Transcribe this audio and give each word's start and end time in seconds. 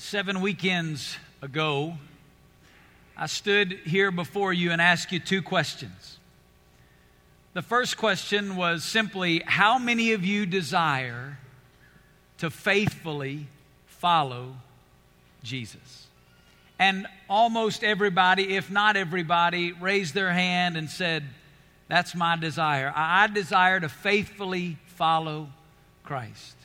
Seven 0.00 0.40
weekends 0.40 1.18
ago, 1.42 1.94
I 3.16 3.26
stood 3.26 3.72
here 3.84 4.10
before 4.10 4.52
you 4.52 4.72
and 4.72 4.80
asked 4.80 5.12
you 5.12 5.20
two 5.20 5.42
questions. 5.42 6.18
The 7.52 7.62
first 7.62 7.96
question 7.96 8.56
was 8.56 8.82
simply 8.82 9.42
How 9.44 9.78
many 9.78 10.12
of 10.12 10.24
you 10.24 10.46
desire 10.46 11.38
to 12.38 12.50
faithfully 12.50 13.46
follow 13.86 14.56
Jesus? 15.42 16.06
And 16.78 17.06
almost 17.28 17.84
everybody, 17.84 18.56
if 18.56 18.70
not 18.70 18.96
everybody, 18.96 19.72
raised 19.72 20.14
their 20.14 20.32
hand 20.32 20.78
and 20.78 20.88
said, 20.88 21.24
That's 21.88 22.14
my 22.14 22.36
desire. 22.36 22.92
I 22.96 23.26
desire 23.26 23.80
to 23.80 23.88
faithfully 23.88 24.78
follow 24.86 25.50
Christ. 26.04 26.56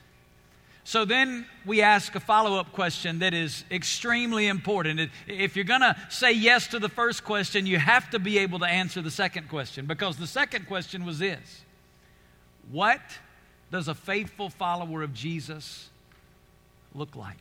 So 0.88 1.04
then 1.04 1.47
we 1.65 1.81
ask 1.81 2.13
a 2.13 2.20
follow 2.20 2.59
up 2.59 2.71
question 2.71 3.17
that 3.20 3.34
is 3.34 3.66
extremely 3.71 4.45
important. 4.45 5.09
If 5.26 5.55
you're 5.55 5.66
going 5.66 5.81
to 5.81 5.95
say 6.09 6.31
yes 6.31 6.67
to 6.67 6.80
the 6.80 6.89
first 6.89 7.23
question, 7.23 7.66
you 7.66 7.80
have 7.80 8.12
to 8.12 8.20
be 8.20 8.38
able 8.38 8.59
to 8.59 8.67
answer 8.67 9.02
the 9.02 9.09
second 9.09 9.49
question 9.49 9.88
because 9.88 10.17
the 10.17 10.27
second 10.27 10.67
question 10.67 11.03
was 11.03 11.17
this 11.17 11.63
What 12.71 13.02
does 13.71 13.88
a 13.88 13.95
faithful 13.95 14.52
follower 14.52 15.02
of 15.02 15.12
Jesus 15.12 15.90
look 16.93 17.15
like? 17.15 17.38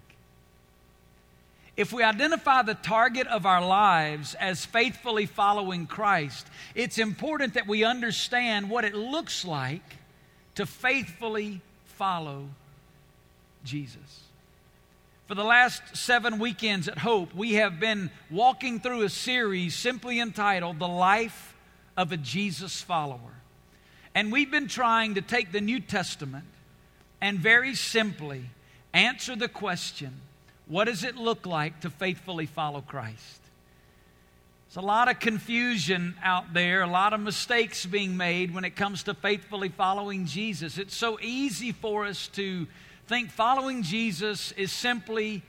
If 1.77 1.93
we 1.93 2.03
identify 2.03 2.63
the 2.63 2.75
target 2.75 3.27
of 3.27 3.45
our 3.45 3.65
lives 3.65 4.35
as 4.37 4.65
faithfully 4.65 5.27
following 5.27 5.87
Christ, 5.87 6.47
it's 6.75 6.97
important 6.97 7.55
that 7.55 7.67
we 7.67 7.85
understand 7.85 8.71
what 8.71 8.87
it 8.87 8.95
looks 8.95 9.45
like 9.45 9.97
to 10.55 10.65
faithfully 10.65 11.61
follow 11.85 12.49
Jesus. 13.65 14.25
For 15.27 15.35
the 15.35 15.45
last 15.45 15.97
seven 15.97 16.39
weekends 16.39 16.87
at 16.87 16.99
Hope, 16.99 17.35
we 17.35 17.55
have 17.55 17.81
been 17.81 18.11
walking 18.31 18.79
through 18.79 19.03
a 19.03 19.09
series 19.09 19.75
simply 19.75 20.21
entitled 20.21 20.79
The 20.79 20.89
Life 20.89 21.55
of 21.97 22.13
a 22.13 22.17
Jesus 22.17 22.83
Follower. 22.83 23.19
And 24.15 24.31
we've 24.31 24.51
been 24.51 24.69
trying 24.69 25.15
to 25.15 25.23
take 25.23 25.51
the 25.51 25.63
New 25.63 25.81
Testament 25.81 26.45
and 27.21 27.39
very 27.39 27.75
simply 27.75 28.45
answer 28.93 29.35
the 29.35 29.49
question 29.49 30.21
what 30.67 30.85
does 30.85 31.05
it 31.05 31.17
look 31.17 31.45
like 31.45 31.81
to 31.81 31.91
faithfully 31.91 32.47
follow 32.47 32.81
Christ? 32.81 33.41
There's 34.69 34.83
a 34.83 34.87
lot 34.87 35.11
of 35.11 35.21
confusion 35.21 36.17
out 36.23 36.55
there, 36.55 36.83
a 36.83 36.87
lot 36.87 37.13
of 37.13 37.21
mistakes 37.21 37.85
being 37.85 38.17
made 38.17 38.55
when 38.55 38.65
it 38.65 38.75
comes 38.75 39.03
to 39.05 39.15
faithfully 39.15 39.69
following 39.69 40.27
Jesus. 40.27 40.79
It's 40.79 40.97
so 40.97 41.19
easy 41.21 41.73
for 41.73 42.07
us 42.07 42.29
to 42.29 42.67
think 43.07 43.31
following 43.31 43.83
Jesus 43.83 44.53
is 44.53 44.73
simply 44.73 45.43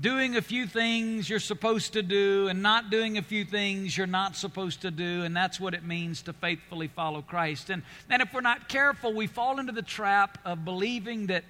doing 0.00 0.36
a 0.36 0.42
few 0.42 0.66
things 0.66 1.30
you're 1.30 1.38
supposed 1.38 1.92
to 1.92 2.02
do 2.02 2.48
and 2.48 2.62
not 2.62 2.90
doing 2.90 3.16
a 3.16 3.22
few 3.22 3.44
things 3.44 3.96
you're 3.96 4.06
not 4.06 4.36
supposed 4.36 4.82
to 4.82 4.90
do, 4.90 5.22
and 5.22 5.34
that's 5.34 5.60
what 5.60 5.72
it 5.72 5.84
means 5.84 6.22
to 6.22 6.32
faithfully 6.32 6.88
follow 6.88 7.22
Christ. 7.22 7.70
And, 7.70 7.82
and 8.10 8.20
if 8.20 8.34
we're 8.34 8.40
not 8.40 8.68
careful, 8.68 9.14
we 9.14 9.26
fall 9.26 9.58
into 9.60 9.72
the 9.72 9.82
trap 9.82 10.38
of 10.44 10.64
believing 10.64 11.28
that 11.28 11.44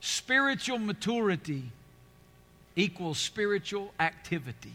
spiritual 0.00 0.78
maturity 0.78 1.64
equals 2.74 3.18
spiritual 3.18 3.92
activity. 4.00 4.72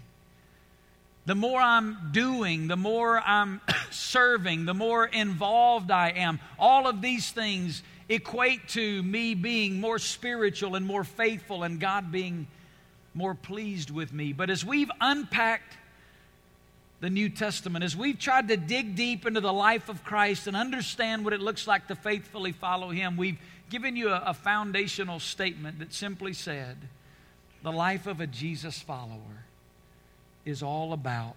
The 1.25 1.35
more 1.35 1.59
I'm 1.59 2.11
doing, 2.13 2.67
the 2.67 2.77
more 2.77 3.19
I'm 3.19 3.59
serving, 3.91 4.65
the 4.65 4.73
more 4.73 5.05
involved 5.05 5.91
I 5.91 6.11
am, 6.11 6.39
all 6.57 6.87
of 6.87 7.01
these 7.01 7.31
things 7.31 7.83
equate 8.09 8.69
to 8.69 9.03
me 9.03 9.33
being 9.35 9.81
more 9.81 9.99
spiritual 9.99 10.75
and 10.75 10.85
more 10.85 11.03
faithful 11.03 11.63
and 11.63 11.79
God 11.79 12.11
being 12.11 12.47
more 13.13 13.35
pleased 13.35 13.89
with 13.89 14.13
me. 14.13 14.33
But 14.33 14.49
as 14.49 14.63
we've 14.63 14.91
unpacked 15.01 15.77
the 16.99 17.09
New 17.09 17.29
Testament, 17.29 17.83
as 17.83 17.95
we've 17.95 18.17
tried 18.17 18.47
to 18.47 18.57
dig 18.57 18.95
deep 18.95 19.25
into 19.25 19.41
the 19.41 19.53
life 19.53 19.89
of 19.89 20.03
Christ 20.03 20.47
and 20.47 20.55
understand 20.55 21.23
what 21.23 21.33
it 21.33 21.41
looks 21.41 21.67
like 21.67 21.87
to 21.87 21.95
faithfully 21.95 22.51
follow 22.51 22.89
Him, 22.89 23.17
we've 23.17 23.37
given 23.69 23.95
you 23.95 24.09
a, 24.09 24.23
a 24.27 24.33
foundational 24.33 25.19
statement 25.19 25.79
that 25.79 25.93
simply 25.93 26.33
said, 26.33 26.77
The 27.63 27.71
life 27.71 28.07
of 28.07 28.21
a 28.21 28.27
Jesus 28.27 28.79
follower 28.79 29.45
is 30.45 30.63
all 30.63 30.93
about 30.93 31.35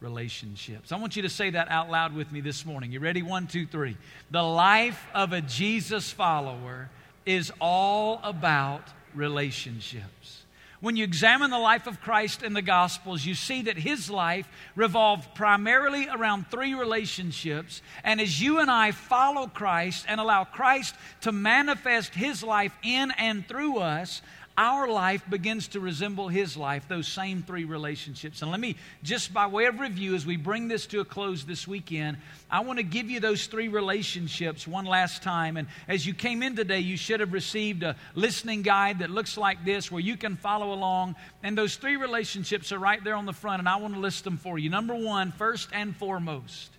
relationships. 0.00 0.92
I 0.92 0.96
want 0.96 1.16
you 1.16 1.22
to 1.22 1.28
say 1.28 1.50
that 1.50 1.70
out 1.70 1.90
loud 1.90 2.14
with 2.14 2.30
me 2.30 2.40
this 2.40 2.66
morning. 2.66 2.92
You 2.92 3.00
ready? 3.00 3.22
One, 3.22 3.46
two, 3.46 3.66
three. 3.66 3.96
The 4.30 4.42
life 4.42 5.06
of 5.14 5.32
a 5.32 5.40
Jesus 5.40 6.10
follower 6.10 6.90
is 7.24 7.52
all 7.60 8.20
about 8.22 8.82
relationships. 9.14 10.42
When 10.80 10.94
you 10.94 11.04
examine 11.04 11.50
the 11.50 11.58
life 11.58 11.86
of 11.86 12.02
Christ 12.02 12.42
in 12.42 12.52
the 12.52 12.62
Gospels, 12.62 13.24
you 13.24 13.34
see 13.34 13.62
that 13.62 13.78
his 13.78 14.10
life 14.10 14.46
revolved 14.74 15.34
primarily 15.34 16.06
around 16.06 16.46
three 16.50 16.74
relationships. 16.74 17.80
And 18.04 18.20
as 18.20 18.40
you 18.40 18.58
and 18.60 18.70
I 18.70 18.92
follow 18.92 19.46
Christ 19.46 20.04
and 20.06 20.20
allow 20.20 20.44
Christ 20.44 20.94
to 21.22 21.32
manifest 21.32 22.14
his 22.14 22.42
life 22.42 22.72
in 22.82 23.10
and 23.12 23.48
through 23.48 23.78
us, 23.78 24.20
our 24.58 24.88
life 24.88 25.22
begins 25.28 25.68
to 25.68 25.80
resemble 25.80 26.28
his 26.28 26.56
life, 26.56 26.88
those 26.88 27.06
same 27.06 27.42
three 27.42 27.64
relationships. 27.64 28.40
And 28.40 28.50
let 28.50 28.58
me, 28.58 28.76
just 29.02 29.34
by 29.34 29.46
way 29.46 29.66
of 29.66 29.78
review, 29.80 30.14
as 30.14 30.24
we 30.24 30.36
bring 30.36 30.66
this 30.66 30.86
to 30.86 31.00
a 31.00 31.04
close 31.04 31.44
this 31.44 31.68
weekend, 31.68 32.16
I 32.50 32.60
want 32.60 32.78
to 32.78 32.82
give 32.82 33.10
you 33.10 33.20
those 33.20 33.46
three 33.46 33.68
relationships 33.68 34.66
one 34.66 34.86
last 34.86 35.22
time. 35.22 35.58
And 35.58 35.68
as 35.88 36.06
you 36.06 36.14
came 36.14 36.42
in 36.42 36.56
today, 36.56 36.80
you 36.80 36.96
should 36.96 37.20
have 37.20 37.34
received 37.34 37.82
a 37.82 37.96
listening 38.14 38.62
guide 38.62 39.00
that 39.00 39.10
looks 39.10 39.36
like 39.36 39.62
this 39.64 39.92
where 39.92 40.00
you 40.00 40.16
can 40.16 40.36
follow 40.36 40.72
along. 40.72 41.16
And 41.42 41.56
those 41.56 41.76
three 41.76 41.96
relationships 41.96 42.72
are 42.72 42.78
right 42.78 43.02
there 43.04 43.14
on 43.14 43.26
the 43.26 43.34
front, 43.34 43.58
and 43.58 43.68
I 43.68 43.76
want 43.76 43.92
to 43.92 44.00
list 44.00 44.24
them 44.24 44.38
for 44.38 44.58
you. 44.58 44.70
Number 44.70 44.94
one, 44.94 45.32
first 45.32 45.68
and 45.74 45.94
foremost, 45.94 46.70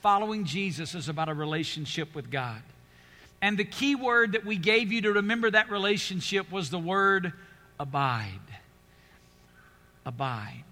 following 0.00 0.44
Jesus 0.44 0.94
is 0.94 1.08
about 1.08 1.28
a 1.28 1.34
relationship 1.34 2.14
with 2.14 2.30
God. 2.30 2.62
And 3.42 3.56
the 3.58 3.64
key 3.64 3.94
word 3.94 4.32
that 4.32 4.44
we 4.44 4.56
gave 4.56 4.92
you 4.92 5.02
to 5.02 5.12
remember 5.14 5.50
that 5.50 5.70
relationship 5.70 6.50
was 6.52 6.70
the 6.70 6.78
word 6.78 7.32
abide. 7.78 8.28
Abide. 10.04 10.64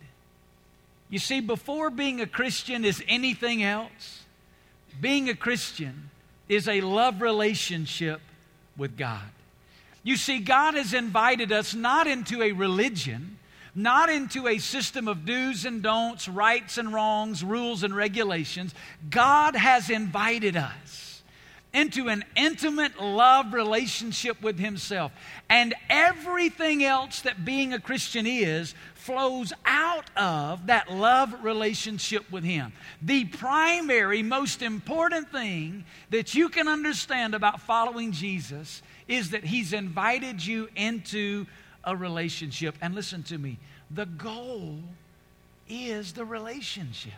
You 1.09 1.19
see, 1.19 1.41
before 1.41 1.91
being 1.91 2.21
a 2.21 2.27
Christian 2.27 2.85
is 2.85 3.03
anything 3.09 3.63
else, 3.63 4.25
being 5.01 5.31
a 5.31 5.35
Christian 5.35 6.11
is 6.49 6.69
a 6.69 6.83
love 6.83 7.23
relationship 7.23 8.21
with 8.77 8.97
God. 8.97 9.31
You 10.03 10.17
see, 10.17 10.39
God 10.39 10.75
has 10.75 10.93
invited 10.93 11.53
us 11.53 11.75
not 11.75 12.07
into 12.07 12.43
a 12.43 12.53
religion, 12.53 13.39
not 13.75 14.11
into 14.11 14.47
a 14.47 14.59
system 14.59 15.09
of 15.09 15.25
do's 15.25 15.65
and 15.65 15.83
don'ts, 15.83 16.29
rights 16.29 16.77
and 16.77 16.93
wrongs, 16.93 17.43
rules 17.43 17.83
and 17.83 17.95
regulations. 17.97 18.75
God 19.09 19.57
has 19.57 19.89
invited 19.89 20.57
us 20.57 21.08
into 21.73 22.09
an 22.09 22.25
intimate 22.35 23.01
love 23.01 23.53
relationship 23.53 24.41
with 24.43 24.59
Himself. 24.59 25.13
And 25.49 25.75
everything 25.91 26.83
else 26.83 27.21
that 27.23 27.45
being 27.45 27.73
a 27.73 27.81
Christian 27.81 28.27
is 28.27 28.75
flows 28.95 29.53
out 29.65 30.11
of 30.17 30.67
that 30.67 30.91
love 30.91 31.45
relationship 31.45 32.31
with 32.31 32.45
Him. 32.45 32.73
The 33.03 33.27
primary, 33.27 34.23
most 34.23 34.63
important 34.63 35.31
thing 35.31 35.85
that 36.11 36.35
you 36.35 36.49
can 36.49 36.69
understand 36.69 37.35
about 37.35 37.61
following 37.61 38.13
Jesus 38.13 38.83
is 39.07 39.31
that 39.31 39.45
He's 39.45 39.73
invited 39.73 40.45
you 40.45 40.69
into 40.75 41.47
a 41.85 41.95
relationship. 41.95 42.75
And 42.81 42.95
listen 42.95 43.23
to 43.25 43.39
me 43.39 43.59
the 43.91 44.07
goal 44.07 44.79
is 45.69 46.13
the 46.13 46.25
relationship. 46.25 47.13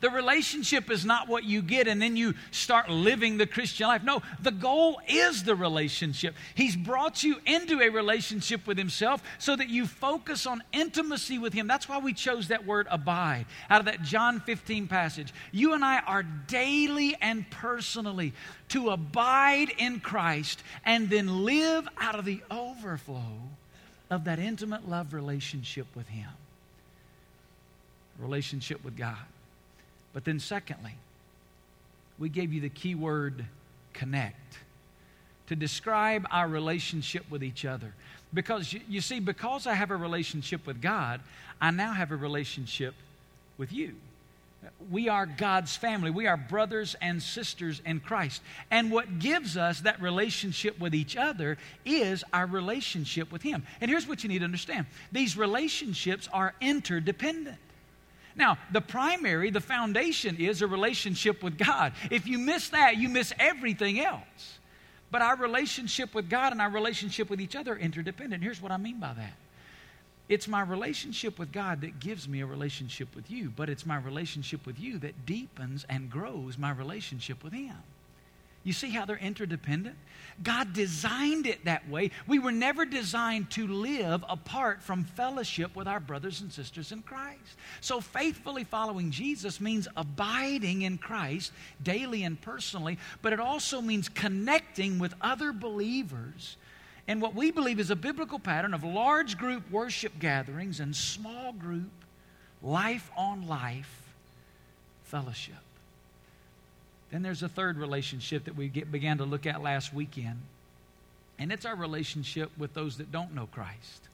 The 0.00 0.10
relationship 0.10 0.90
is 0.90 1.04
not 1.04 1.28
what 1.28 1.44
you 1.44 1.62
get 1.62 1.88
and 1.88 2.00
then 2.00 2.16
you 2.16 2.34
start 2.50 2.88
living 2.88 3.36
the 3.36 3.46
Christian 3.46 3.88
life. 3.88 4.02
No, 4.02 4.22
the 4.40 4.50
goal 4.50 5.00
is 5.08 5.44
the 5.44 5.54
relationship. 5.54 6.34
He's 6.54 6.76
brought 6.76 7.22
you 7.22 7.38
into 7.46 7.80
a 7.80 7.88
relationship 7.88 8.66
with 8.66 8.78
Himself 8.78 9.22
so 9.38 9.56
that 9.56 9.68
you 9.68 9.86
focus 9.86 10.46
on 10.46 10.62
intimacy 10.72 11.38
with 11.38 11.52
Him. 11.52 11.66
That's 11.66 11.88
why 11.88 11.98
we 11.98 12.12
chose 12.12 12.48
that 12.48 12.66
word 12.66 12.86
abide 12.90 13.46
out 13.68 13.80
of 13.80 13.86
that 13.86 14.02
John 14.02 14.40
15 14.40 14.86
passage. 14.86 15.32
You 15.52 15.74
and 15.74 15.84
I 15.84 15.98
are 16.00 16.22
daily 16.22 17.16
and 17.20 17.48
personally 17.50 18.32
to 18.68 18.90
abide 18.90 19.70
in 19.78 20.00
Christ 20.00 20.62
and 20.84 21.10
then 21.10 21.44
live 21.44 21.88
out 21.98 22.18
of 22.18 22.24
the 22.24 22.42
overflow 22.50 23.22
of 24.10 24.24
that 24.24 24.38
intimate 24.38 24.88
love 24.88 25.12
relationship 25.12 25.86
with 25.94 26.08
Him. 26.08 26.30
Relationship 28.18 28.84
with 28.84 28.96
God. 28.96 29.16
But 30.18 30.24
then, 30.24 30.40
secondly, 30.40 30.96
we 32.18 32.28
gave 32.28 32.52
you 32.52 32.60
the 32.60 32.68
key 32.68 32.96
word 32.96 33.44
connect 33.92 34.58
to 35.46 35.54
describe 35.54 36.26
our 36.32 36.48
relationship 36.48 37.30
with 37.30 37.44
each 37.44 37.64
other. 37.64 37.94
Because 38.34 38.74
you 38.88 39.00
see, 39.00 39.20
because 39.20 39.68
I 39.68 39.74
have 39.74 39.92
a 39.92 39.96
relationship 39.96 40.66
with 40.66 40.82
God, 40.82 41.20
I 41.60 41.70
now 41.70 41.92
have 41.92 42.10
a 42.10 42.16
relationship 42.16 42.96
with 43.58 43.72
you. 43.72 43.94
We 44.90 45.08
are 45.08 45.24
God's 45.24 45.76
family. 45.76 46.10
We 46.10 46.26
are 46.26 46.36
brothers 46.36 46.96
and 47.00 47.22
sisters 47.22 47.80
in 47.86 48.00
Christ. 48.00 48.42
And 48.72 48.90
what 48.90 49.20
gives 49.20 49.56
us 49.56 49.82
that 49.82 50.02
relationship 50.02 50.80
with 50.80 50.96
each 50.96 51.16
other 51.16 51.58
is 51.84 52.24
our 52.32 52.46
relationship 52.46 53.30
with 53.30 53.42
Him. 53.42 53.62
And 53.80 53.88
here's 53.88 54.08
what 54.08 54.24
you 54.24 54.28
need 54.28 54.40
to 54.40 54.46
understand 54.46 54.86
these 55.12 55.36
relationships 55.36 56.28
are 56.32 56.54
interdependent. 56.60 57.58
Now, 58.38 58.56
the 58.72 58.80
primary, 58.80 59.50
the 59.50 59.60
foundation 59.60 60.36
is 60.36 60.62
a 60.62 60.66
relationship 60.66 61.42
with 61.42 61.58
God. 61.58 61.92
If 62.10 62.26
you 62.26 62.38
miss 62.38 62.68
that, 62.68 62.96
you 62.96 63.08
miss 63.08 63.32
everything 63.38 64.00
else. 64.00 64.58
But 65.10 65.22
our 65.22 65.36
relationship 65.36 66.14
with 66.14 66.30
God 66.30 66.52
and 66.52 66.60
our 66.60 66.70
relationship 66.70 67.30
with 67.30 67.40
each 67.40 67.56
other 67.56 67.72
are 67.74 67.78
interdependent. 67.78 68.42
Here's 68.42 68.62
what 68.62 68.70
I 68.72 68.76
mean 68.76 69.00
by 69.00 69.12
that 69.14 69.34
it's 70.28 70.46
my 70.46 70.60
relationship 70.60 71.38
with 71.38 71.52
God 71.52 71.80
that 71.80 72.00
gives 72.00 72.28
me 72.28 72.42
a 72.42 72.46
relationship 72.46 73.14
with 73.16 73.30
you, 73.30 73.50
but 73.56 73.70
it's 73.70 73.86
my 73.86 73.96
relationship 73.96 74.66
with 74.66 74.78
you 74.78 74.98
that 74.98 75.24
deepens 75.24 75.86
and 75.88 76.10
grows 76.10 76.58
my 76.58 76.70
relationship 76.70 77.42
with 77.42 77.54
Him. 77.54 77.76
You 78.68 78.74
see 78.74 78.90
how 78.90 79.06
they're 79.06 79.16
interdependent? 79.16 79.96
God 80.42 80.74
designed 80.74 81.46
it 81.46 81.64
that 81.64 81.88
way. 81.88 82.10
We 82.26 82.38
were 82.38 82.52
never 82.52 82.84
designed 82.84 83.50
to 83.52 83.66
live 83.66 84.22
apart 84.28 84.82
from 84.82 85.04
fellowship 85.04 85.74
with 85.74 85.88
our 85.88 86.00
brothers 86.00 86.42
and 86.42 86.52
sisters 86.52 86.92
in 86.92 87.00
Christ. 87.00 87.56
So, 87.80 88.02
faithfully 88.02 88.64
following 88.64 89.10
Jesus 89.10 89.58
means 89.58 89.88
abiding 89.96 90.82
in 90.82 90.98
Christ 90.98 91.50
daily 91.82 92.24
and 92.24 92.38
personally, 92.38 92.98
but 93.22 93.32
it 93.32 93.40
also 93.40 93.80
means 93.80 94.10
connecting 94.10 94.98
with 94.98 95.14
other 95.22 95.54
believers 95.54 96.58
and 97.06 97.22
what 97.22 97.34
we 97.34 97.50
believe 97.50 97.80
is 97.80 97.90
a 97.90 97.96
biblical 97.96 98.38
pattern 98.38 98.74
of 98.74 98.84
large 98.84 99.38
group 99.38 99.70
worship 99.70 100.18
gatherings 100.18 100.78
and 100.78 100.94
small 100.94 101.54
group, 101.54 101.90
life 102.62 103.10
on 103.16 103.48
life 103.48 104.12
fellowship. 105.04 105.54
Then 107.10 107.22
there's 107.22 107.42
a 107.42 107.48
third 107.48 107.78
relationship 107.78 108.44
that 108.44 108.56
we 108.56 108.68
get, 108.68 108.92
began 108.92 109.18
to 109.18 109.24
look 109.24 109.46
at 109.46 109.62
last 109.62 109.94
weekend, 109.94 110.40
and 111.38 111.52
it's 111.52 111.64
our 111.64 111.76
relationship 111.76 112.50
with 112.58 112.74
those 112.74 112.98
that 112.98 113.10
don't 113.10 113.34
know 113.34 113.46
Christ. 113.46 114.08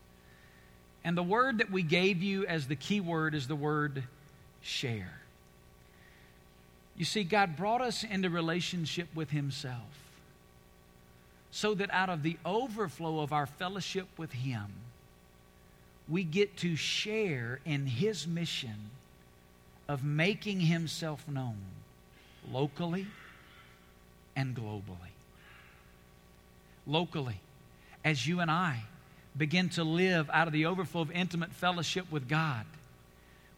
And 1.03 1.17
the 1.17 1.23
word 1.23 1.59
that 1.59 1.71
we 1.71 1.83
gave 1.83 2.23
you 2.23 2.47
as 2.47 2.67
the 2.67 2.77
key 2.77 3.01
word 3.01 3.35
is 3.35 3.49
the 3.49 3.57
word 3.57 4.05
share. 4.63 5.21
You 6.97 7.05
see, 7.05 7.25
God 7.25 7.57
brought 7.57 7.81
us 7.81 8.05
into 8.05 8.31
relationship 8.31 9.09
with 9.15 9.31
Himself 9.31 9.83
so 11.51 11.75
that 11.75 11.93
out 11.93 12.09
of 12.09 12.23
the 12.23 12.37
overflow 12.45 13.21
of 13.21 13.33
our 13.33 13.47
fellowship 13.47 14.07
with 14.17 14.33
Him, 14.33 14.67
we 16.09 16.23
get 16.23 16.57
to 16.59 16.77
share 16.77 17.59
in 17.65 17.87
His 17.87 18.27
mission 18.27 18.91
of 19.89 20.05
making 20.05 20.61
Himself 20.61 21.27
known 21.29 21.57
locally 22.51 23.07
and 24.37 24.55
globally. 24.57 25.13
Locally, 26.87 27.41
as 28.05 28.27
you 28.27 28.41
and 28.41 28.51
I 28.51 28.83
begin 29.37 29.69
to 29.71 29.85
live 29.85 30.29
out 30.33 30.47
of 30.47 30.53
the 30.53 30.67
overflow 30.67 31.03
of 31.03 31.11
intimate 31.11 31.53
fellowship 31.53 32.11
with 32.11 32.29
God, 32.29 32.67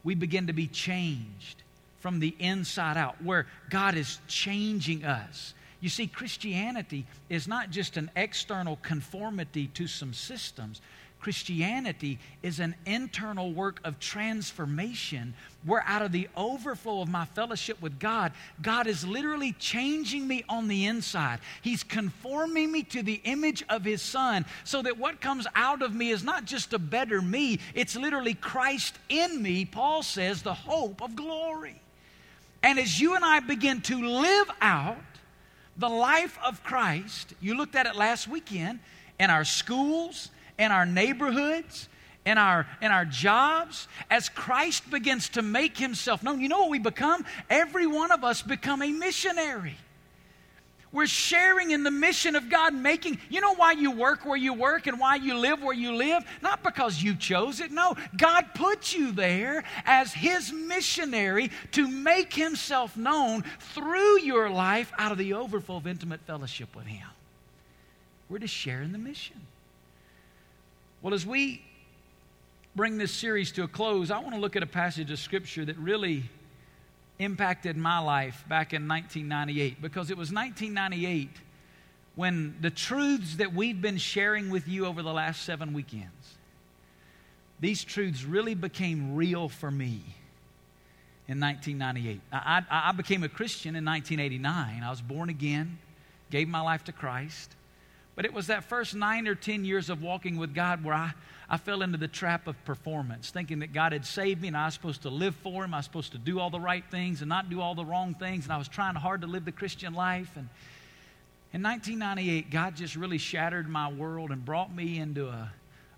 we 0.05 0.15
begin 0.15 0.47
to 0.47 0.53
be 0.53 0.69
changed 0.69 1.63
from 1.99 2.21
the 2.21 2.35
inside 2.39 2.97
out, 2.97 3.23
where 3.23 3.47
God 3.69 3.97
is 3.97 4.21
changing 4.29 5.05
us 5.05 5.55
you 5.81 5.91
see, 5.91 6.07
Christianity 6.07 7.07
is 7.29 7.47
not 7.47 7.71
just 7.71 7.97
an 7.97 8.11
external 8.17 8.77
conformity 8.83 9.69
to 9.75 9.87
some 9.87 10.15
systems. 10.15 10.81
Christianity 11.21 12.19
is 12.43 12.61
an 12.61 12.75
internal 12.85 13.53
work 13.53 13.81
of 13.85 13.99
transformation 13.99 15.35
where, 15.65 15.83
out 15.87 16.03
of 16.03 16.13
the 16.13 16.29
overflow 16.37 17.01
of 17.03 17.09
my 17.09 17.25
fellowship 17.25 17.83
with 17.83 17.99
God, 17.99 18.33
God 18.63 18.87
is 18.87 19.05
literally 19.05 19.53
changing 19.53 20.29
me 20.29 20.45
on 20.49 20.69
the 20.69 20.87
inside. 20.87 21.41
He's 21.63 21.83
conforming 21.83 22.71
me 22.71 22.85
to 22.85 23.03
the 23.03 23.21
image 23.25 23.65
of 23.69 23.85
His 23.85 24.03
Son 24.03 24.45
so 24.63 24.83
that 24.83 24.99
what 24.99 25.21
comes 25.21 25.47
out 25.57 25.83
of 25.83 25.95
me 25.95 26.11
is 26.11 26.23
not 26.23 26.45
just 26.45 26.73
a 26.73 26.79
better 26.79 27.21
me, 27.21 27.59
it's 27.75 27.97
literally 27.97 28.35
Christ 28.35 28.97
in 29.09 29.43
me, 29.43 29.65
Paul 29.65 30.03
says, 30.03 30.43
the 30.43 30.55
hope 30.55 31.03
of 31.03 31.17
glory. 31.17 31.81
And 32.63 32.79
as 32.79 33.01
you 33.01 33.17
and 33.17 33.25
I 33.25 33.41
begin 33.41 33.81
to 33.83 34.01
live 34.07 34.51
out 34.61 34.99
the 35.77 35.89
life 35.89 36.39
of 36.45 36.63
Christ, 36.63 37.35
you 37.41 37.57
looked 37.57 37.75
at 37.75 37.87
it 37.87 37.97
last 37.97 38.29
weekend, 38.29 38.81
in 39.19 39.31
our 39.31 39.45
schools, 39.45 40.31
in 40.59 40.73
our 40.73 40.87
neighborhoods, 40.87 41.89
in 42.25 42.39
our, 42.39 42.67
in 42.83 42.91
our 42.91 43.05
jobs, 43.05 43.89
as 44.11 44.29
Christ 44.29 44.91
begins 44.91 45.29
to 45.31 45.43
make 45.43 45.79
himself 45.79 46.23
known, 46.23 46.41
you 46.41 46.49
know 46.49 46.61
what 46.61 46.71
we 46.71 46.79
become? 46.79 47.25
Every 47.49 47.87
one 47.87 48.11
of 48.11 48.25
us 48.25 48.43
become 48.43 48.83
a 48.83 48.91
missionary. 48.91 49.77
We're 50.93 51.07
sharing 51.07 51.73
in 51.73 51.83
the 51.83 51.91
mission 51.91 52.37
of 52.37 52.49
God, 52.49 52.73
making, 52.73 53.19
you 53.29 53.41
know 53.41 53.55
why 53.55 53.73
you 53.73 53.91
work 53.91 54.25
where 54.25 54.37
you 54.37 54.55
work 54.55 54.87
and 54.87 54.99
why 54.99 55.17
you 55.17 55.37
live 55.37 55.61
where 55.63 55.75
you 55.75 55.95
live? 55.95 56.25
Not 56.43 56.63
because 56.63 57.03
you 57.03 57.15
chose 57.15 57.61
it. 57.61 57.71
No, 57.71 57.97
God 58.17 58.47
put 58.55 58.95
you 58.95 59.13
there 59.13 59.63
as 59.85 60.15
His 60.15 60.53
missionary 60.53 61.51
to 61.73 61.87
make 61.87 62.33
Himself 62.33 62.97
known 62.97 63.45
through 63.75 64.21
your 64.21 64.49
life 64.49 64.91
out 64.97 65.13
of 65.13 65.19
the 65.19 65.35
overflow 65.35 65.77
of 65.77 65.87
intimate 65.87 66.21
fellowship 66.23 66.75
with 66.75 66.87
Him. 66.87 67.07
We're 68.31 68.39
to 68.39 68.47
share 68.47 68.81
in 68.81 68.93
the 68.93 68.99
mission. 68.99 69.43
Well, 71.07 71.15
as 71.15 71.25
we 71.25 71.63
bring 72.75 72.99
this 72.99 73.13
series 73.13 73.53
to 73.53 73.63
a 73.63 73.69
close, 73.69 74.11
I 74.11 74.19
want 74.19 74.35
to 74.35 74.41
look 74.41 74.57
at 74.57 74.65
a 74.65 74.67
passage 74.67 75.13
of 75.13 75.21
Scripture 75.21 75.65
that 75.65 75.79
really 75.79 76.25
impacted 77.21 77.77
my 77.77 78.01
life 78.01 78.45
back 78.49 78.73
in 78.73 78.89
1998 78.89 79.81
because 79.81 80.11
it 80.11 80.17
was 80.17 80.33
1998 80.33 81.31
when 82.17 82.57
the 82.61 82.71
truths 82.71 83.37
that 83.37 83.55
we've 83.55 83.81
been 83.81 83.99
sharing 83.99 84.51
with 84.51 84.67
you 84.67 84.85
over 84.85 85.01
the 85.01 85.13
last 85.13 85.45
seven 85.45 85.75
weekends, 85.75 86.39
these 87.61 87.85
truths 87.85 88.25
really 88.25 88.57
became 88.57 89.15
real 89.15 89.49
for 89.49 89.71
me 89.71 90.03
in 91.29 91.39
1998. 91.39 92.21
I, 92.33 92.65
I, 92.69 92.89
I 92.89 92.91
became 92.91 93.23
a 93.23 93.29
Christian 93.29 93.77
in 93.77 93.85
1989. 93.85 94.83
I 94.83 94.91
was 94.91 95.03
born 95.03 95.29
again, 95.29 95.79
gave 96.33 96.49
my 96.49 96.63
life 96.63 96.83
to 96.83 96.93
Christ. 96.93 97.55
But 98.17 98.25
it 98.25 98.33
was 98.33 98.47
that 98.47 98.65
first 98.65 98.95
nine 98.95 99.29
or 99.29 99.35
10 99.35 99.65
years 99.67 99.91
of 99.91 100.03
walking 100.03 100.39
with 100.39 100.55
God 100.55 100.83
where 100.83 100.95
I, 100.95 101.13
I 101.51 101.59
fell 101.59 101.83
into 101.83 101.99
the 101.99 102.09
trap 102.09 102.49
of 102.49 102.63
performance, 102.65 103.31
thinking 103.31 103.59
that 103.59 103.75
God 103.75 103.93
had 103.93 104.07
saved 104.07 104.41
me 104.41 104.49
and 104.49 104.57
I 104.57 104.65
was 104.65 104.75
supposed 104.75 105.03
to 105.03 105.11
live 105.11 105.35
for 105.37 105.65
Him. 105.65 105.75
I 105.75 105.77
was 105.77 105.85
supposed 105.85 106.13
to 106.13 106.19
do 106.19 106.41
all 106.41 106.49
the 106.49 106.59
right 106.59 106.85
things 106.91 107.21
and 107.21 107.29
not 107.29 107.51
do 107.51 107.61
all 107.61 107.75
the 107.75 107.85
wrong 107.85 108.15
things. 108.15 108.45
And 108.45 108.53
I 108.53 108.57
was 108.57 108.69
trying 108.69 108.95
hard 108.95 109.21
to 109.21 109.27
live 109.27 109.45
the 109.45 109.53
Christian 109.53 109.93
life. 109.93 110.31
And 110.35 110.49
in 111.53 111.63
1998, 111.63 112.51
God 112.51 112.75
just 112.75 112.97
really 112.97 113.19
shattered 113.19 113.69
my 113.69 113.93
world 113.93 114.31
and 114.31 114.43
brought 114.43 114.75
me 114.75 114.99
into 114.99 115.29
a, 115.29 115.53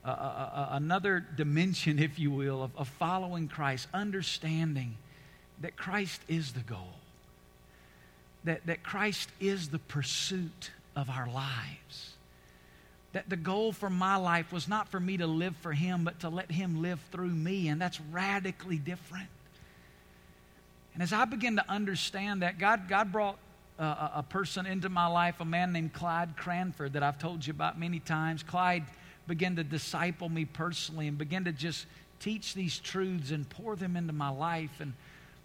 a, 0.04 0.08
a, 0.10 0.68
another 0.72 1.24
dimension, 1.36 1.98
if 2.02 2.18
you 2.18 2.32
will, 2.32 2.64
of, 2.64 2.76
of 2.76 2.88
following 2.88 3.46
Christ, 3.46 3.86
understanding 3.94 4.96
that 5.60 5.76
Christ 5.76 6.20
is 6.26 6.52
the 6.52 6.60
goal, 6.60 6.94
that, 8.42 8.66
that 8.66 8.82
Christ 8.82 9.30
is 9.38 9.68
the 9.68 9.78
pursuit 9.78 10.72
of 10.98 11.08
our 11.08 11.28
lives. 11.32 12.16
That 13.12 13.30
the 13.30 13.36
goal 13.36 13.72
for 13.72 13.88
my 13.88 14.16
life 14.16 14.52
was 14.52 14.68
not 14.68 14.88
for 14.88 14.98
me 14.98 15.16
to 15.16 15.26
live 15.26 15.56
for 15.58 15.72
Him, 15.72 16.04
but 16.04 16.20
to 16.20 16.28
let 16.28 16.50
Him 16.50 16.82
live 16.82 17.00
through 17.12 17.28
me, 17.28 17.68
and 17.68 17.80
that's 17.80 18.00
radically 18.10 18.78
different. 18.78 19.28
And 20.92 21.02
as 21.02 21.12
I 21.12 21.24
begin 21.24 21.56
to 21.56 21.70
understand 21.70 22.42
that, 22.42 22.58
God, 22.58 22.88
God 22.88 23.12
brought 23.12 23.38
a, 23.78 24.10
a 24.16 24.24
person 24.28 24.66
into 24.66 24.88
my 24.88 25.06
life, 25.06 25.36
a 25.38 25.44
man 25.44 25.72
named 25.72 25.92
Clyde 25.92 26.36
Cranford, 26.36 26.94
that 26.94 27.04
I've 27.04 27.18
told 27.18 27.46
you 27.46 27.52
about 27.52 27.78
many 27.78 28.00
times. 28.00 28.42
Clyde 28.42 28.84
began 29.28 29.54
to 29.56 29.64
disciple 29.64 30.28
me 30.28 30.44
personally 30.44 31.06
and 31.06 31.16
began 31.16 31.44
to 31.44 31.52
just 31.52 31.86
teach 32.18 32.54
these 32.54 32.78
truths 32.78 33.30
and 33.30 33.48
pour 33.48 33.76
them 33.76 33.96
into 33.96 34.12
my 34.12 34.30
life. 34.30 34.80
And 34.80 34.94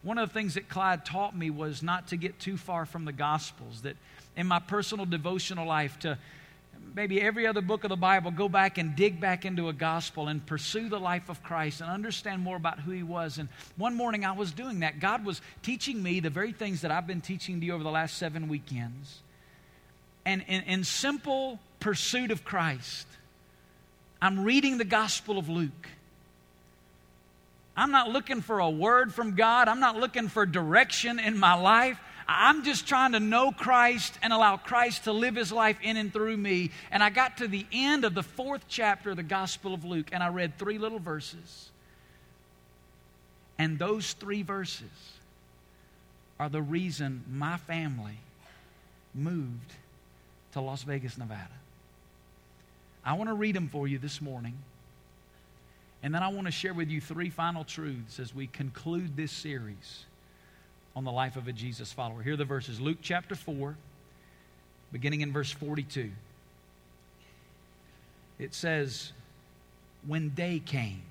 one 0.01 0.17
of 0.17 0.27
the 0.27 0.33
things 0.33 0.55
that 0.55 0.67
Clyde 0.67 1.05
taught 1.05 1.38
me 1.38 1.51
was 1.51 1.83
not 1.83 2.07
to 2.07 2.17
get 2.17 2.39
too 2.39 2.57
far 2.57 2.88
from 2.88 3.05
the 3.05 3.13
Gospels, 3.13 3.83
that 3.83 3.95
in 4.36 4.48
my 4.48 4.60
personal 4.60 5.06
devotional 5.06 5.68
life 5.68 6.00
to 6.00 6.18
maybe 6.96 7.22
every 7.22 7.48
other 7.48 7.62
book 7.62 7.84
of 7.84 7.90
the 7.90 7.96
Bible, 7.96 8.32
go 8.32 8.48
back 8.48 8.78
and 8.78 8.96
dig 8.96 9.20
back 9.20 9.46
into 9.46 9.70
a 9.70 9.74
gospel 9.74 10.28
and 10.28 10.46
pursue 10.46 10.90
the 10.90 11.00
life 11.00 11.30
of 11.30 11.42
Christ 11.44 11.82
and 11.82 11.90
understand 11.90 12.42
more 12.42 12.56
about 12.56 12.80
who 12.80 12.92
He 12.92 13.04
was. 13.04 13.38
And 13.38 13.50
one 13.78 13.96
morning 13.96 14.25
I 14.25 14.34
was 14.34 14.52
doing 14.52 14.82
that. 14.82 15.00
God 15.00 15.25
was 15.25 15.42
teaching 15.62 16.02
me 16.02 16.20
the 16.20 16.30
very 16.30 16.52
things 16.52 16.82
that 16.82 16.92
I've 16.92 17.08
been 17.08 17.22
teaching 17.22 17.60
to 17.60 17.66
you 17.66 17.74
over 17.74 17.84
the 17.84 17.92
last 17.92 18.18
seven 18.18 18.48
weekends. 18.48 19.22
And 20.25 20.44
in, 20.48 20.62
in 20.63 20.84
simple 20.84 21.60
pursuit 21.80 22.32
of 22.32 22.46
Christ, 22.46 23.08
I'm 24.22 24.44
reading 24.44 24.78
the 24.78 24.86
Gospel 24.86 25.38
of 25.38 25.50
Luke. 25.50 25.90
I'm 27.75 27.92
not 27.92 28.10
looking 28.10 28.42
for 28.42 28.60
a 28.60 28.70
word 28.70 29.13
from 29.13 29.36
God. 29.36 29.68
I'm 29.68 29.80
not 29.80 29.98
looking 29.98 30.28
for 30.28 30.46
direction 30.46 31.20
in 31.20 31.38
my 31.38 31.56
life. 31.56 32.00
I'm 32.27 32.63
just 32.63 32.88
trying 32.88 33.13
to 33.13 33.20
know 33.20 33.51
Christ 33.51 34.18
and 34.22 34.32
allow 34.32 34.58
Christ 34.58 35.06
to 35.06 35.12
live 35.12 35.36
his 35.36 35.51
life 35.51 35.77
in 35.82 35.98
and 35.98 36.12
through 36.12 36.38
me. 36.38 36.72
And 36.92 37.03
I 37.03 37.10
got 37.10 37.38
to 37.38 37.48
the 37.48 37.65
end 37.72 38.06
of 38.06 38.13
the 38.13 38.24
fourth 38.24 38.65
chapter 38.68 39.12
of 39.12 39.18
the 39.18 39.24
Gospel 39.24 39.74
of 39.74 39.84
Luke, 39.84 40.10
and 40.12 40.24
I 40.24 40.30
read 40.30 40.58
three 40.58 40.77
little 40.77 41.00
verses. 41.00 41.70
And 43.58 43.77
those 43.77 44.13
three 44.13 44.42
verses 44.42 44.89
are 46.39 46.50
the 46.50 46.62
reason 46.62 47.24
my 47.32 47.58
family 47.58 48.18
moved 49.13 49.74
to 50.53 50.62
Las 50.62 50.84
Vegas, 50.84 51.18
Nevada. 51.18 51.50
I 53.06 53.13
want 53.13 53.30
to 53.30 53.34
read 53.34 53.56
them 53.56 53.68
for 53.68 53.88
you 53.88 54.00
this 54.00 54.22
morning. 54.22 54.58
And 56.01 56.13
then 56.13 56.24
I 56.24 56.30
want 56.30 56.48
to 56.48 56.51
share 56.51 56.74
with 56.74 56.89
you 56.89 57.00
three 57.00 57.30
final 57.30 57.63
truths 57.63 58.20
as 58.20 58.36
we 58.36 58.48
conclude 58.48 59.15
this 59.15 59.32
series 59.32 60.06
on 60.95 61.03
the 61.03 61.12
life 61.12 61.35
of 61.35 61.47
a 61.47 61.53
Jesus 61.53 61.91
follower. 61.91 62.21
Here 62.21 62.33
are 62.33 62.38
the 62.38 62.45
verses 62.45 62.79
Luke 62.79 63.00
chapter 63.01 63.35
4, 63.35 63.75
beginning 64.91 65.21
in 65.21 65.33
verse 65.33 65.51
42. 65.51 66.12
It 68.39 68.53
says, 68.53 69.12
When 70.05 70.29
day 70.29 70.62
came, 70.63 71.01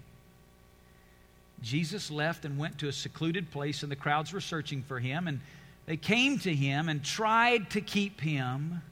Jesus 1.62 2.10
left 2.10 2.44
and 2.44 2.58
went 2.58 2.78
to 2.78 2.88
a 2.88 2.92
secluded 2.92 3.50
place, 3.50 3.82
and 3.82 3.90
the 3.90 3.96
crowds 3.96 4.32
were 4.32 4.40
searching 4.40 4.82
for 4.82 4.98
him. 4.98 5.28
And 5.28 5.40
they 5.86 5.96
came 5.96 6.38
to 6.40 6.54
him 6.54 6.88
and 6.88 7.04
tried 7.04 7.70
to 7.70 7.80
keep 7.80 8.20
him 8.20 8.82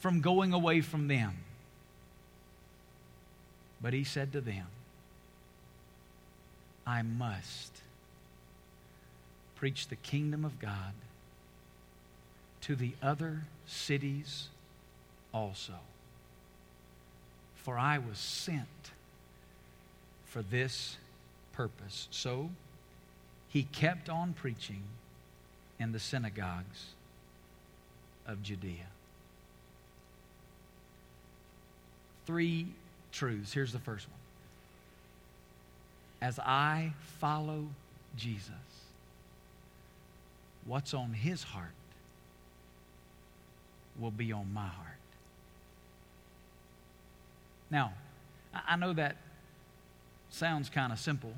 from 0.00 0.20
going 0.20 0.52
away 0.52 0.80
from 0.80 1.08
them. 1.08 1.36
But 3.80 3.92
he 3.92 4.04
said 4.04 4.32
to 4.32 4.40
them, 4.40 4.66
I 6.86 7.02
must 7.02 7.72
preach 9.64 9.88
the 9.88 9.96
kingdom 9.96 10.44
of 10.44 10.60
God 10.60 10.92
to 12.60 12.76
the 12.76 12.92
other 13.02 13.44
cities 13.66 14.48
also. 15.32 15.72
For 17.54 17.78
I 17.78 17.96
was 17.96 18.18
sent 18.18 18.90
for 20.26 20.42
this 20.42 20.98
purpose. 21.54 22.08
So 22.10 22.50
he 23.48 23.62
kept 23.62 24.10
on 24.10 24.34
preaching 24.34 24.82
in 25.80 25.92
the 25.92 25.98
synagogues 25.98 26.88
of 28.26 28.42
Judea. 28.42 28.90
Three 32.26 32.66
truths. 33.12 33.54
Here's 33.54 33.72
the 33.72 33.78
first 33.78 34.08
one. 34.10 34.18
As 36.20 36.38
I 36.38 36.92
follow 37.18 37.64
Jesus, 38.18 38.73
what's 40.66 40.94
on 40.94 41.12
his 41.12 41.42
heart 41.42 41.74
will 43.98 44.10
be 44.10 44.32
on 44.32 44.52
my 44.52 44.66
heart. 44.66 44.88
Now, 47.70 47.92
I 48.52 48.76
know 48.76 48.92
that 48.92 49.16
sounds 50.30 50.68
kind 50.68 50.92
of 50.92 50.98
simple, 50.98 51.32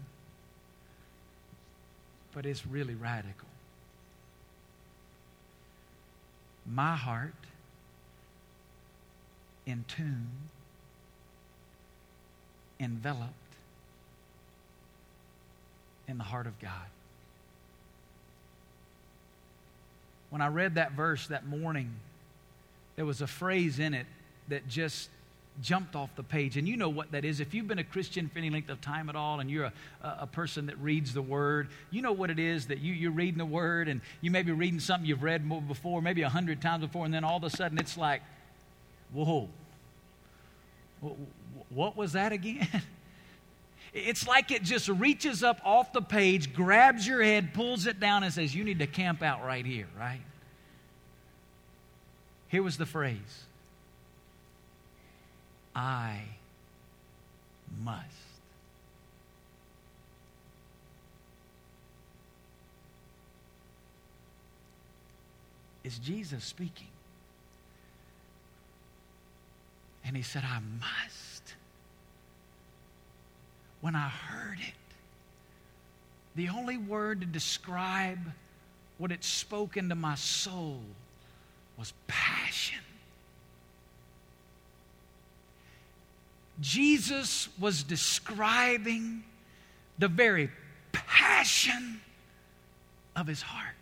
but 2.34 2.46
it's 2.46 2.66
really 2.66 2.94
radical. 2.94 3.48
My 6.66 6.96
heart 6.96 7.32
in 9.66 9.84
tune, 9.88 10.28
enveloped 12.78 13.32
in 16.06 16.18
the 16.18 16.24
heart 16.24 16.46
of 16.46 16.58
God. 16.60 16.86
When 20.36 20.42
I 20.42 20.48
read 20.48 20.74
that 20.74 20.92
verse 20.92 21.28
that 21.28 21.46
morning, 21.46 21.94
there 22.96 23.06
was 23.06 23.22
a 23.22 23.26
phrase 23.26 23.78
in 23.78 23.94
it 23.94 24.04
that 24.48 24.68
just 24.68 25.08
jumped 25.62 25.96
off 25.96 26.14
the 26.14 26.22
page. 26.22 26.58
And 26.58 26.68
you 26.68 26.76
know 26.76 26.90
what 26.90 27.10
that 27.12 27.24
is. 27.24 27.40
If 27.40 27.54
you've 27.54 27.66
been 27.66 27.78
a 27.78 27.84
Christian 27.84 28.28
for 28.28 28.38
any 28.38 28.50
length 28.50 28.68
of 28.68 28.82
time 28.82 29.08
at 29.08 29.16
all 29.16 29.40
and 29.40 29.50
you're 29.50 29.64
a, 29.64 29.72
a 30.02 30.26
person 30.26 30.66
that 30.66 30.76
reads 30.76 31.14
the 31.14 31.22
Word, 31.22 31.68
you 31.90 32.02
know 32.02 32.12
what 32.12 32.28
it 32.28 32.38
is 32.38 32.66
that 32.66 32.80
you, 32.80 32.92
you're 32.92 33.12
reading 33.12 33.38
the 33.38 33.46
Word 33.46 33.88
and 33.88 34.02
you 34.20 34.30
may 34.30 34.42
be 34.42 34.52
reading 34.52 34.78
something 34.78 35.08
you've 35.08 35.22
read 35.22 35.48
before, 35.66 36.02
maybe 36.02 36.20
a 36.20 36.28
hundred 36.28 36.60
times 36.60 36.84
before, 36.84 37.06
and 37.06 37.14
then 37.14 37.24
all 37.24 37.38
of 37.38 37.44
a 37.44 37.48
sudden 37.48 37.78
it's 37.78 37.96
like, 37.96 38.20
whoa, 39.14 39.48
what 41.70 41.96
was 41.96 42.12
that 42.12 42.32
again? 42.32 42.82
It's 43.98 44.28
like 44.28 44.50
it 44.50 44.62
just 44.62 44.90
reaches 44.90 45.42
up 45.42 45.58
off 45.64 45.94
the 45.94 46.02
page, 46.02 46.52
grabs 46.52 47.06
your 47.06 47.22
head, 47.22 47.54
pulls 47.54 47.86
it 47.86 47.98
down, 47.98 48.24
and 48.24 48.32
says, 48.32 48.54
You 48.54 48.62
need 48.62 48.80
to 48.80 48.86
camp 48.86 49.22
out 49.22 49.42
right 49.42 49.64
here, 49.64 49.86
right? 49.98 50.20
Here 52.48 52.62
was 52.62 52.76
the 52.76 52.84
phrase 52.84 53.44
I 55.74 56.20
must. 57.82 58.04
Is 65.84 65.98
Jesus 65.98 66.44
speaking? 66.44 66.88
And 70.04 70.14
he 70.14 70.22
said, 70.22 70.42
I 70.44 70.58
must. 70.80 71.35
When 73.86 73.94
I 73.94 74.08
heard 74.08 74.58
it, 74.58 74.74
the 76.34 76.48
only 76.48 76.76
word 76.76 77.20
to 77.20 77.26
describe 77.28 78.18
what 78.98 79.12
it 79.12 79.22
spoke 79.22 79.76
into 79.76 79.94
my 79.94 80.16
soul 80.16 80.80
was 81.78 81.92
passion. 82.08 82.80
Jesus 86.60 87.48
was 87.60 87.84
describing 87.84 89.22
the 90.00 90.08
very 90.08 90.50
passion 90.90 92.00
of 93.14 93.28
his 93.28 93.40
heart. 93.40 93.76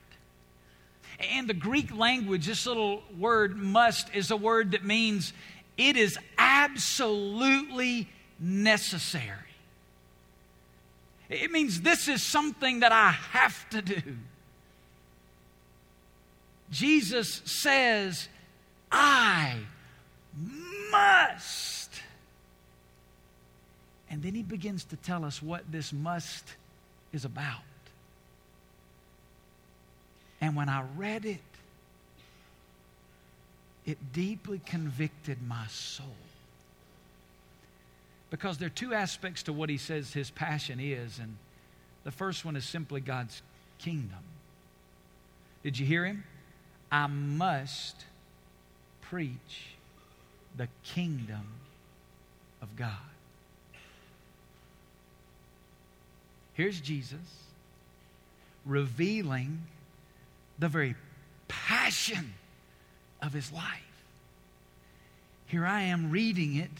In 1.34 1.46
the 1.46 1.54
Greek 1.54 1.96
language, 1.96 2.44
this 2.44 2.66
little 2.66 3.02
word 3.18 3.56
must 3.56 4.14
is 4.14 4.30
a 4.30 4.36
word 4.36 4.72
that 4.72 4.84
means 4.84 5.32
it 5.78 5.96
is 5.96 6.18
absolutely 6.36 8.06
necessary. 8.38 9.53
It 11.42 11.50
means 11.50 11.80
this 11.80 12.08
is 12.08 12.22
something 12.22 12.80
that 12.80 12.92
I 12.92 13.10
have 13.10 13.68
to 13.70 13.82
do. 13.82 14.02
Jesus 16.70 17.42
says, 17.44 18.28
I 18.90 19.58
must 20.90 21.74
and 24.14 24.22
then 24.22 24.36
he 24.36 24.44
begins 24.44 24.84
to 24.84 24.96
tell 24.96 25.24
us 25.24 25.42
what 25.42 25.64
this 25.72 25.92
must 25.92 26.44
is 27.12 27.24
about. 27.24 27.64
And 30.40 30.54
when 30.54 30.68
I 30.68 30.84
read 30.96 31.24
it, 31.24 31.40
it 33.84 33.98
deeply 34.12 34.60
convicted 34.64 35.38
my 35.48 35.66
soul. 35.66 36.06
Because 38.34 38.58
there 38.58 38.66
are 38.66 38.70
two 38.70 38.92
aspects 38.92 39.44
to 39.44 39.52
what 39.52 39.70
he 39.70 39.76
says 39.76 40.12
his 40.12 40.28
passion 40.28 40.80
is, 40.80 41.20
and 41.20 41.36
the 42.02 42.10
first 42.10 42.44
one 42.44 42.56
is 42.56 42.64
simply 42.64 43.00
God's 43.00 43.40
kingdom. 43.78 44.18
Did 45.62 45.78
you 45.78 45.86
hear 45.86 46.04
him? 46.04 46.24
I 46.90 47.06
must 47.06 48.04
preach 49.02 49.76
the 50.56 50.66
kingdom 50.82 51.46
of 52.60 52.74
God. 52.74 52.90
Here's 56.54 56.80
Jesus 56.80 57.20
revealing 58.66 59.62
the 60.58 60.68
very 60.68 60.96
passion 61.46 62.34
of 63.22 63.32
his 63.32 63.52
life. 63.52 63.62
Here 65.46 65.64
I 65.64 65.82
am 65.82 66.10
reading 66.10 66.56
it, 66.56 66.72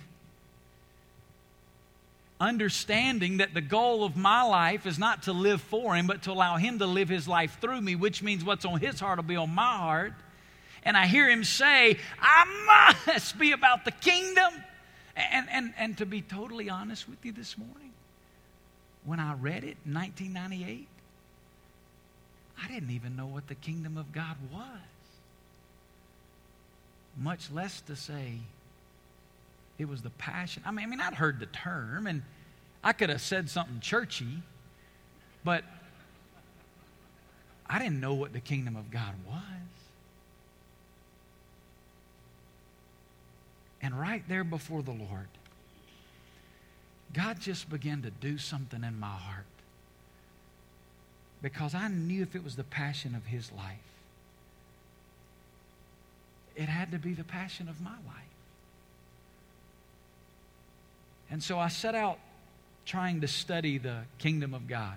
understanding 2.40 3.38
that 3.38 3.54
the 3.54 3.60
goal 3.60 4.04
of 4.04 4.16
my 4.16 4.42
life 4.42 4.86
is 4.86 4.98
not 4.98 5.24
to 5.24 5.32
live 5.32 5.60
for 5.60 5.94
him, 5.94 6.06
but 6.06 6.22
to 6.22 6.32
allow 6.32 6.56
him 6.56 6.78
to 6.78 6.86
live 6.86 7.08
his 7.08 7.28
life 7.28 7.58
through 7.60 7.80
me, 7.80 7.94
which 7.94 8.22
means 8.22 8.44
what's 8.44 8.64
on 8.64 8.80
his 8.80 9.00
heart 9.00 9.18
will 9.18 9.24
be 9.24 9.36
on 9.36 9.50
my 9.50 9.76
heart. 9.76 10.14
And 10.84 10.96
I 10.96 11.06
hear 11.06 11.28
him 11.28 11.44
say, 11.44 11.98
I 12.20 12.96
must 13.06 13.38
be 13.38 13.52
about 13.52 13.84
the 13.84 13.90
kingdom. 13.90 14.52
And, 15.16 15.48
and, 15.50 15.74
and 15.78 15.98
to 15.98 16.06
be 16.06 16.20
totally 16.22 16.68
honest 16.68 17.08
with 17.08 17.24
you 17.24 17.32
this 17.32 17.56
morning, 17.56 17.92
when 19.04 19.20
I 19.20 19.34
read 19.34 19.64
it 19.64 19.76
in 19.86 19.94
1998, 19.94 20.88
I 22.62 22.68
didn't 22.68 22.90
even 22.90 23.16
know 23.16 23.26
what 23.26 23.48
the 23.48 23.54
kingdom 23.54 23.96
of 23.96 24.12
God 24.12 24.36
was. 24.52 24.64
Much 27.16 27.50
less 27.50 27.80
to 27.82 27.96
say 27.96 28.38
it 29.78 29.88
was 29.88 30.02
the 30.02 30.10
passion. 30.10 30.62
I 30.64 30.70
mean, 30.70 30.84
I 30.84 30.88
mean, 30.88 31.00
I'd 31.00 31.14
heard 31.14 31.40
the 31.40 31.46
term 31.46 32.06
and 32.06 32.22
I 32.82 32.92
could 32.92 33.10
have 33.10 33.20
said 33.20 33.48
something 33.48 33.80
churchy, 33.80 34.42
but 35.42 35.64
I 37.66 37.78
didn't 37.78 38.00
know 38.00 38.14
what 38.14 38.32
the 38.32 38.40
kingdom 38.40 38.76
of 38.76 38.90
God 38.90 39.14
was. 39.26 39.38
And 43.82 43.98
right 43.98 44.22
there 44.28 44.44
before 44.44 44.82
the 44.82 44.92
Lord, 44.92 45.28
God 47.12 47.40
just 47.40 47.68
began 47.68 48.02
to 48.02 48.10
do 48.10 48.38
something 48.38 48.82
in 48.82 48.98
my 48.98 49.06
heart 49.06 49.44
because 51.42 51.74
I 51.74 51.88
knew 51.88 52.22
if 52.22 52.34
it 52.34 52.42
was 52.42 52.56
the 52.56 52.64
passion 52.64 53.14
of 53.14 53.26
his 53.26 53.52
life, 53.52 53.76
it 56.56 56.68
had 56.68 56.90
to 56.92 56.98
be 56.98 57.12
the 57.12 57.24
passion 57.24 57.68
of 57.68 57.80
my 57.80 57.90
life. 57.90 58.33
And 61.34 61.42
so 61.42 61.58
I 61.58 61.66
set 61.66 61.96
out 61.96 62.20
trying 62.86 63.22
to 63.22 63.26
study 63.26 63.76
the 63.76 64.02
kingdom 64.18 64.54
of 64.54 64.68
God. 64.68 64.94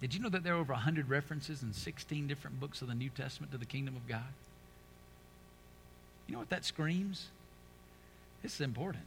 Did 0.00 0.14
you 0.14 0.20
know 0.20 0.30
that 0.30 0.42
there 0.44 0.54
are 0.54 0.58
over 0.58 0.72
100 0.72 1.10
references 1.10 1.62
in 1.62 1.74
16 1.74 2.26
different 2.26 2.58
books 2.58 2.80
of 2.80 2.88
the 2.88 2.94
New 2.94 3.10
Testament 3.10 3.52
to 3.52 3.58
the 3.58 3.66
kingdom 3.66 3.96
of 3.96 4.08
God? 4.08 4.32
You 6.26 6.32
know 6.32 6.38
what 6.38 6.48
that 6.48 6.64
screams? 6.64 7.26
This 8.42 8.54
is 8.54 8.62
important. 8.62 9.04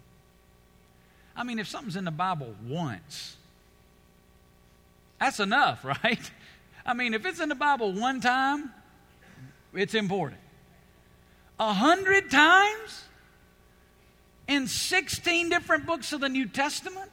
I 1.36 1.44
mean, 1.44 1.58
if 1.58 1.68
something's 1.68 1.96
in 1.96 2.06
the 2.06 2.12
Bible 2.12 2.54
once, 2.68 3.36
that's 5.20 5.40
enough, 5.40 5.84
right? 6.04 6.32
I 6.86 6.94
mean, 6.94 7.16
if 7.16 7.26
it's 7.26 7.40
in 7.40 7.50
the 7.50 7.56
Bible 7.56 7.92
one 7.92 8.22
time, 8.22 8.72
it's 9.74 9.96
important. 9.96 10.42
A 11.60 11.74
hundred 11.74 12.30
times 12.30 13.06
in 14.50 14.68
16 14.68 15.48
different 15.48 15.86
books 15.86 16.12
of 16.12 16.20
the 16.20 16.28
New 16.28 16.48
Testament? 16.48 17.12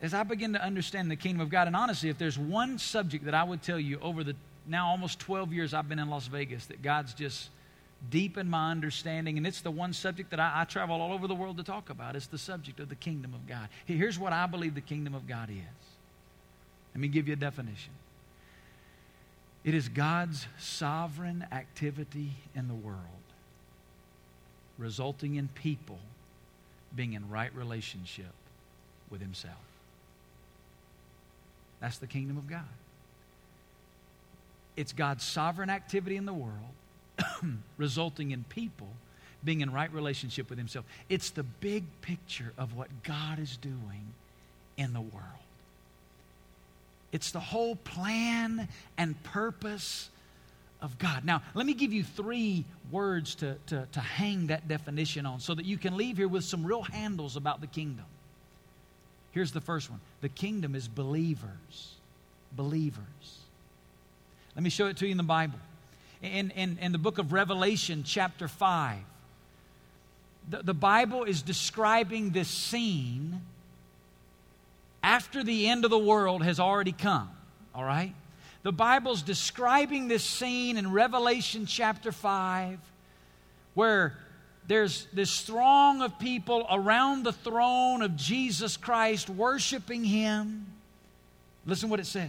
As 0.00 0.14
I 0.14 0.22
begin 0.22 0.52
to 0.52 0.62
understand 0.62 1.10
the 1.10 1.16
kingdom 1.16 1.40
of 1.40 1.50
God, 1.50 1.66
and 1.66 1.74
honestly, 1.74 2.08
if 2.08 2.18
there's 2.18 2.38
one 2.38 2.78
subject 2.78 3.24
that 3.24 3.34
I 3.34 3.42
would 3.42 3.62
tell 3.62 3.80
you 3.80 3.98
over 4.00 4.22
the 4.22 4.36
now 4.68 4.88
almost 4.88 5.18
12 5.20 5.52
years 5.52 5.74
I've 5.74 5.88
been 5.88 5.98
in 5.98 6.10
Las 6.10 6.26
Vegas 6.26 6.66
that 6.66 6.82
God's 6.82 7.14
just 7.14 7.48
deepened 8.10 8.50
my 8.50 8.70
understanding, 8.70 9.38
and 9.38 9.46
it's 9.46 9.62
the 9.62 9.70
one 9.70 9.92
subject 9.92 10.30
that 10.30 10.38
I, 10.38 10.60
I 10.60 10.64
travel 10.64 11.00
all 11.00 11.12
over 11.12 11.26
the 11.26 11.34
world 11.34 11.56
to 11.56 11.64
talk 11.64 11.90
about. 11.90 12.14
It's 12.14 12.26
the 12.26 12.38
subject 12.38 12.78
of 12.78 12.88
the 12.88 12.94
kingdom 12.94 13.34
of 13.34 13.48
God. 13.48 13.68
Here's 13.86 14.18
what 14.18 14.32
I 14.32 14.46
believe 14.46 14.74
the 14.74 14.80
kingdom 14.80 15.14
of 15.14 15.26
God 15.26 15.50
is. 15.50 15.56
Let 16.94 17.00
me 17.00 17.08
give 17.08 17.26
you 17.26 17.32
a 17.32 17.36
definition. 17.36 17.92
It 19.64 19.74
is 19.74 19.88
God's 19.88 20.46
sovereign 20.58 21.44
activity 21.50 22.32
in 22.54 22.68
the 22.68 22.74
world, 22.74 22.98
resulting 24.78 25.34
in 25.34 25.48
people 25.48 25.98
being 26.94 27.12
in 27.12 27.28
right 27.28 27.54
relationship 27.54 28.32
with 29.10 29.20
Himself. 29.20 29.54
That's 31.80 31.98
the 31.98 32.06
kingdom 32.06 32.38
of 32.38 32.48
God. 32.48 32.62
It's 34.76 34.92
God's 34.92 35.24
sovereign 35.24 35.70
activity 35.70 36.16
in 36.16 36.24
the 36.24 36.32
world, 36.32 36.54
resulting 37.76 38.30
in 38.30 38.44
people 38.44 38.88
being 39.44 39.60
in 39.60 39.72
right 39.72 39.92
relationship 39.92 40.50
with 40.50 40.58
Himself. 40.58 40.84
It's 41.08 41.30
the 41.30 41.42
big 41.42 41.84
picture 42.00 42.52
of 42.56 42.76
what 42.76 42.88
God 43.02 43.38
is 43.38 43.56
doing 43.56 44.14
in 44.76 44.92
the 44.92 45.00
world. 45.00 45.24
It's 47.10 47.30
the 47.30 47.40
whole 47.40 47.76
plan 47.76 48.68
and 48.96 49.20
purpose 49.22 50.10
of 50.80 50.98
God. 50.98 51.24
Now, 51.24 51.42
let 51.54 51.66
me 51.66 51.74
give 51.74 51.92
you 51.92 52.04
three 52.04 52.64
words 52.90 53.34
to, 53.36 53.56
to, 53.66 53.86
to 53.92 54.00
hang 54.00 54.48
that 54.48 54.68
definition 54.68 55.26
on 55.26 55.40
so 55.40 55.54
that 55.54 55.64
you 55.64 55.76
can 55.76 55.96
leave 55.96 56.16
here 56.16 56.28
with 56.28 56.44
some 56.44 56.64
real 56.64 56.82
handles 56.82 57.36
about 57.36 57.60
the 57.60 57.66
kingdom. 57.66 58.04
Here's 59.32 59.52
the 59.52 59.60
first 59.60 59.90
one 59.90 60.00
the 60.20 60.28
kingdom 60.28 60.74
is 60.74 60.88
believers. 60.88 61.94
Believers. 62.52 63.38
Let 64.56 64.62
me 64.62 64.70
show 64.70 64.86
it 64.86 64.96
to 64.98 65.06
you 65.06 65.12
in 65.12 65.18
the 65.18 65.22
Bible. 65.22 65.58
In, 66.22 66.50
in, 66.52 66.78
in 66.80 66.92
the 66.92 66.98
book 66.98 67.18
of 67.18 67.32
Revelation, 67.32 68.02
chapter 68.04 68.48
5, 68.48 68.98
the, 70.48 70.62
the 70.62 70.74
Bible 70.74 71.24
is 71.24 71.42
describing 71.42 72.30
this 72.30 72.48
scene 72.48 73.42
after 75.02 75.44
the 75.44 75.68
end 75.68 75.84
of 75.84 75.90
the 75.90 75.98
world 75.98 76.42
has 76.42 76.58
already 76.58 76.92
come. 76.92 77.30
All 77.74 77.84
right? 77.84 78.14
The 78.62 78.72
Bible's 78.72 79.22
describing 79.22 80.08
this 80.08 80.24
scene 80.24 80.76
in 80.76 80.92
Revelation 80.92 81.66
chapter 81.66 82.12
5 82.12 82.78
where 83.74 84.16
there's 84.66 85.06
this 85.12 85.40
throng 85.40 86.02
of 86.02 86.18
people 86.18 86.66
around 86.70 87.24
the 87.24 87.32
throne 87.32 88.02
of 88.02 88.16
Jesus 88.16 88.76
Christ 88.76 89.30
worshiping 89.30 90.04
Him. 90.04 90.66
Listen 91.64 91.88
what 91.88 92.00
it 92.00 92.06
says. 92.06 92.28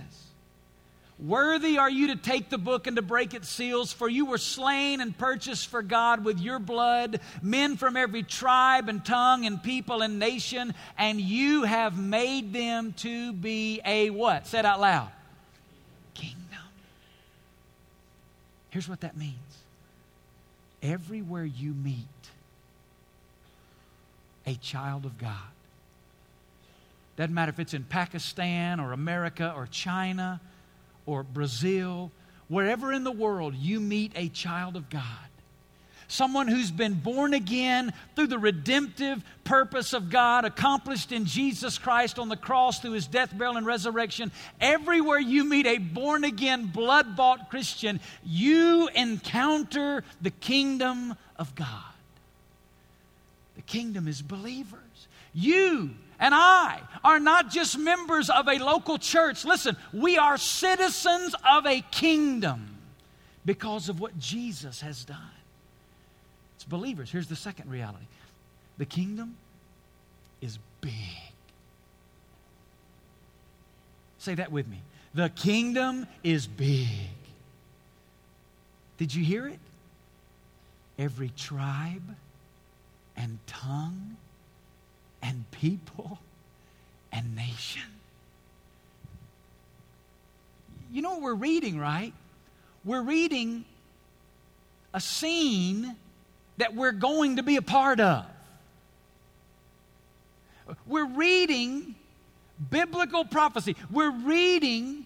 Worthy 1.18 1.78
are 1.78 1.90
you 1.90 2.08
to 2.08 2.16
take 2.16 2.50
the 2.50 2.58
book 2.58 2.88
and 2.88 2.96
to 2.96 3.02
break 3.02 3.34
its 3.34 3.50
seals, 3.50 3.92
for 3.92 4.08
you 4.08 4.26
were 4.26 4.38
slain 4.38 5.02
and 5.02 5.18
purchased 5.18 5.68
for 5.68 5.82
God 5.82 6.24
with 6.24 6.40
your 6.40 6.60
blood, 6.60 7.20
men 7.42 7.76
from 7.76 7.98
every 7.98 8.24
tribe 8.24 8.88
and 8.88 9.04
tongue 9.04 9.46
and 9.46 9.62
people 9.62 10.02
and 10.02 10.18
nation, 10.18 10.74
and 10.98 11.20
you 11.20 11.64
have 11.64 12.00
made 12.00 12.54
them 12.54 12.94
to 12.98 13.34
be 13.34 13.82
a 13.84 14.12
what? 14.12 14.48
Say 14.48 14.60
it 14.60 14.66
out 14.66 14.80
loud. 14.80 15.10
Kingdom. 16.20 16.38
Here's 18.70 18.90
what 18.90 19.02
that 19.02 19.18
means 19.18 19.36
everywhere 20.82 21.46
you 21.46 21.74
meet 21.74 22.06
a 24.46 24.56
child 24.56 25.06
of 25.06 25.18
God, 25.18 25.32
doesn't 27.16 27.34
matter 27.34 27.50
if 27.50 27.60
it's 27.60 27.74
in 27.74 27.84
Pakistan 27.84 28.80
or 28.80 28.94
America 28.94 29.54
or 29.56 29.68
China 29.68 30.42
or 31.06 31.24
Brazil, 31.24 32.12
wherever 32.48 32.92
in 32.94 33.04
the 33.04 33.12
world 33.12 33.56
you 33.56 33.80
meet 33.80 34.12
a 34.16 34.30
child 34.30 34.76
of 34.76 34.90
God, 34.90 35.29
someone 36.10 36.48
who's 36.48 36.72
been 36.72 36.96
born 36.96 37.34
again 37.34 37.94
through 38.16 38.28
the 38.28 38.40
redemptive 38.40 39.24
purpose 39.44 39.94
of 39.94 40.10
God 40.10 40.44
accomplished 40.44 41.12
in 41.12 41.26
Jesus 41.26 41.78
Christ 41.78 42.20
on 42.20 42.30
the 42.30 42.36
cross 42.36 42.80
through 42.80 42.92
his 42.92 43.08
death, 43.08 43.36
burial, 43.38 43.58
and 43.58 43.66
resurrection, 43.66 44.32
everywhere 44.60 45.20
you 45.20 45.46
meet 45.46 45.66
a 45.66 45.78
born 45.78 46.24
again, 46.24 46.66
blood 46.66 47.16
bought 47.16 47.50
Christian, 47.50 48.00
you 48.26 48.90
encounter 48.96 50.04
the 50.22 50.32
kingdom 50.32 51.16
of 51.38 51.56
God. 51.56 51.68
The 53.56 53.62
kingdom 53.62 54.08
is 54.08 54.22
believers. 54.22 54.80
You 55.34 55.92
and 56.20 56.34
I 56.34 56.82
are 57.04 57.20
not 57.20 57.50
just 57.50 57.78
members 57.78 58.30
of 58.30 58.48
a 58.48 58.58
local 58.58 58.98
church. 58.98 59.46
Listen, 59.46 59.78
we 59.94 60.18
are 60.18 60.38
citizens 60.38 61.36
of 61.50 61.66
a 61.66 61.82
kingdom 61.92 62.78
because 63.46 63.90
of 63.90 64.00
what 64.00 64.18
Jesus 64.18 64.82
has 64.82 65.06
done. 65.06 65.18
It's 66.60 66.66
believers. 66.66 67.10
Here's 67.10 67.28
the 67.28 67.38
second 67.38 67.72
reality 67.72 68.04
the 68.78 68.86
kingdom 68.86 69.38
is 70.42 70.60
big. 70.82 70.92
Say 74.18 74.36
that 74.36 74.52
with 74.52 74.68
me. 74.68 74.82
The 75.14 75.30
kingdom 75.30 76.06
is 76.22 76.48
big. 76.48 76.88
Did 78.98 79.16
you 79.16 79.24
hear 79.24 79.48
it? 79.48 79.60
Every 80.98 81.30
tribe 81.30 82.18
and 83.16 83.40
tongue 83.48 84.18
and 85.24 85.50
people 85.52 86.20
and 87.14 87.38
nation. 87.38 87.84
You 90.92 91.04
know 91.04 91.12
what 91.12 91.22
we're 91.22 91.36
reading, 91.36 91.80
right? 91.80 92.12
We're 92.84 93.02
reading 93.02 93.64
a 94.94 95.00
scene 95.00 95.96
that 96.60 96.76
we're 96.76 96.92
going 96.92 97.38
to 97.38 97.44
be 97.44 97.56
a 97.56 97.62
part 97.62 98.00
of. 98.00 98.26
We're 100.86 101.08
reading 101.08 101.96
biblical 102.70 103.26
prophecy. 103.26 103.76
We're 103.90 104.12
reading 104.12 105.06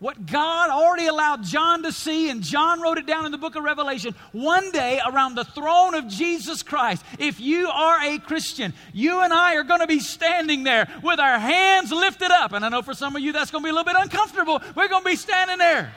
what 0.00 0.26
God 0.26 0.70
already 0.70 1.06
allowed 1.06 1.44
John 1.44 1.82
to 1.84 1.92
see, 1.92 2.28
and 2.28 2.42
John 2.42 2.80
wrote 2.80 2.98
it 2.98 3.06
down 3.06 3.24
in 3.26 3.32
the 3.32 3.38
book 3.38 3.56
of 3.56 3.62
Revelation. 3.62 4.14
One 4.32 4.70
day, 4.72 5.00
around 5.06 5.34
the 5.34 5.44
throne 5.44 5.94
of 5.94 6.08
Jesus 6.08 6.62
Christ, 6.62 7.04
if 7.18 7.40
you 7.40 7.68
are 7.68 8.02
a 8.02 8.18
Christian, 8.18 8.74
you 8.92 9.20
and 9.20 9.32
I 9.32 9.54
are 9.56 9.64
going 9.64 9.80
to 9.80 9.86
be 9.86 10.00
standing 10.00 10.64
there 10.64 10.88
with 11.02 11.20
our 11.20 11.38
hands 11.38 11.92
lifted 11.92 12.30
up. 12.30 12.52
And 12.52 12.64
I 12.64 12.68
know 12.68 12.82
for 12.82 12.94
some 12.94 13.14
of 13.14 13.22
you 13.22 13.32
that's 13.32 13.50
going 13.50 13.62
to 13.62 13.66
be 13.66 13.70
a 13.70 13.74
little 13.74 13.90
bit 13.90 13.96
uncomfortable. 13.98 14.60
We're 14.74 14.88
going 14.88 15.04
to 15.04 15.10
be 15.10 15.16
standing 15.16 15.58
there 15.58 15.92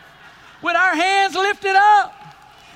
with 0.62 0.75
our 0.75 0.95
hands 0.95 1.36
lifted 1.36 1.75
up 1.75 2.13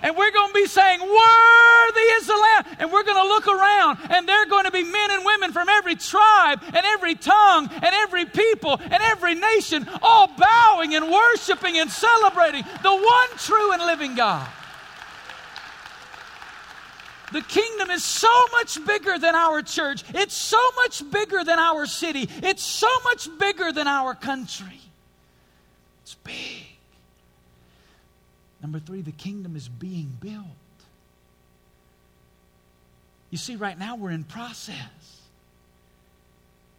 and 0.02 0.16
we're 0.18 0.32
going 0.32 0.50
to 0.50 0.54
be 0.54 0.66
saying, 0.66 1.00
Worthy 1.00 2.08
is 2.18 2.28
the 2.28 2.34
Lamb. 2.34 2.66
And 2.80 2.92
we're 2.92 3.04
going 3.04 3.22
to 3.22 3.28
look 3.28 3.48
around, 3.48 4.00
and 4.10 4.28
there 4.28 4.42
are 4.42 4.48
going 4.48 4.66
to 4.66 4.72
be 4.72 4.84
men 4.84 5.12
and 5.12 5.26
women 5.26 5.52
from 5.52 5.70
every 5.70 5.96
tribe, 5.96 6.62
and 6.64 6.86
every 6.86 7.16
tongue, 7.16 7.70
and 7.72 7.86
every 7.94 8.26
people, 8.26 8.80
and 8.82 9.02
every 9.02 9.36
nation, 9.36 9.88
all 10.02 10.28
bowing 10.28 10.96
and 10.96 11.12
worshiping 11.12 11.78
and 11.78 11.92
celebrating 11.92 12.64
the 12.84 12.96
one 12.96 13.38
true 13.38 13.74
and 13.74 13.84
living 13.86 14.16
God. 14.16 14.48
The 17.32 17.42
kingdom 17.42 17.92
is 17.92 18.04
so 18.04 18.48
much 18.52 18.84
bigger 18.86 19.18
than 19.18 19.36
our 19.36 19.62
church. 19.62 20.04
It's 20.14 20.36
so 20.36 20.60
much 20.76 21.10
bigger 21.12 21.44
than 21.46 21.60
our 21.60 21.86
city. 21.86 22.28
It's 22.44 22.64
so 22.64 22.90
much 23.06 23.30
bigger 23.40 23.72
than 23.72 23.88
our 23.88 24.16
country. 24.16 24.82
It's 26.04 26.16
big. 26.16 26.71
Number 28.62 28.80
three, 28.80 29.02
the 29.02 29.12
kingdom 29.12 29.56
is 29.56 29.68
being 29.68 30.16
built. 30.20 30.46
You 33.32 33.38
see, 33.38 33.56
right 33.56 33.78
now 33.78 33.96
we're 33.96 34.12
in 34.12 34.24
process. 34.24 34.76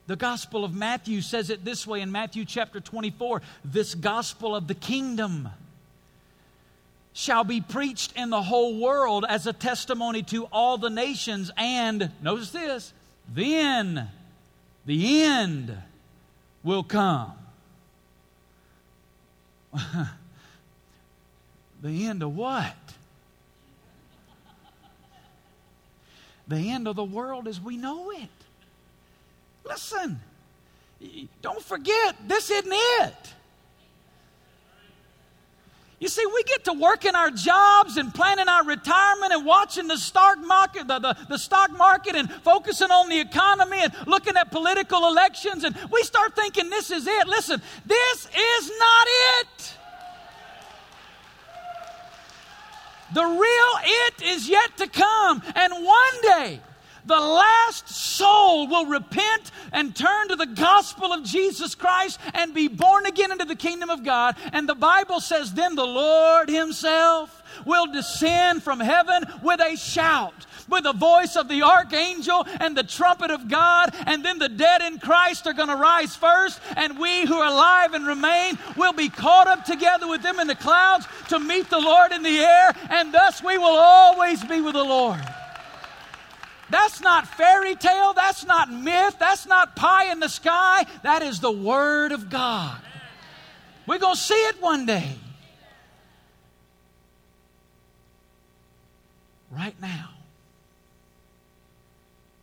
The 0.06 0.16
Gospel 0.16 0.64
of 0.64 0.74
Matthew 0.74 1.20
says 1.20 1.50
it 1.50 1.64
this 1.64 1.86
way 1.86 2.00
in 2.00 2.12
Matthew 2.12 2.44
chapter 2.44 2.80
24 2.80 3.40
this 3.64 3.94
gospel 3.94 4.54
of 4.54 4.66
the 4.66 4.74
kingdom 4.74 5.48
shall 7.14 7.44
be 7.44 7.60
preached 7.60 8.12
in 8.16 8.30
the 8.30 8.42
whole 8.42 8.80
world 8.80 9.24
as 9.28 9.46
a 9.46 9.52
testimony 9.52 10.22
to 10.24 10.44
all 10.46 10.78
the 10.78 10.90
nations, 10.90 11.50
and 11.56 12.10
notice 12.22 12.50
this, 12.50 12.92
then 13.32 14.08
the 14.86 15.22
end 15.22 15.76
will 16.62 16.82
come. 16.82 17.32
the 21.82 22.06
end 22.06 22.22
of 22.22 22.34
what? 22.36 22.74
The 26.48 26.70
end 26.70 26.86
of 26.86 26.96
the 26.96 27.04
world 27.04 27.48
as 27.48 27.60
we 27.60 27.76
know 27.76 28.10
it. 28.10 28.28
Listen, 29.64 30.20
don't 31.40 31.62
forget, 31.62 32.16
this 32.26 32.50
isn't 32.50 32.72
it. 32.72 33.34
You 35.98 36.08
see, 36.08 36.26
we 36.26 36.42
get 36.42 36.64
to 36.64 36.72
work 36.72 37.04
in 37.04 37.14
our 37.14 37.30
jobs 37.30 37.96
and 37.96 38.12
planning 38.12 38.48
our 38.48 38.64
retirement 38.64 39.32
and 39.32 39.46
watching 39.46 39.86
the 39.86 39.96
stock 39.96 40.36
market, 40.38 40.88
the, 40.88 40.98
the, 40.98 41.16
the, 41.28 41.38
stock 41.38 41.70
market 41.70 42.16
and 42.16 42.28
focusing 42.28 42.90
on 42.90 43.08
the 43.08 43.20
economy 43.20 43.78
and 43.80 43.94
looking 44.08 44.36
at 44.36 44.50
political 44.50 45.06
elections, 45.06 45.62
and 45.62 45.76
we 45.92 46.02
start 46.02 46.34
thinking 46.34 46.70
this 46.70 46.90
is 46.90 47.06
it. 47.06 47.28
Listen, 47.28 47.62
this 47.86 48.26
is 48.26 48.72
not 48.80 49.06
it. 49.38 49.74
The 53.14 53.24
real 53.24 53.72
it 53.84 54.22
is 54.22 54.48
yet 54.48 54.76
to 54.78 54.86
come. 54.86 55.42
And 55.54 55.72
one 55.84 56.22
day, 56.22 56.60
the 57.04 57.18
last 57.18 57.88
soul 57.88 58.68
will 58.68 58.86
repent 58.86 59.50
and 59.72 59.94
turn 59.94 60.28
to 60.28 60.36
the 60.36 60.46
gospel 60.46 61.12
of 61.12 61.24
Jesus 61.24 61.74
Christ 61.74 62.20
and 62.34 62.54
be 62.54 62.68
born 62.68 63.06
again 63.06 63.32
into 63.32 63.44
the 63.44 63.56
kingdom 63.56 63.90
of 63.90 64.04
God. 64.04 64.36
And 64.52 64.68
the 64.68 64.74
Bible 64.74 65.20
says, 65.20 65.52
then 65.52 65.74
the 65.74 65.86
Lord 65.86 66.48
Himself 66.48 67.42
will 67.66 67.86
descend 67.92 68.62
from 68.62 68.80
heaven 68.80 69.24
with 69.42 69.60
a 69.60 69.76
shout, 69.76 70.46
with 70.68 70.84
the 70.84 70.92
voice 70.92 71.36
of 71.36 71.48
the 71.48 71.62
archangel 71.62 72.46
and 72.60 72.76
the 72.76 72.82
trumpet 72.82 73.30
of 73.30 73.48
God. 73.48 73.90
And 74.06 74.24
then 74.24 74.38
the 74.38 74.48
dead 74.48 74.82
in 74.82 74.98
Christ 74.98 75.46
are 75.46 75.52
going 75.52 75.68
to 75.68 75.76
rise 75.76 76.16
first, 76.16 76.60
and 76.76 76.98
we 76.98 77.26
who 77.26 77.34
are 77.34 77.52
alive 77.52 77.94
and 77.94 78.06
remain 78.06 78.58
will 78.76 78.92
be 78.92 79.08
caught 79.08 79.48
up 79.48 79.64
together 79.64 80.08
with 80.08 80.22
them 80.22 80.40
in 80.40 80.46
the 80.46 80.54
clouds 80.54 81.06
to 81.28 81.38
meet 81.38 81.68
the 81.68 81.80
Lord 81.80 82.12
in 82.12 82.22
the 82.22 82.38
air, 82.38 82.72
and 82.90 83.12
thus 83.12 83.42
we 83.42 83.58
will 83.58 83.76
always 83.76 84.42
be 84.44 84.60
with 84.60 84.74
the 84.74 84.84
Lord. 84.84 85.20
That's 86.72 87.02
not 87.02 87.28
fairy 87.28 87.74
tale. 87.74 88.14
That's 88.14 88.46
not 88.46 88.72
myth. 88.72 89.16
That's 89.20 89.46
not 89.46 89.76
pie 89.76 90.10
in 90.10 90.20
the 90.20 90.28
sky. 90.28 90.86
That 91.02 91.22
is 91.22 91.38
the 91.38 91.50
Word 91.50 92.12
of 92.12 92.30
God. 92.30 92.80
We're 93.86 93.98
going 93.98 94.14
to 94.14 94.20
see 94.20 94.32
it 94.32 94.60
one 94.62 94.86
day. 94.86 95.14
Right 99.50 99.74
now, 99.82 100.08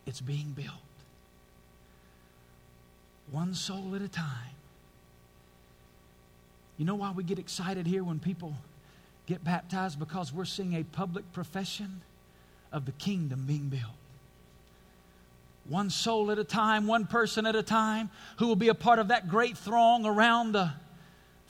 it's 0.06 0.20
being 0.20 0.52
built. 0.52 0.68
One 3.32 3.52
soul 3.52 3.96
at 3.96 4.02
a 4.02 4.08
time. 4.08 4.54
You 6.78 6.84
know 6.84 6.94
why 6.94 7.10
we 7.10 7.24
get 7.24 7.40
excited 7.40 7.84
here 7.84 8.04
when 8.04 8.20
people 8.20 8.54
get 9.26 9.42
baptized? 9.42 9.98
Because 9.98 10.32
we're 10.32 10.44
seeing 10.44 10.74
a 10.74 10.84
public 10.84 11.32
profession 11.32 12.02
of 12.70 12.86
the 12.86 12.92
kingdom 12.92 13.46
being 13.48 13.68
built 13.70 13.99
one 15.70 15.88
soul 15.88 16.30
at 16.32 16.38
a 16.38 16.44
time, 16.44 16.86
one 16.86 17.06
person 17.06 17.46
at 17.46 17.54
a 17.54 17.62
time, 17.62 18.10
who 18.38 18.48
will 18.48 18.56
be 18.56 18.68
a 18.68 18.74
part 18.74 18.98
of 18.98 19.08
that 19.08 19.28
great 19.28 19.56
throng 19.56 20.04
around 20.04 20.52
the 20.52 20.70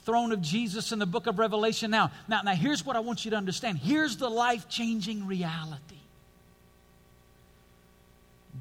throne 0.05 0.31
of 0.31 0.41
Jesus 0.41 0.91
in 0.91 0.99
the 0.99 1.05
book 1.05 1.25
of 1.25 1.39
Revelation. 1.39 1.91
Now, 1.91 2.11
now, 2.27 2.41
now 2.43 2.53
here's 2.53 2.85
what 2.85 2.95
I 2.95 2.99
want 2.99 3.25
you 3.25 3.31
to 3.31 3.37
understand. 3.37 3.79
Here's 3.79 4.17
the 4.17 4.29
life-changing 4.29 5.25
reality. 5.25 5.95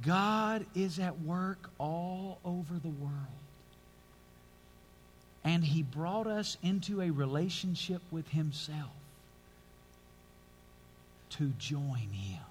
God 0.05 0.65
is 0.75 0.99
at 0.99 1.21
work 1.21 1.71
all 1.79 2.39
over 2.43 2.75
the 2.75 2.89
world. 2.89 3.13
And 5.45 5.63
He 5.65 5.83
brought 5.83 6.27
us 6.27 6.57
into 6.63 7.03
a 7.03 7.11
relationship 7.11 8.01
with 8.11 8.29
Himself 8.29 8.91
to 11.31 11.53
join 11.59 12.09
Him. 12.13 12.43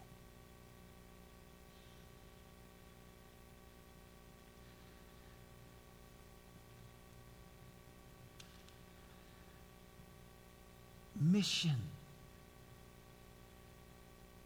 Mission 11.19 11.75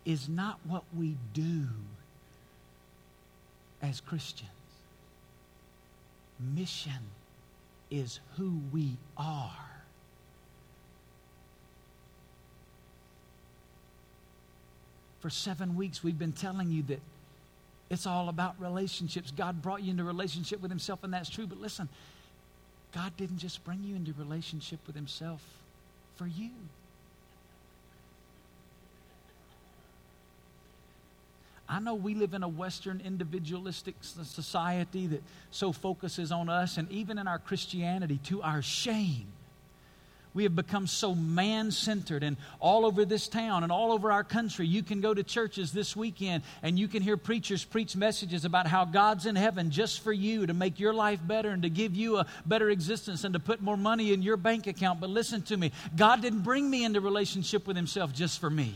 is 0.05 0.27
not 0.27 0.59
what 0.65 0.83
we 0.97 1.15
do 1.33 1.67
as 3.81 4.01
Christians. 4.01 4.49
Mission 6.39 6.91
is 7.89 8.19
who 8.37 8.59
we 8.71 8.97
are. 9.17 9.51
For 15.19 15.29
seven 15.29 15.75
weeks, 15.75 16.03
we've 16.03 16.19
been 16.19 16.33
telling 16.33 16.69
you 16.69 16.83
that 16.83 16.99
it's 17.89 18.05
all 18.05 18.27
about 18.27 18.55
relationships. 18.59 19.31
God 19.31 19.61
brought 19.61 19.83
you 19.83 19.91
into 19.91 20.03
relationship 20.03 20.61
with 20.61 20.71
Himself, 20.71 21.03
and 21.03 21.13
that's 21.13 21.29
true. 21.29 21.47
But 21.47 21.61
listen, 21.61 21.87
God 22.93 23.15
didn't 23.15 23.37
just 23.37 23.63
bring 23.63 23.83
you 23.83 23.95
into 23.95 24.11
relationship 24.17 24.79
with 24.85 24.95
Himself 24.95 25.41
for 26.15 26.27
you. 26.27 26.51
I 31.67 31.79
know 31.79 31.95
we 31.95 32.13
live 32.13 32.33
in 32.33 32.43
a 32.43 32.47
Western 32.47 33.01
individualistic 33.03 33.95
society 34.01 35.07
that 35.07 35.23
so 35.49 35.71
focuses 35.71 36.31
on 36.31 36.49
us, 36.49 36.77
and 36.77 36.91
even 36.91 37.17
in 37.17 37.27
our 37.27 37.39
Christianity, 37.39 38.19
to 38.25 38.41
our 38.41 38.61
shame. 38.61 39.27
We 40.33 40.43
have 40.43 40.55
become 40.55 40.87
so 40.87 41.13
man 41.13 41.71
centered, 41.71 42.23
and 42.23 42.37
all 42.59 42.85
over 42.85 43.05
this 43.05 43.27
town 43.27 43.63
and 43.63 43.71
all 43.71 43.91
over 43.91 44.11
our 44.11 44.23
country, 44.23 44.65
you 44.65 44.81
can 44.81 44.99
go 44.99 45.13
to 45.13 45.23
churches 45.23 45.71
this 45.71 45.95
weekend 45.95 46.43
and 46.61 46.79
you 46.79 46.87
can 46.87 47.03
hear 47.03 47.17
preachers 47.17 47.63
preach 47.63 47.95
messages 47.95 48.45
about 48.45 48.65
how 48.65 48.85
God's 48.85 49.25
in 49.25 49.35
heaven 49.35 49.69
just 49.69 50.03
for 50.03 50.11
you 50.11 50.47
to 50.47 50.53
make 50.53 50.79
your 50.79 50.93
life 50.93 51.19
better 51.25 51.49
and 51.49 51.61
to 51.63 51.69
give 51.69 51.95
you 51.95 52.17
a 52.17 52.25
better 52.45 52.69
existence 52.69 53.23
and 53.23 53.33
to 53.33 53.39
put 53.39 53.61
more 53.61 53.77
money 53.77 54.11
in 54.11 54.21
your 54.21 54.37
bank 54.37 54.65
account. 54.65 54.99
But 54.99 55.09
listen 55.09 55.43
to 55.43 55.57
me 55.57 55.71
God 55.95 56.21
didn't 56.21 56.41
bring 56.41 56.69
me 56.69 56.83
into 56.83 56.99
relationship 56.99 57.67
with 57.67 57.75
Himself 57.75 58.13
just 58.13 58.39
for 58.39 58.49
me. 58.49 58.75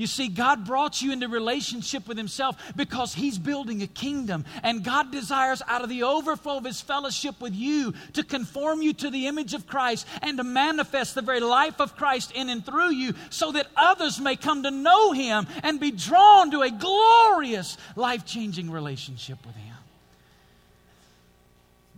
You 0.00 0.06
see, 0.06 0.28
God 0.28 0.64
brought 0.64 1.02
you 1.02 1.12
into 1.12 1.28
relationship 1.28 2.08
with 2.08 2.16
Himself 2.16 2.56
because 2.74 3.12
He's 3.12 3.38
building 3.38 3.82
a 3.82 3.86
kingdom. 3.86 4.46
And 4.62 4.82
God 4.82 5.12
desires, 5.12 5.60
out 5.68 5.82
of 5.82 5.90
the 5.90 6.04
overflow 6.04 6.56
of 6.56 6.64
His 6.64 6.80
fellowship 6.80 7.38
with 7.38 7.54
you, 7.54 7.92
to 8.14 8.24
conform 8.24 8.80
you 8.80 8.94
to 8.94 9.10
the 9.10 9.26
image 9.26 9.52
of 9.52 9.66
Christ 9.66 10.06
and 10.22 10.38
to 10.38 10.42
manifest 10.42 11.14
the 11.14 11.20
very 11.20 11.40
life 11.40 11.82
of 11.82 11.96
Christ 11.96 12.32
in 12.32 12.48
and 12.48 12.64
through 12.64 12.92
you 12.92 13.12
so 13.28 13.52
that 13.52 13.66
others 13.76 14.18
may 14.18 14.36
come 14.36 14.62
to 14.62 14.70
know 14.70 15.12
Him 15.12 15.46
and 15.62 15.78
be 15.78 15.90
drawn 15.90 16.50
to 16.52 16.62
a 16.62 16.70
glorious, 16.70 17.76
life 17.94 18.24
changing 18.24 18.70
relationship 18.70 19.44
with 19.44 19.54
Him. 19.54 19.76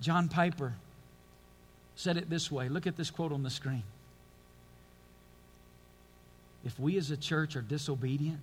John 0.00 0.28
Piper 0.28 0.74
said 1.94 2.16
it 2.16 2.28
this 2.28 2.50
way. 2.50 2.68
Look 2.68 2.88
at 2.88 2.96
this 2.96 3.12
quote 3.12 3.30
on 3.30 3.44
the 3.44 3.50
screen 3.50 3.84
if 6.64 6.78
we 6.78 6.96
as 6.96 7.10
a 7.10 7.16
church 7.16 7.56
are 7.56 7.62
disobedient, 7.62 8.40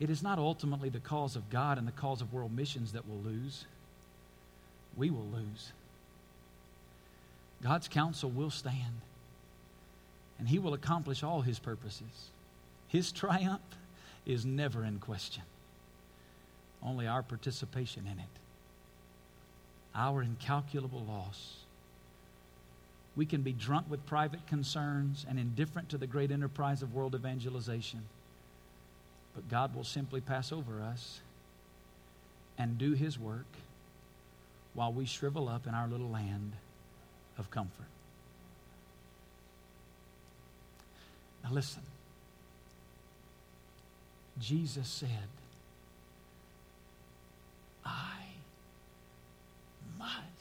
it 0.00 0.10
is 0.10 0.22
not 0.22 0.38
ultimately 0.38 0.88
the 0.88 1.00
cause 1.00 1.36
of 1.36 1.50
God 1.50 1.78
and 1.78 1.86
the 1.86 1.92
cause 1.92 2.20
of 2.20 2.32
world 2.32 2.54
missions 2.54 2.92
that 2.92 3.08
will 3.08 3.18
lose. 3.18 3.64
We 4.96 5.10
will 5.10 5.26
lose. 5.32 5.72
God's 7.62 7.88
counsel 7.88 8.30
will 8.30 8.50
stand, 8.50 9.00
and 10.38 10.48
He 10.48 10.58
will 10.58 10.74
accomplish 10.74 11.22
all 11.22 11.42
His 11.42 11.58
purposes. 11.58 12.30
His 12.88 13.12
triumph 13.12 13.62
is 14.26 14.44
never 14.44 14.84
in 14.84 14.98
question, 14.98 15.42
only 16.82 17.06
our 17.06 17.22
participation 17.22 18.06
in 18.06 18.18
it, 18.18 18.24
our 19.94 20.22
incalculable 20.22 21.04
loss 21.04 21.63
we 23.16 23.26
can 23.26 23.42
be 23.42 23.52
drunk 23.52 23.86
with 23.88 24.04
private 24.06 24.46
concerns 24.46 25.24
and 25.28 25.38
indifferent 25.38 25.90
to 25.90 25.98
the 25.98 26.06
great 26.06 26.30
enterprise 26.30 26.82
of 26.82 26.94
world 26.94 27.14
evangelization. 27.14 28.02
But 29.34 29.48
God 29.48 29.74
will 29.74 29.84
simply 29.84 30.20
pass 30.20 30.52
over 30.52 30.82
us 30.82 31.20
and 32.58 32.78
do 32.78 32.92
His 32.92 33.18
work 33.18 33.46
while 34.74 34.92
we 34.92 35.06
shrivel 35.06 35.48
up 35.48 35.66
in 35.66 35.74
our 35.74 35.86
little 35.86 36.10
land 36.10 36.52
of 37.38 37.50
comfort. 37.50 37.86
Now, 41.44 41.52
listen. 41.52 41.82
Jesus 44.40 44.88
said, 44.88 45.28
I 47.84 48.16
must 49.96 50.33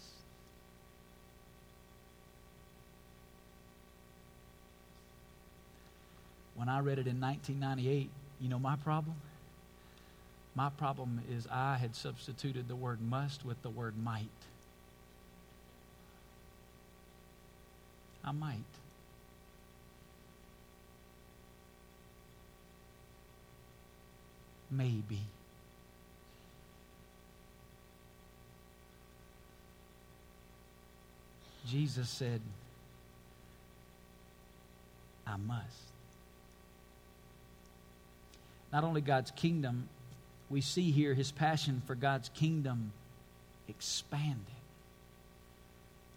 when 6.55 6.69
I 6.69 6.79
read 6.79 6.99
it 6.99 7.07
in 7.07 7.19
1998, 7.19 8.09
you 8.39 8.49
know 8.49 8.59
my 8.59 8.75
problem? 8.75 9.15
My 10.55 10.69
problem 10.69 11.21
is 11.31 11.47
I 11.51 11.77
had 11.77 11.95
substituted 11.95 12.67
the 12.67 12.75
word 12.75 12.99
must 13.01 13.43
with 13.43 13.61
the 13.63 13.69
word 13.69 13.95
might. 13.97 14.27
I 18.23 18.31
might. 18.31 18.59
Maybe. 24.69 25.19
Jesus 31.67 32.09
said, 32.09 32.41
I 35.25 35.37
must. 35.37 35.92
Not 38.73 38.83
only 38.83 39.01
God's 39.01 39.29
kingdom, 39.29 39.87
we 40.49 40.59
see 40.59 40.89
here 40.89 41.13
his 41.13 41.31
passion 41.31 41.83
for 41.85 41.93
God's 41.93 42.29
kingdom 42.29 42.91
expanded. 43.69 44.39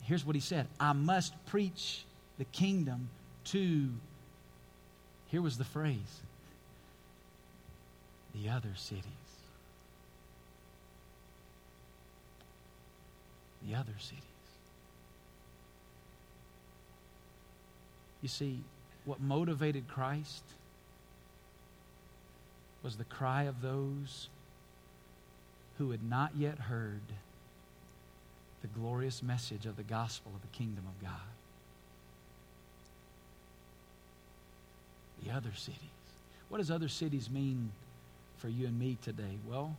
Here's 0.03 0.25
what 0.25 0.35
he 0.35 0.41
said 0.41 0.67
I 0.81 0.95
must 0.95 1.35
preach 1.47 2.05
the 2.39 2.45
kingdom 2.47 3.11
to, 3.47 3.91
here 5.29 5.43
was 5.43 5.59
the 5.59 5.65
phrase, 5.65 6.23
the 8.35 8.49
other 8.49 8.73
cities. 8.75 9.05
The 13.69 13.75
other 13.75 13.95
cities. 13.99 14.23
You 18.23 18.29
see, 18.29 18.61
what 19.05 19.21
motivated 19.21 19.89
Christ 19.89 20.43
was 22.87 22.95
the 22.95 23.05
cry 23.05 23.43
of 23.43 23.63
those 23.63 24.29
who 25.77 25.91
had 25.91 26.09
not 26.09 26.31
yet 26.37 26.57
heard 26.57 27.01
the 28.63 28.69
glorious 28.69 29.25
message 29.25 29.67
of 29.67 29.77
the 29.77 29.83
gospel 29.83 30.31
of 30.37 30.41
the 30.41 30.57
kingdom 30.57 30.85
of 30.87 31.03
God. 31.03 31.11
The 35.25 35.33
other 35.33 35.51
cities. 35.57 35.81
What 36.49 36.59
does 36.59 36.71
other 36.71 36.87
cities 36.87 37.29
mean 37.29 37.73
for 38.39 38.49
you 38.49 38.69
and 38.69 38.79
me 38.79 38.99
today? 39.03 39.37
Well, 39.49 39.75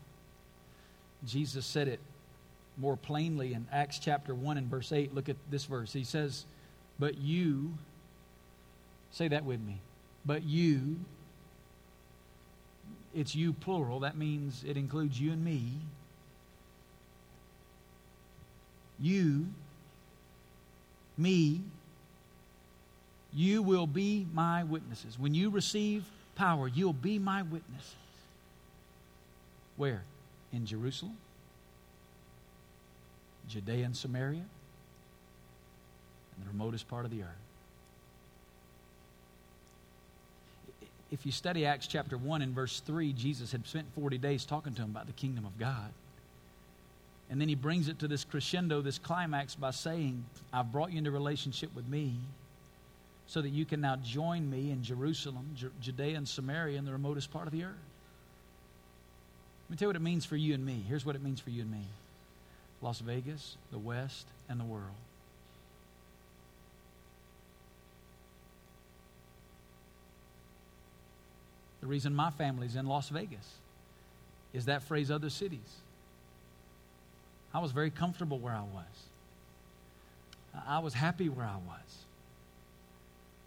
Jesus 1.25 1.65
said 1.65 1.87
it 1.87 2.01
more 2.77 2.97
plainly 2.97 3.53
in 3.53 3.67
Acts 3.71 3.99
chapter 3.99 4.35
1 4.35 4.57
and 4.57 4.67
verse 4.67 4.91
8. 4.91 5.15
Look 5.15 5.29
at 5.29 5.37
this 5.49 5.63
verse. 5.63 5.93
He 5.93 6.03
says, 6.03 6.43
But 6.99 7.17
you, 7.17 7.71
say 9.11 9.29
that 9.29 9.45
with 9.45 9.61
me, 9.61 9.77
but 10.25 10.43
you, 10.43 10.97
it's 13.17 13.33
you 13.33 13.51
plural. 13.51 14.01
That 14.01 14.15
means 14.15 14.63
it 14.63 14.77
includes 14.77 15.19
you 15.19 15.31
and 15.31 15.43
me. 15.43 15.71
You, 18.99 19.47
me, 21.17 21.61
you 23.33 23.63
will 23.63 23.87
be 23.87 24.27
my 24.31 24.63
witnesses. 24.63 25.17
When 25.17 25.33
you 25.33 25.49
receive 25.49 26.05
power, 26.35 26.67
you'll 26.67 26.93
be 26.93 27.17
my 27.17 27.41
witnesses. 27.41 27.95
Where? 29.77 30.03
In 30.53 30.67
Jerusalem, 30.67 31.17
Judea 33.49 33.85
and 33.85 33.97
Samaria, 33.97 34.45
and 36.35 36.45
the 36.45 36.49
remotest 36.51 36.87
part 36.87 37.03
of 37.03 37.11
the 37.11 37.23
earth. 37.23 37.46
If 41.11 41.25
you 41.25 41.31
study 41.31 41.65
Acts 41.65 41.87
chapter 41.87 42.17
1 42.17 42.41
and 42.41 42.53
verse 42.53 42.81
3, 42.81 43.13
Jesus 43.13 43.51
had 43.51 43.65
spent 43.65 43.85
40 43.95 44.17
days 44.17 44.45
talking 44.45 44.73
to 44.73 44.81
him 44.81 44.89
about 44.89 45.07
the 45.07 45.13
kingdom 45.13 45.45
of 45.45 45.57
God. 45.57 45.91
And 47.29 47.41
then 47.41 47.49
he 47.49 47.55
brings 47.55 47.87
it 47.87 47.99
to 47.99 48.07
this 48.07 48.23
crescendo, 48.23 48.81
this 48.81 48.99
climax, 48.99 49.55
by 49.55 49.71
saying, 49.71 50.25
I've 50.51 50.71
brought 50.71 50.91
you 50.91 50.97
into 50.97 51.11
relationship 51.11 51.73
with 51.75 51.87
me 51.87 52.15
so 53.27 53.41
that 53.41 53.49
you 53.49 53.65
can 53.65 53.81
now 53.81 53.97
join 53.97 54.49
me 54.49 54.71
in 54.71 54.83
Jerusalem, 54.83 55.55
Judea, 55.81 56.15
and 56.15 56.27
Samaria, 56.27 56.77
in 56.77 56.85
the 56.85 56.93
remotest 56.93 57.31
part 57.31 57.47
of 57.47 57.53
the 57.53 57.63
earth. 57.63 57.75
Let 59.65 59.71
me 59.71 59.77
tell 59.77 59.87
you 59.87 59.89
what 59.89 59.95
it 59.97 60.01
means 60.01 60.25
for 60.25 60.37
you 60.37 60.53
and 60.53 60.65
me. 60.65 60.81
Here's 60.87 61.05
what 61.05 61.15
it 61.15 61.21
means 61.21 61.41
for 61.41 61.49
you 61.49 61.61
and 61.61 61.71
me 61.71 61.83
Las 62.81 62.99
Vegas, 62.99 63.57
the 63.71 63.79
West, 63.79 64.27
and 64.47 64.59
the 64.59 64.65
world. 64.65 64.95
The 71.81 71.87
reason 71.87 72.13
my 72.13 72.31
family's 72.31 72.75
in 72.75 72.87
Las 72.87 73.09
Vegas 73.09 73.47
is 74.53 74.65
that 74.65 74.83
phrase, 74.83 75.11
other 75.11 75.29
cities. 75.29 75.81
I 77.53 77.59
was 77.59 77.71
very 77.71 77.89
comfortable 77.89 78.39
where 78.39 78.53
I 78.53 78.61
was. 78.61 79.07
I 80.67 80.79
was 80.79 80.93
happy 80.93 81.29
where 81.29 81.45
I 81.45 81.57
was. 81.57 82.05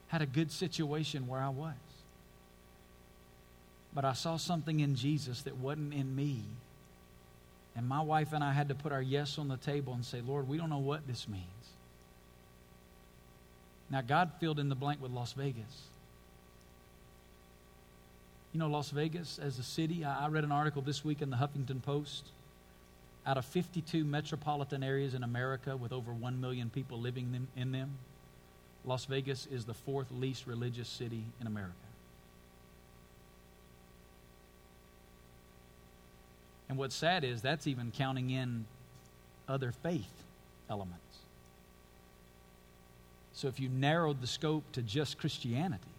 Had 0.08 0.22
a 0.22 0.26
good 0.26 0.52
situation 0.52 1.26
where 1.26 1.40
I 1.40 1.48
was. 1.48 1.74
But 3.92 4.04
I 4.04 4.12
saw 4.12 4.36
something 4.36 4.80
in 4.80 4.94
Jesus 4.94 5.42
that 5.42 5.56
wasn't 5.56 5.94
in 5.94 6.14
me. 6.14 6.44
And 7.76 7.88
my 7.88 8.00
wife 8.00 8.32
and 8.32 8.42
I 8.42 8.52
had 8.52 8.68
to 8.68 8.74
put 8.74 8.92
our 8.92 9.02
yes 9.02 9.38
on 9.38 9.48
the 9.48 9.56
table 9.56 9.94
and 9.94 10.04
say, 10.04 10.20
Lord, 10.20 10.48
we 10.48 10.56
don't 10.56 10.70
know 10.70 10.78
what 10.78 11.06
this 11.06 11.28
means. 11.28 11.44
Now, 13.90 14.00
God 14.00 14.30
filled 14.38 14.60
in 14.60 14.68
the 14.68 14.74
blank 14.76 15.02
with 15.02 15.10
Las 15.10 15.32
Vegas. 15.32 15.88
You 18.52 18.58
know, 18.58 18.68
Las 18.68 18.90
Vegas 18.90 19.38
as 19.38 19.58
a 19.58 19.62
city, 19.62 20.04
I 20.04 20.26
read 20.28 20.42
an 20.42 20.50
article 20.50 20.82
this 20.82 21.04
week 21.04 21.22
in 21.22 21.30
the 21.30 21.36
Huffington 21.36 21.82
Post. 21.82 22.26
Out 23.26 23.36
of 23.36 23.44
52 23.44 24.02
metropolitan 24.04 24.82
areas 24.82 25.14
in 25.14 25.22
America 25.22 25.76
with 25.76 25.92
over 25.92 26.12
1 26.12 26.40
million 26.40 26.68
people 26.68 26.98
living 26.98 27.46
in 27.54 27.72
them, 27.72 27.90
Las 28.84 29.04
Vegas 29.04 29.46
is 29.52 29.66
the 29.66 29.74
fourth 29.74 30.10
least 30.10 30.46
religious 30.46 30.88
city 30.88 31.22
in 31.40 31.46
America. 31.46 31.74
And 36.68 36.78
what's 36.78 36.94
sad 36.94 37.22
is 37.24 37.42
that's 37.42 37.66
even 37.66 37.92
counting 37.92 38.30
in 38.30 38.64
other 39.48 39.70
faith 39.70 40.24
elements. 40.68 40.96
So 43.32 43.48
if 43.48 43.60
you 43.60 43.68
narrowed 43.68 44.20
the 44.20 44.26
scope 44.26 44.64
to 44.72 44.82
just 44.82 45.18
Christianity, 45.18 45.89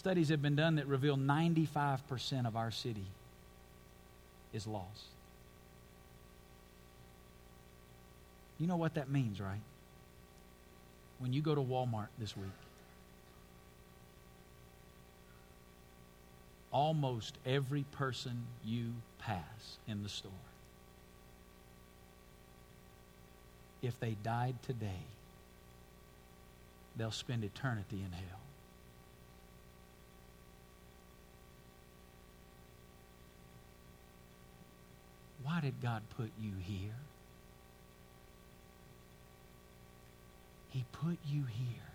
Studies 0.00 0.30
have 0.30 0.40
been 0.40 0.56
done 0.56 0.76
that 0.76 0.86
reveal 0.86 1.18
95% 1.18 2.46
of 2.46 2.56
our 2.56 2.70
city 2.70 3.04
is 4.54 4.66
lost. 4.66 5.04
You 8.58 8.66
know 8.66 8.78
what 8.78 8.94
that 8.94 9.10
means, 9.10 9.42
right? 9.42 9.60
When 11.18 11.34
you 11.34 11.42
go 11.42 11.54
to 11.54 11.60
Walmart 11.60 12.06
this 12.18 12.34
week, 12.34 12.46
almost 16.72 17.36
every 17.44 17.84
person 17.92 18.46
you 18.64 18.94
pass 19.18 19.76
in 19.86 20.02
the 20.02 20.08
store, 20.08 20.32
if 23.82 24.00
they 24.00 24.16
died 24.22 24.54
today, 24.62 25.04
they'll 26.96 27.10
spend 27.10 27.44
eternity 27.44 27.98
in 28.02 28.12
hell. 28.12 28.40
Why 35.42 35.60
did 35.60 35.80
God 35.82 36.02
put 36.16 36.30
you 36.40 36.52
here? 36.60 36.96
He 40.70 40.84
put 40.92 41.18
you 41.26 41.44
here 41.44 41.90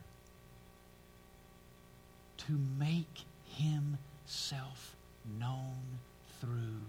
to 2.38 2.60
make 2.77 3.25
himself 3.55 4.95
known 5.39 5.99
through 6.41 6.81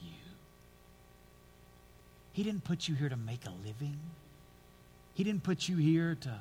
you. 0.00 0.12
He 2.32 2.42
didn't 2.42 2.64
put 2.64 2.88
you 2.88 2.94
here 2.94 3.08
to 3.08 3.16
make 3.16 3.46
a 3.46 3.52
living. 3.66 3.98
He 5.14 5.24
didn't 5.24 5.42
put 5.42 5.68
you 5.68 5.76
here 5.76 6.16
to 6.20 6.38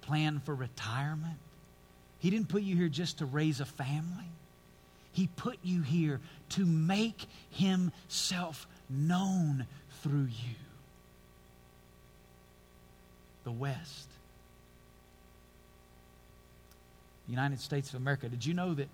plan 0.00 0.40
for 0.40 0.54
retirement. 0.54 1.38
He 2.18 2.30
didn't 2.30 2.48
put 2.48 2.62
you 2.62 2.76
here 2.76 2.88
just 2.88 3.18
to 3.18 3.26
raise 3.26 3.60
a 3.60 3.64
family. 3.64 4.28
He 5.12 5.28
put 5.36 5.58
you 5.62 5.82
here 5.82 6.20
to 6.50 6.64
make 6.64 7.26
himself 7.50 8.66
known 8.88 9.66
through 10.02 10.28
you. 10.28 10.54
The 13.44 13.52
West. 13.52 14.08
The 17.26 17.32
United 17.32 17.60
States 17.60 17.90
of 17.90 17.96
America. 17.96 18.28
Did 18.28 18.44
you 18.44 18.54
know 18.54 18.74
that 18.74 18.88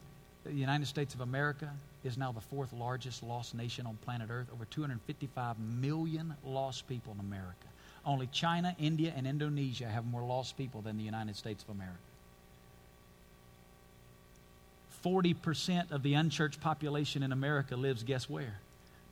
the 0.45 0.53
United 0.53 0.87
States 0.87 1.15
of 1.15 1.21
America 1.21 1.71
is 2.05 2.17
now 2.17 2.33
the 2.33 2.41
fourth 2.41 2.73
largest 2.73 3.23
lost 3.23 3.55
nation 3.55 3.87
on 3.87 3.97
planet 4.05 4.29
Earth? 4.31 4.49
Over 4.53 4.65
255 4.65 5.59
million 5.59 6.35
lost 6.45 6.89
people 6.89 7.15
in 7.15 7.21
America. 7.21 7.67
Only 8.05 8.27
China, 8.29 8.75
India, 8.79 9.13
and 9.17 9.27
Indonesia 9.27 9.87
have 9.87 10.07
more 10.07 10.23
lost 10.23 10.57
people 10.57 10.81
than 10.81 10.97
the 10.97 11.05
United 11.05 11.37
States 11.37 11.63
of 11.63 11.71
America. 11.71 11.99
40% 15.09 15.91
of 15.91 16.03
the 16.03 16.15
unchurched 16.15 16.61
population 16.61 17.23
in 17.23 17.33
America 17.33 17.77
lives, 17.77 18.03
guess 18.03 18.29
where? 18.29 18.61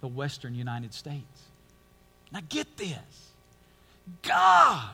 The 0.01 0.09
western 0.09 0.55
United 0.55 0.93
States. 0.93 1.43
Now 2.33 2.41
get 2.49 2.77
this 2.77 3.33
God 4.23 4.91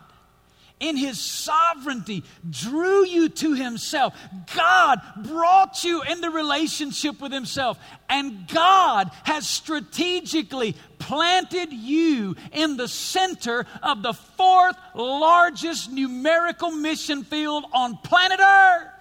in 0.79 0.97
his 0.97 1.19
sovereignty 1.21 2.25
drew 2.51 3.07
you 3.07 3.29
to 3.29 3.55
himself. 3.55 4.15
God 4.55 5.01
brought 5.29 5.85
you 5.85 6.03
into 6.03 6.31
relationship 6.31 7.21
with 7.21 7.33
himself. 7.33 7.79
And 8.09 8.49
God 8.49 9.11
has 9.23 9.49
strategically 9.49 10.75
planted 10.99 11.73
you 11.73 12.37
in 12.53 12.77
the 12.77 12.89
center 12.89 13.65
of 13.83 14.03
the 14.03 14.13
fourth 14.13 14.77
largest 14.95 15.91
numerical 15.91 16.71
mission 16.71 17.25
field 17.25 17.65
on 17.73 17.97
planet 17.99 18.41
Earth. 18.41 18.92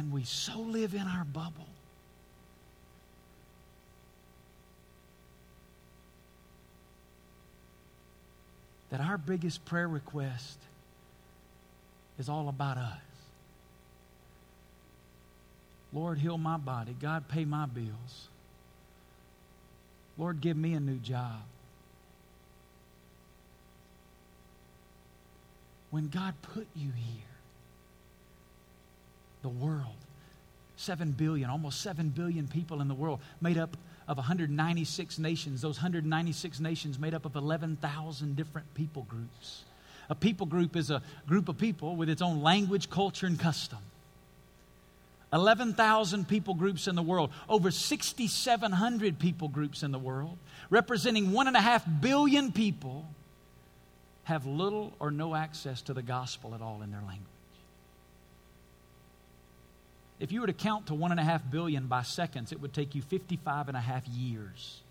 And 0.00 0.10
we 0.10 0.24
so 0.24 0.58
live 0.58 0.94
in 0.94 1.02
our 1.06 1.24
bubble 1.26 1.68
that 8.88 9.02
our 9.02 9.18
biggest 9.18 9.62
prayer 9.66 9.86
request 9.86 10.58
is 12.18 12.30
all 12.30 12.48
about 12.48 12.78
us. 12.78 12.96
Lord, 15.92 16.16
heal 16.16 16.38
my 16.38 16.56
body. 16.56 16.96
God, 16.98 17.28
pay 17.28 17.44
my 17.44 17.66
bills. 17.66 18.28
Lord, 20.16 20.40
give 20.40 20.56
me 20.56 20.72
a 20.72 20.80
new 20.80 20.96
job. 20.96 21.42
When 25.90 26.08
God 26.08 26.32
put 26.40 26.66
you 26.74 26.88
here, 26.96 27.29
the 29.42 29.48
world, 29.48 29.96
7 30.76 31.12
billion, 31.12 31.50
almost 31.50 31.80
7 31.80 32.10
billion 32.10 32.48
people 32.48 32.80
in 32.80 32.88
the 32.88 32.94
world, 32.94 33.20
made 33.40 33.58
up 33.58 33.76
of 34.08 34.16
196 34.16 35.18
nations. 35.18 35.60
Those 35.60 35.76
196 35.76 36.60
nations 36.60 36.98
made 36.98 37.14
up 37.14 37.24
of 37.24 37.36
11,000 37.36 38.36
different 38.36 38.72
people 38.74 39.02
groups. 39.08 39.64
A 40.08 40.14
people 40.14 40.46
group 40.46 40.76
is 40.76 40.90
a 40.90 41.02
group 41.28 41.48
of 41.48 41.58
people 41.58 41.94
with 41.96 42.08
its 42.08 42.20
own 42.20 42.42
language, 42.42 42.90
culture, 42.90 43.26
and 43.26 43.38
custom. 43.38 43.78
11,000 45.32 46.26
people 46.26 46.54
groups 46.54 46.88
in 46.88 46.96
the 46.96 47.02
world, 47.02 47.30
over 47.48 47.70
6,700 47.70 49.18
people 49.18 49.46
groups 49.46 49.84
in 49.84 49.92
the 49.92 49.98
world, 49.98 50.36
representing 50.70 51.30
one 51.30 51.46
and 51.46 51.56
a 51.56 51.60
half 51.60 51.84
billion 52.00 52.50
people, 52.50 53.06
have 54.24 54.44
little 54.44 54.92
or 54.98 55.10
no 55.10 55.34
access 55.34 55.82
to 55.82 55.94
the 55.94 56.02
gospel 56.02 56.54
at 56.54 56.60
all 56.60 56.82
in 56.82 56.90
their 56.90 57.02
language. 57.02 57.29
If 60.20 60.32
you 60.32 60.42
were 60.42 60.46
to 60.46 60.52
count 60.52 60.86
to 60.88 60.94
one 60.94 61.10
and 61.10 61.18
a 61.18 61.24
half 61.24 61.50
billion 61.50 61.86
by 61.86 62.02
seconds, 62.02 62.52
it 62.52 62.60
would 62.60 62.74
take 62.74 62.94
you 62.94 63.00
55 63.00 63.68
and 63.68 63.76
a 63.76 63.80
half 63.80 64.06
years. 64.06 64.82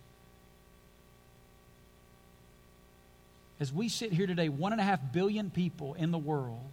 As 3.59 3.71
we 3.71 3.89
sit 3.89 4.11
here 4.11 4.25
today, 4.25 4.49
one 4.49 4.71
and 4.71 4.81
a 4.81 4.83
half 4.83 4.99
billion 5.13 5.51
people 5.51 5.93
in 5.93 6.11
the 6.11 6.17
world 6.17 6.63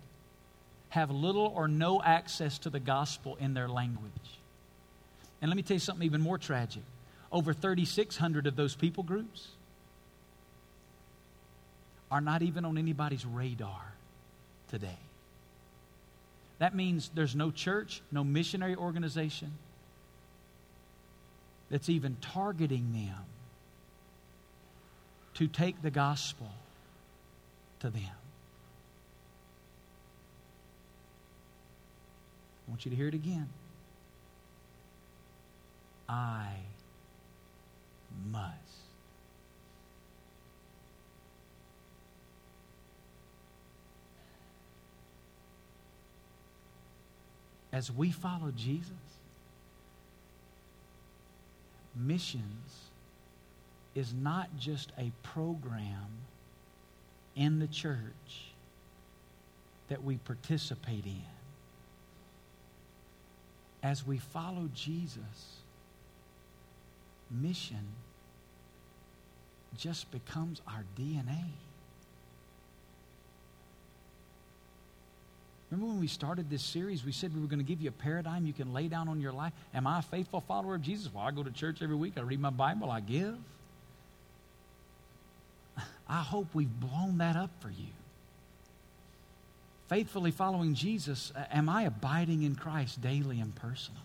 have 0.88 1.10
little 1.10 1.52
or 1.54 1.68
no 1.68 2.00
access 2.02 2.58
to 2.60 2.70
the 2.70 2.80
gospel 2.80 3.36
in 3.36 3.52
their 3.52 3.68
language. 3.68 4.12
And 5.42 5.50
let 5.50 5.56
me 5.56 5.62
tell 5.62 5.74
you 5.74 5.80
something 5.80 6.06
even 6.06 6.22
more 6.22 6.38
tragic. 6.38 6.82
Over 7.30 7.52
3,600 7.52 8.46
of 8.46 8.56
those 8.56 8.74
people 8.74 9.02
groups 9.02 9.48
are 12.10 12.20
not 12.20 12.40
even 12.40 12.64
on 12.64 12.78
anybody's 12.78 13.26
radar 13.26 13.92
today. 14.70 14.98
That 16.58 16.74
means 16.74 17.10
there's 17.14 17.36
no 17.36 17.50
church, 17.50 18.02
no 18.10 18.24
missionary 18.24 18.74
organization 18.74 19.52
that's 21.70 21.88
even 21.88 22.16
targeting 22.20 22.92
them 22.92 23.24
to 25.34 25.48
take 25.48 25.82
the 25.82 25.90
gospel 25.90 26.50
to 27.80 27.90
them. 27.90 28.02
I 32.66 32.70
want 32.70 32.84
you 32.84 32.90
to 32.90 32.96
hear 32.96 33.08
it 33.08 33.14
again. 33.14 33.48
I 36.08 36.54
must. 38.30 38.65
As 47.76 47.92
we 47.92 48.10
follow 48.10 48.50
Jesus, 48.56 48.90
missions 51.94 52.88
is 53.94 54.14
not 54.14 54.48
just 54.58 54.92
a 54.96 55.12
program 55.22 56.08
in 57.34 57.58
the 57.58 57.66
church 57.66 58.54
that 59.90 60.02
we 60.02 60.16
participate 60.16 61.04
in. 61.04 61.20
As 63.82 64.06
we 64.06 64.16
follow 64.16 64.70
Jesus, 64.74 65.60
mission 67.30 67.88
just 69.76 70.10
becomes 70.10 70.62
our 70.66 70.84
DNA. 70.98 71.44
Remember 75.70 75.92
when 75.92 76.00
we 76.00 76.06
started 76.06 76.48
this 76.48 76.62
series, 76.62 77.04
we 77.04 77.10
said 77.10 77.34
we 77.34 77.40
were 77.40 77.48
going 77.48 77.58
to 77.58 77.64
give 77.64 77.80
you 77.80 77.88
a 77.88 77.92
paradigm 77.92 78.46
you 78.46 78.52
can 78.52 78.72
lay 78.72 78.86
down 78.86 79.08
on 79.08 79.20
your 79.20 79.32
life? 79.32 79.52
Am 79.74 79.86
I 79.86 79.98
a 79.98 80.02
faithful 80.02 80.40
follower 80.40 80.76
of 80.76 80.82
Jesus? 80.82 81.12
Well, 81.12 81.24
I 81.24 81.32
go 81.32 81.42
to 81.42 81.50
church 81.50 81.82
every 81.82 81.96
week, 81.96 82.14
I 82.16 82.20
read 82.20 82.40
my 82.40 82.50
Bible, 82.50 82.90
I 82.90 83.00
give. 83.00 83.36
I 86.08 86.22
hope 86.22 86.46
we've 86.54 86.80
blown 86.80 87.18
that 87.18 87.36
up 87.36 87.50
for 87.60 87.68
you. 87.68 87.88
Faithfully 89.88 90.30
following 90.30 90.74
Jesus, 90.74 91.32
uh, 91.34 91.44
am 91.52 91.68
I 91.68 91.82
abiding 91.82 92.42
in 92.42 92.54
Christ 92.54 93.00
daily 93.00 93.40
and 93.40 93.54
personally? 93.54 94.02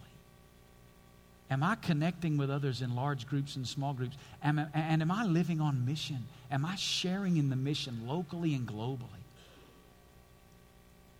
Am 1.52 1.63
I 1.63 1.76
connecting 1.76 2.38
with 2.38 2.50
others 2.50 2.82
in 2.82 2.95
large 2.95 3.28
groups 3.28 3.56
and 3.56 3.67
small 3.67 3.93
groups? 3.93 4.15
Am, 4.41 4.58
and 4.74 5.02
am 5.02 5.12
I 5.12 5.26
living 5.26 5.60
on 5.60 5.86
mission? 5.86 6.26
Am 6.50 6.65
I 6.65 6.76
sharing 6.76 7.38
in 7.38 7.50
the 7.50 7.56
mission 7.56 8.08
locally 8.08 8.54
and 8.56 8.67
globally? 8.67 9.20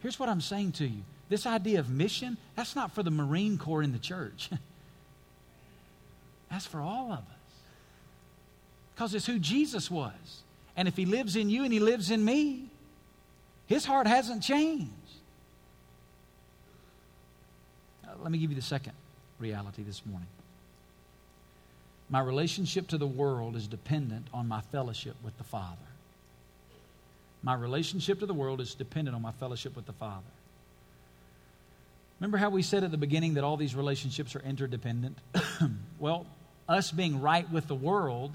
Here's 0.02 0.20
what 0.20 0.30
I'm 0.30 0.42
saying 0.42 0.74
to 0.74 0.88
you 0.88 1.04
this 1.30 1.46
idea 1.46 1.80
of 1.80 1.90
mission, 1.90 2.38
that's 2.56 2.76
not 2.76 2.92
for 2.92 3.04
the 3.04 3.12
Marine 3.12 3.58
Corps 3.58 3.82
in 3.82 3.94
the 3.94 4.00
church, 4.00 4.50
that's 6.52 6.66
for 6.66 6.82
all 6.82 7.14
of 7.14 7.20
us. 7.20 7.26
Because 8.94 9.16
it's 9.16 9.26
who 9.26 9.40
Jesus 9.40 9.90
was. 9.90 10.42
And 10.76 10.88
if 10.88 10.98
he 10.98 11.06
lives 11.06 11.36
in 11.36 11.50
you 11.50 11.64
and 11.64 11.72
he 11.72 11.80
lives 11.80 12.12
in 12.12 12.24
me, 12.24 12.70
his 13.68 13.86
heart 13.86 14.08
hasn't 14.08 14.44
changed. 14.44 14.92
Uh, 18.06 18.10
let 18.22 18.32
me 18.32 18.38
give 18.38 18.50
you 18.50 18.56
the 18.56 18.62
second 18.62 18.94
reality 19.40 19.84
this 19.84 20.06
morning. 20.06 20.28
My 22.10 22.20
relationship 22.20 22.90
to 22.90 22.98
the 22.98 23.08
world 23.08 23.56
is 23.56 23.68
dependent 23.68 24.28
on 24.34 24.48
my 24.48 24.60
fellowship 24.60 25.16
with 25.24 25.38
the 25.38 25.46
Father. 25.46 25.78
My 27.44 27.54
relationship 27.54 28.20
to 28.20 28.26
the 28.26 28.34
world 28.34 28.62
is 28.62 28.76
dependent 28.76 29.16
on 29.16 29.22
my 29.22 29.32
fellowship 29.32 29.76
with 29.76 29.86
the 29.86 29.94
Father. 29.94 30.22
Remember 32.20 32.38
how 32.38 32.52
we 32.52 32.62
said 32.62 32.84
at 32.84 32.92
the 32.92 32.98
beginning 32.98 33.34
that 33.34 33.44
all 33.44 33.58
these 33.58 33.76
relationships 33.76 34.36
are 34.36 34.42
interdependent? 34.42 35.18
well, 36.00 36.28
us 36.70 36.92
being 36.92 37.20
right 37.20 37.50
with 37.52 37.68
the 37.68 37.76
world 37.76 38.32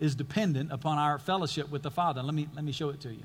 is 0.00 0.16
dependent 0.16 0.72
upon 0.72 0.98
our 0.98 1.20
fellowship 1.20 1.70
with 1.70 1.82
the 1.82 1.90
Father. 1.90 2.22
Let 2.22 2.34
me, 2.34 2.48
let 2.56 2.64
me 2.64 2.72
show 2.72 2.88
it 2.88 3.00
to 3.02 3.10
you. 3.10 3.22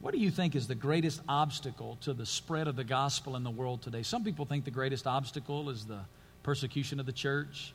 What 0.00 0.12
do 0.12 0.18
you 0.18 0.30
think 0.30 0.54
is 0.54 0.66
the 0.66 0.74
greatest 0.74 1.22
obstacle 1.28 1.96
to 2.02 2.12
the 2.12 2.26
spread 2.26 2.68
of 2.68 2.76
the 2.76 2.84
gospel 2.84 3.36
in 3.36 3.44
the 3.44 3.50
world 3.50 3.80
today? 3.80 4.02
Some 4.02 4.22
people 4.22 4.44
think 4.44 4.64
the 4.64 4.70
greatest 4.70 5.06
obstacle 5.06 5.70
is 5.70 5.86
the 5.86 6.00
persecution 6.42 7.00
of 7.00 7.06
the 7.06 7.12
church. 7.12 7.72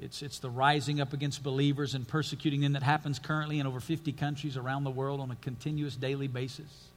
It's, 0.00 0.22
it's 0.22 0.38
the 0.38 0.50
rising 0.50 1.00
up 1.00 1.12
against 1.12 1.42
believers 1.42 1.94
and 1.94 2.08
persecuting 2.08 2.62
them 2.62 2.72
that 2.72 2.82
happens 2.82 3.18
currently 3.18 3.58
in 3.58 3.66
over 3.66 3.80
50 3.80 4.12
countries 4.12 4.56
around 4.56 4.84
the 4.84 4.90
world 4.90 5.20
on 5.20 5.30
a 5.30 5.36
continuous 5.36 5.94
daily 5.94 6.26
basis. 6.26 6.88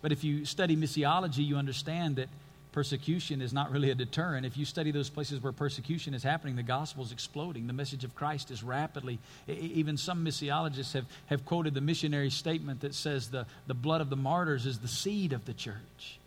But 0.00 0.12
if 0.12 0.22
you 0.22 0.44
study 0.44 0.76
missiology, 0.76 1.44
you 1.44 1.56
understand 1.56 2.16
that 2.16 2.28
persecution 2.70 3.40
is 3.40 3.52
not 3.52 3.70
really 3.70 3.90
a 3.90 3.94
deterrent. 3.94 4.46
If 4.46 4.56
you 4.56 4.64
study 4.64 4.90
those 4.90 5.08
places 5.08 5.42
where 5.42 5.52
persecution 5.52 6.12
is 6.12 6.22
happening, 6.22 6.56
the 6.56 6.62
gospel 6.62 7.04
is 7.04 7.10
exploding. 7.10 7.66
The 7.66 7.72
message 7.72 8.04
of 8.04 8.14
Christ 8.14 8.50
is 8.50 8.62
rapidly. 8.62 9.18
Even 9.48 9.96
some 9.96 10.24
missiologists 10.24 10.92
have, 10.92 11.06
have 11.26 11.44
quoted 11.44 11.74
the 11.74 11.80
missionary 11.80 12.30
statement 12.30 12.80
that 12.82 12.94
says 12.94 13.28
the, 13.28 13.46
the 13.66 13.74
blood 13.74 14.00
of 14.00 14.10
the 14.10 14.16
martyrs 14.16 14.66
is 14.66 14.78
the 14.78 14.88
seed 14.88 15.32
of 15.32 15.44
the 15.46 15.54
church. 15.54 16.18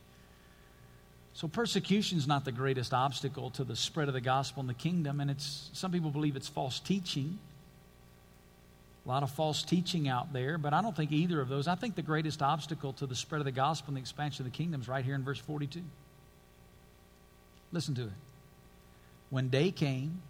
So 1.37 1.47
persecution 1.47 2.17
is 2.17 2.25
not 2.25 2.45
the 2.45 2.51
greatest 2.51 2.95
obstacle 2.95 3.51
to 3.51 3.63
the 3.63 3.75
spread 3.75 4.07
of 4.07 4.15
the 4.15 4.21
gospel 4.21 4.61
in 4.61 4.65
the 4.65 4.73
kingdom, 4.73 5.19
and 5.19 5.29
it's 5.29 5.69
some 5.71 5.91
people 5.91 6.09
believe 6.09 6.35
it's 6.35 6.47
false 6.47 6.79
teaching. 6.79 7.37
A 9.05 9.07
lot 9.07 9.21
of 9.21 9.29
false 9.29 9.61
teaching 9.61 10.07
out 10.07 10.33
there, 10.33 10.57
but 10.57 10.73
I 10.73 10.81
don't 10.81 10.95
think 10.95 11.11
either 11.11 11.39
of 11.39 11.47
those. 11.47 11.67
I 11.67 11.75
think 11.75 11.93
the 11.93 12.01
greatest 12.01 12.41
obstacle 12.41 12.91
to 12.93 13.05
the 13.05 13.13
spread 13.13 13.37
of 13.37 13.45
the 13.45 13.51
gospel 13.51 13.89
and 13.89 13.97
the 13.97 14.01
expansion 14.01 14.47
of 14.47 14.51
the 14.51 14.57
kingdom 14.57 14.81
is 14.81 14.87
right 14.87 15.05
here 15.05 15.13
in 15.13 15.23
verse 15.23 15.37
42. 15.37 15.79
Listen 17.71 17.93
to 17.93 18.05
it. 18.05 18.17
When 19.29 19.49
day 19.49 19.69
came, 19.69 20.23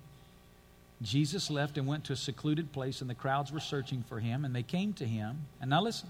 Jesus 1.01 1.49
left 1.49 1.77
and 1.77 1.87
went 1.87 2.03
to 2.05 2.13
a 2.13 2.17
secluded 2.17 2.73
place, 2.73 2.99
and 2.99 3.09
the 3.09 3.15
crowds 3.15 3.49
were 3.49 3.61
searching 3.61 4.03
for 4.09 4.19
him, 4.19 4.43
and 4.43 4.53
they 4.53 4.61
came 4.61 4.91
to 4.95 5.05
him. 5.05 5.45
And 5.61 5.69
now 5.69 5.81
listen. 5.81 6.09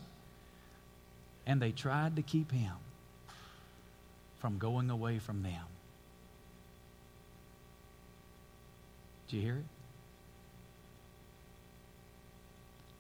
And 1.46 1.62
they 1.62 1.72
tried 1.72 2.16
to 2.16 2.24
keep 2.24 2.52
him 2.52 2.74
from 4.40 4.58
going 4.58 4.90
away 4.90 5.20
from 5.20 5.44
them. 5.44 5.64
Did 9.28 9.36
you 9.38 9.42
hear 9.42 9.56
it? 9.56 9.66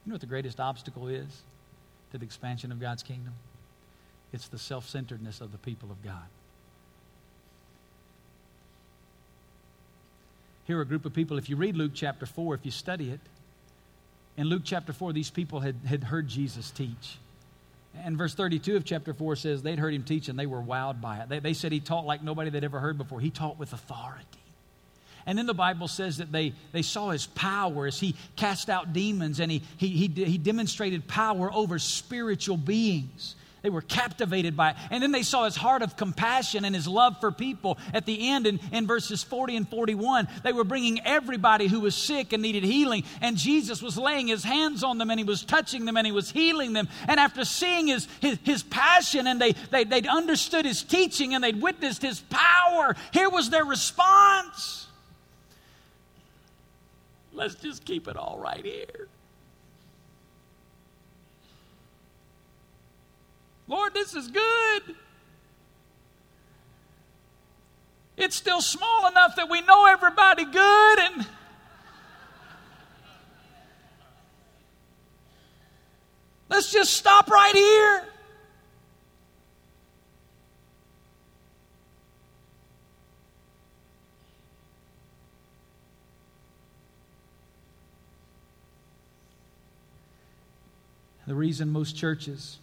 You 0.06 0.12
know 0.12 0.14
what 0.14 0.22
the 0.22 0.28
greatest 0.28 0.60
obstacle 0.60 1.08
is 1.08 1.44
to 2.12 2.18
the 2.18 2.26
expansion 2.26 2.72
of 2.72 2.80
God's 2.80 3.04
kingdom? 3.04 3.34
It's 4.34 4.48
the 4.48 4.58
self 4.58 4.88
centeredness 4.88 5.42
of 5.42 5.52
the 5.52 5.58
people 5.58 5.92
of 5.92 6.04
God. 6.04 6.28
Here 10.66 10.78
are 10.78 10.82
a 10.82 10.86
group 10.86 11.06
of 11.06 11.14
people, 11.14 11.38
if 11.38 11.50
you 11.50 11.56
read 11.56 11.78
Luke 11.78 11.92
chapter 11.94 12.26
4, 12.26 12.56
if 12.56 12.66
you 12.66 12.72
study 12.72 13.12
it, 13.12 13.22
in 14.36 14.48
Luke 14.48 14.64
chapter 14.66 14.92
4, 14.92 15.14
these 15.14 15.30
people 15.32 15.62
had, 15.62 15.76
had 15.86 16.04
heard 16.04 16.28
Jesus 16.28 16.72
teach. 16.72 17.18
And 18.04 18.18
verse 18.18 18.34
32 18.34 18.76
of 18.76 18.86
chapter 18.86 19.14
4 19.14 19.36
says 19.36 19.62
they'd 19.64 19.80
heard 19.80 19.94
him 19.94 20.04
teach 20.04 20.30
and 20.30 20.38
they 20.38 20.46
were 20.46 20.62
wowed 20.62 21.02
by 21.02 21.20
it. 21.20 21.30
They, 21.30 21.40
they 21.40 21.54
said 21.54 21.72
he 21.72 21.80
taught 21.80 22.06
like 22.06 22.24
nobody 22.24 22.50
they'd 22.50 22.64
ever 22.64 22.80
heard 22.80 22.98
before. 22.98 23.20
He 23.20 23.32
taught 23.32 23.58
with 23.58 23.74
authority. 23.74 24.26
And 25.26 25.38
then 25.38 25.46
the 25.46 25.54
Bible 25.54 25.90
says 25.90 26.18
that 26.18 26.32
they, 26.32 26.54
they 26.72 26.84
saw 26.84 27.10
his 27.10 27.28
power 27.28 27.86
as 27.86 28.00
he 28.00 28.16
cast 28.38 28.70
out 28.70 28.94
demons 28.94 29.42
and 29.42 29.52
he, 29.52 29.62
he, 29.76 29.90
he, 29.90 30.08
he 30.08 30.38
demonstrated 30.38 31.06
power 31.08 31.52
over 31.54 31.80
spiritual 31.80 32.56
beings. 32.56 33.36
They 33.68 33.72
were 33.72 33.82
captivated 33.82 34.56
by 34.56 34.70
it. 34.70 34.78
And 34.92 35.04
then 35.04 35.12
they 35.12 35.24
saw 35.24 35.44
his 35.44 35.58
heart 35.58 35.82
of 35.82 35.98
compassion 35.98 36.64
and 36.64 36.74
his 36.74 36.88
love 36.88 37.20
for 37.20 37.34
people. 37.34 37.78
At 37.94 38.06
the 38.06 38.30
end, 38.30 38.48
in, 38.48 38.62
in 38.72 38.88
verses 38.88 39.24
40 39.24 39.58
and 39.58 39.68
41, 39.68 40.26
they 40.42 40.54
were 40.54 40.64
bringing 40.64 41.06
everybody 41.06 41.68
who 41.68 41.82
was 41.82 41.94
sick 41.94 42.32
and 42.32 42.42
needed 42.42 42.64
healing. 42.64 43.04
And 43.20 43.36
Jesus 43.36 43.82
was 43.82 43.98
laying 43.98 44.28
his 44.28 44.46
hands 44.46 44.86
on 44.86 45.00
them 45.00 45.10
and 45.10 45.20
he 45.20 45.26
was 45.26 45.44
touching 45.44 45.84
them 45.84 45.98
and 45.98 46.08
he 46.08 46.14
was 46.14 46.32
healing 46.32 46.72
them. 46.72 46.88
And 47.10 47.20
after 47.20 47.44
seeing 47.44 47.88
his, 47.88 48.08
his, 48.22 48.40
his 48.46 48.64
passion 48.64 49.28
and 49.28 49.42
they, 49.42 49.52
they, 49.70 49.84
they'd 49.84 50.08
understood 50.08 50.64
his 50.64 50.82
teaching 50.82 51.34
and 51.34 51.44
they'd 51.44 51.62
witnessed 51.62 52.02
his 52.02 52.22
power, 52.22 52.96
here 53.12 53.30
was 53.30 53.50
their 53.50 53.66
response. 53.66 54.88
Let's 57.34 57.56
just 57.56 57.84
keep 57.84 58.08
it 58.08 58.16
all 58.16 58.40
right 58.40 58.64
here. 58.64 59.10
Lord, 63.68 63.94
this 63.94 64.16
is 64.16 64.30
good. 64.30 64.96
It's 68.16 68.36
still 68.36 68.62
small 68.62 69.08
enough 69.08 69.36
that 69.36 69.50
we 69.50 69.62
know 69.62 69.86
everybody 69.86 70.46
good 70.46 71.00
and 71.00 71.28
let's 76.50 76.72
just 76.72 76.94
stop 76.94 77.30
right 77.30 77.54
here. 77.54 78.06
The 91.28 91.36
reason 91.36 91.70
most 91.70 91.98
churches 91.98 92.58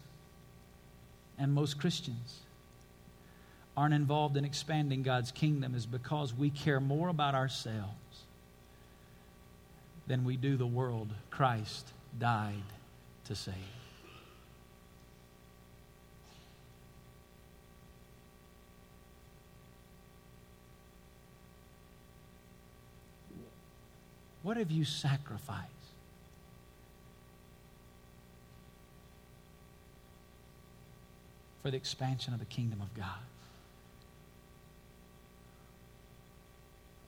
and 1.38 1.52
most 1.52 1.78
Christians 1.78 2.40
aren't 3.76 3.94
involved 3.94 4.36
in 4.36 4.44
expanding 4.44 5.02
God's 5.02 5.32
kingdom 5.32 5.74
is 5.74 5.86
because 5.86 6.32
we 6.32 6.50
care 6.50 6.80
more 6.80 7.08
about 7.08 7.34
ourselves 7.34 8.22
than 10.06 10.24
we 10.24 10.36
do 10.36 10.56
the 10.56 10.66
world 10.66 11.08
Christ 11.30 11.88
died 12.18 12.62
to 13.24 13.34
save. 13.34 13.54
What 24.42 24.58
have 24.58 24.70
you 24.70 24.84
sacrificed? 24.84 25.73
For 31.64 31.70
the 31.70 31.78
expansion 31.78 32.34
of 32.34 32.40
the 32.40 32.44
kingdom 32.44 32.82
of 32.82 32.92
God. 32.92 33.06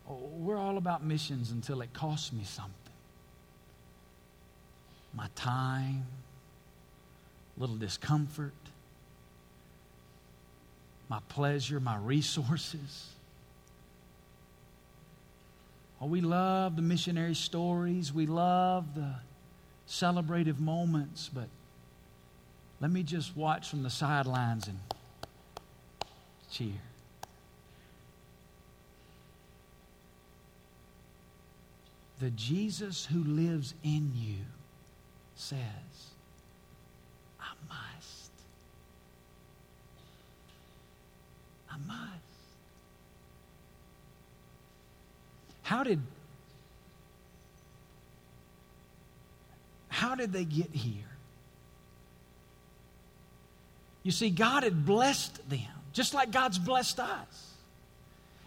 Oh, 0.09 0.15
we're 0.39 0.57
all 0.57 0.79
about 0.79 1.05
missions 1.05 1.51
until 1.51 1.83
it 1.83 1.93
costs 1.93 2.33
me 2.33 2.43
something. 2.43 2.73
My 5.13 5.29
time, 5.35 6.07
a 7.55 7.61
little 7.61 7.77
discomfort, 7.77 8.55
my 11.11 11.21
pleasure, 11.29 11.79
my 11.79 11.99
resources. 11.99 13.11
Oh, 16.01 16.07
we 16.07 16.23
love 16.23 16.77
the 16.77 16.83
missionary 16.83 17.35
stories. 17.35 18.11
We 18.11 18.25
love 18.25 18.95
the 18.95 19.17
celebrative 19.87 20.59
moments, 20.59 21.29
but 21.29 21.49
let 22.81 22.91
me 22.91 23.03
just 23.03 23.37
watch 23.37 23.71
from 23.71 23.83
the 23.83 23.91
sidelines 23.91 24.69
and 24.69 24.79
cheer. 26.51 26.81
The 32.19 32.31
Jesus 32.31 33.07
who 33.07 33.23
lives 33.25 33.75
in 33.83 34.13
you 34.15 34.39
says, 35.35 35.59
I 37.41 37.53
must. 37.69 38.31
I 41.71 41.77
must. 41.87 42.11
How 45.63 45.83
did 45.83 46.01
how 49.89 50.15
did 50.15 50.33
they 50.33 50.45
get 50.45 50.71
here? 50.73 51.16
You 54.07 54.13
see, 54.13 54.31
God 54.31 54.63
had 54.63 54.87
blessed 54.87 55.51
them, 55.51 55.67
just 55.93 56.15
like 56.15 56.31
God's 56.31 56.61
blessed 56.61 57.01
us. 57.01 57.55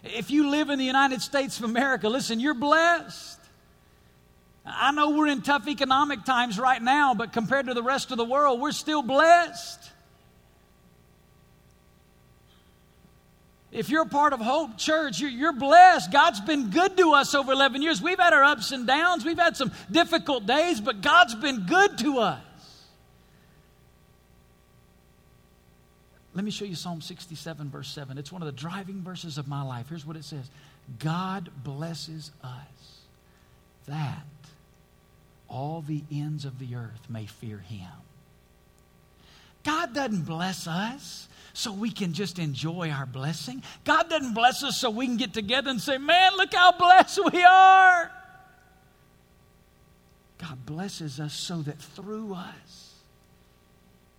If 0.02 0.30
you 0.30 0.48
live 0.48 0.70
in 0.70 0.78
the 0.78 0.86
United 0.86 1.20
States 1.20 1.58
of 1.58 1.64
America, 1.64 2.08
listen, 2.08 2.40
you're 2.40 2.54
blessed. 2.54 3.38
I 4.64 4.90
know 4.92 5.10
we're 5.10 5.26
in 5.26 5.42
tough 5.42 5.68
economic 5.68 6.24
times 6.24 6.58
right 6.58 6.80
now, 6.80 7.12
but 7.12 7.34
compared 7.34 7.66
to 7.66 7.74
the 7.74 7.82
rest 7.82 8.10
of 8.10 8.16
the 8.16 8.24
world, 8.24 8.58
we're 8.58 8.72
still 8.72 9.02
blessed. 9.02 9.90
If 13.70 13.90
you're 13.90 14.06
part 14.06 14.32
of 14.32 14.40
Hope 14.40 14.78
Church, 14.78 15.20
you're, 15.20 15.52
blessed. 15.52 16.10
God's 16.10 16.40
been 16.40 16.70
good 16.70 16.96
to 16.96 17.12
us 17.12 17.34
over 17.34 17.52
11 17.52 17.82
years. 17.82 18.00
We've 18.00 18.18
had 18.18 18.32
our 18.32 18.44
ups 18.44 18.72
and 18.72 18.86
downs, 18.86 19.26
we've 19.26 19.38
had 19.38 19.58
some 19.58 19.72
difficult 19.90 20.46
days, 20.46 20.80
but 20.80 21.02
God's 21.02 21.34
been 21.34 21.66
good 21.66 21.98
to 21.98 22.20
us. 22.20 22.40
Let 26.40 26.44
me 26.46 26.50
show 26.52 26.64
you 26.64 26.74
Psalm 26.74 27.02
67, 27.02 27.68
verse 27.68 27.90
7. 27.90 28.16
It's 28.16 28.32
one 28.32 28.40
of 28.40 28.46
the 28.46 28.52
driving 28.52 29.02
verses 29.02 29.36
of 29.36 29.46
my 29.46 29.60
life. 29.60 29.90
Here's 29.90 30.06
what 30.06 30.16
it 30.16 30.24
says 30.24 30.48
God 30.98 31.50
blesses 31.62 32.30
us 32.42 33.02
that 33.86 34.24
all 35.50 35.84
the 35.86 36.02
ends 36.10 36.46
of 36.46 36.58
the 36.58 36.76
earth 36.76 37.10
may 37.10 37.26
fear 37.26 37.58
him. 37.58 37.90
God 39.64 39.92
doesn't 39.92 40.22
bless 40.22 40.66
us 40.66 41.28
so 41.52 41.74
we 41.74 41.90
can 41.90 42.14
just 42.14 42.38
enjoy 42.38 42.88
our 42.88 43.04
blessing. 43.04 43.62
God 43.84 44.08
doesn't 44.08 44.32
bless 44.32 44.64
us 44.64 44.78
so 44.78 44.88
we 44.88 45.04
can 45.04 45.18
get 45.18 45.34
together 45.34 45.68
and 45.68 45.78
say, 45.78 45.98
Man, 45.98 46.38
look 46.38 46.54
how 46.54 46.72
blessed 46.72 47.20
we 47.34 47.44
are. 47.44 48.10
God 50.38 50.64
blesses 50.64 51.20
us 51.20 51.34
so 51.34 51.60
that 51.60 51.78
through 51.78 52.32
us, 52.32 52.89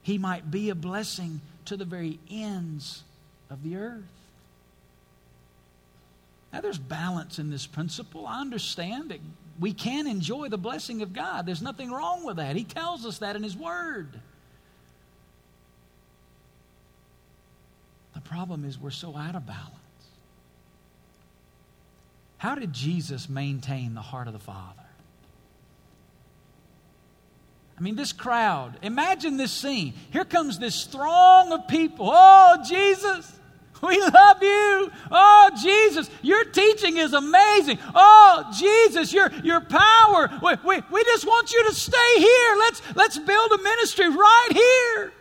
He 0.04 0.18
might 0.18 0.50
be 0.50 0.70
a 0.70 0.76
blessing 0.76 1.42
to 1.66 1.78
the 1.78 1.86
very 1.86 2.20
ends 2.30 3.04
of 3.50 3.64
the 3.64 3.76
earth. 3.76 4.04
Now, 6.52 6.62
there's 6.62 6.78
balance 6.78 7.40
in 7.40 7.50
this 7.50 7.66
principle. 7.66 8.28
I 8.28 8.42
understand 8.42 9.12
that 9.12 9.20
we 9.60 9.74
can 9.74 10.08
enjoy 10.08 10.50
the 10.50 10.58
blessing 10.58 11.02
of 11.02 11.14
God. 11.14 11.46
There's 11.46 11.62
nothing 11.62 11.92
wrong 11.92 12.26
with 12.26 12.38
that. 12.38 12.56
He 12.56 12.64
tells 12.64 13.06
us 13.06 13.20
that 13.20 13.36
in 13.36 13.44
His 13.44 13.56
Word. 13.56 14.20
The 18.16 18.22
problem 18.22 18.66
is 18.66 18.78
we're 18.78 18.92
so 18.92 19.16
out 19.16 19.36
of 19.36 19.46
balance. 19.46 19.70
How 22.38 22.56
did 22.56 22.74
Jesus 22.74 23.30
maintain 23.30 23.94
the 23.94 24.02
heart 24.02 24.28
of 24.28 24.34
the 24.34 24.40
Father? 24.40 24.81
I 27.82 27.84
mean, 27.84 27.96
this 27.96 28.14
crowd, 28.14 28.78
imagine 28.84 29.38
this 29.38 29.52
scene. 29.52 29.96
Here 30.12 30.24
comes 30.24 30.60
this 30.60 30.84
throng 30.84 31.52
of 31.52 31.68
people. 31.68 32.12
Oh, 32.14 32.64
Jesus, 32.64 33.40
we 33.82 34.00
love 34.00 34.44
you. 34.44 34.92
Oh, 35.10 35.50
Jesus, 35.60 36.08
your 36.22 36.44
teaching 36.44 36.98
is 36.98 37.14
amazing. 37.14 37.80
Oh, 37.96 38.52
Jesus, 38.56 39.12
your, 39.12 39.32
your 39.44 39.62
power. 39.62 40.30
We, 40.44 40.54
we, 40.64 40.82
we 40.92 41.04
just 41.06 41.26
want 41.26 41.52
you 41.52 41.68
to 41.70 41.74
stay 41.74 42.18
here. 42.18 42.56
Let's, 42.60 42.84
let's 42.94 43.18
build 43.18 43.52
a 43.52 43.64
ministry 43.64 44.10
right 44.10 44.50
here. 44.52 45.12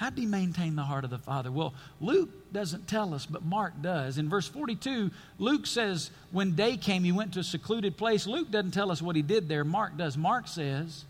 How 0.00 0.08
did 0.08 0.18
he 0.18 0.24
maintain 0.24 0.76
the 0.76 0.82
heart 0.82 1.04
of 1.04 1.10
the 1.10 1.18
Father? 1.18 1.52
Well, 1.52 1.74
Luke 2.00 2.30
doesn't 2.54 2.88
tell 2.88 3.12
us, 3.12 3.26
but 3.26 3.44
Mark 3.44 3.82
does. 3.82 4.16
In 4.16 4.30
verse 4.30 4.48
42, 4.48 5.10
Luke 5.38 5.66
says, 5.66 6.10
when 6.30 6.56
day 6.56 6.78
came, 6.78 7.04
he 7.04 7.12
went 7.12 7.34
to 7.34 7.40
a 7.40 7.44
secluded 7.44 7.98
place. 7.98 8.26
Luke 8.26 8.50
doesn't 8.50 8.70
tell 8.70 8.90
us 8.90 9.02
what 9.02 9.14
he 9.14 9.20
did 9.20 9.46
there. 9.46 9.62
Mark 9.62 9.98
does. 9.98 10.16
Mark 10.16 10.48
says, 10.48 11.04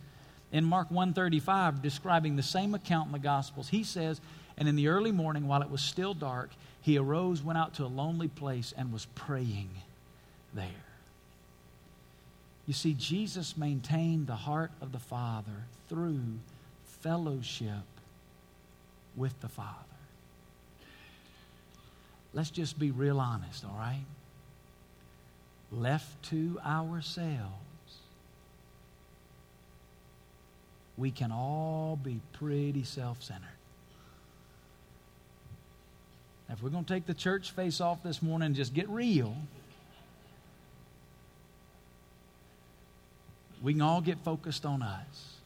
in 0.50 0.64
Mark 0.64 0.90
135, 0.90 1.82
describing 1.82 2.34
the 2.34 2.42
same 2.42 2.74
account 2.74 3.06
in 3.06 3.12
the 3.12 3.20
Gospels, 3.20 3.68
he 3.68 3.84
says, 3.84 4.20
And 4.58 4.68
in 4.68 4.74
the 4.74 4.88
early 4.88 5.12
morning, 5.12 5.46
while 5.46 5.62
it 5.62 5.70
was 5.70 5.82
still 5.82 6.12
dark, 6.12 6.50
he 6.82 6.98
arose, 6.98 7.44
went 7.44 7.60
out 7.60 7.74
to 7.74 7.84
a 7.84 7.86
lonely 7.86 8.26
place, 8.26 8.74
and 8.76 8.92
was 8.92 9.06
praying 9.14 9.70
there. 10.52 10.66
You 12.66 12.74
see, 12.74 12.94
Jesus 12.94 13.56
maintained 13.56 14.26
the 14.26 14.34
heart 14.34 14.72
of 14.80 14.90
the 14.90 14.98
Father 14.98 15.66
through 15.88 16.40
fellowship 17.02 17.84
with 19.20 19.38
the 19.40 19.48
Father. 19.48 19.68
Let's 22.32 22.50
just 22.50 22.78
be 22.78 22.90
real 22.90 23.20
honest, 23.20 23.64
all 23.64 23.76
right? 23.78 24.04
Left 25.70 26.22
to 26.30 26.58
ourselves, 26.64 27.98
we 30.96 31.10
can 31.10 31.30
all 31.30 31.98
be 32.02 32.20
pretty 32.32 32.82
self 32.82 33.22
centered. 33.22 33.46
If 36.48 36.62
we're 36.62 36.70
going 36.70 36.84
to 36.84 36.92
take 36.92 37.06
the 37.06 37.14
church 37.14 37.52
face 37.52 37.80
off 37.80 38.02
this 38.02 38.22
morning 38.22 38.46
and 38.46 38.56
just 38.56 38.74
get 38.74 38.88
real, 38.88 39.36
we 43.62 43.74
can 43.74 43.82
all 43.82 44.00
get 44.00 44.18
focused 44.24 44.64
on 44.64 44.82
us. 44.82 45.39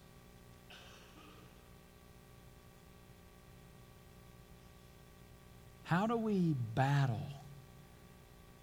How 5.85 6.07
do 6.07 6.17
we 6.17 6.55
battle? 6.75 7.29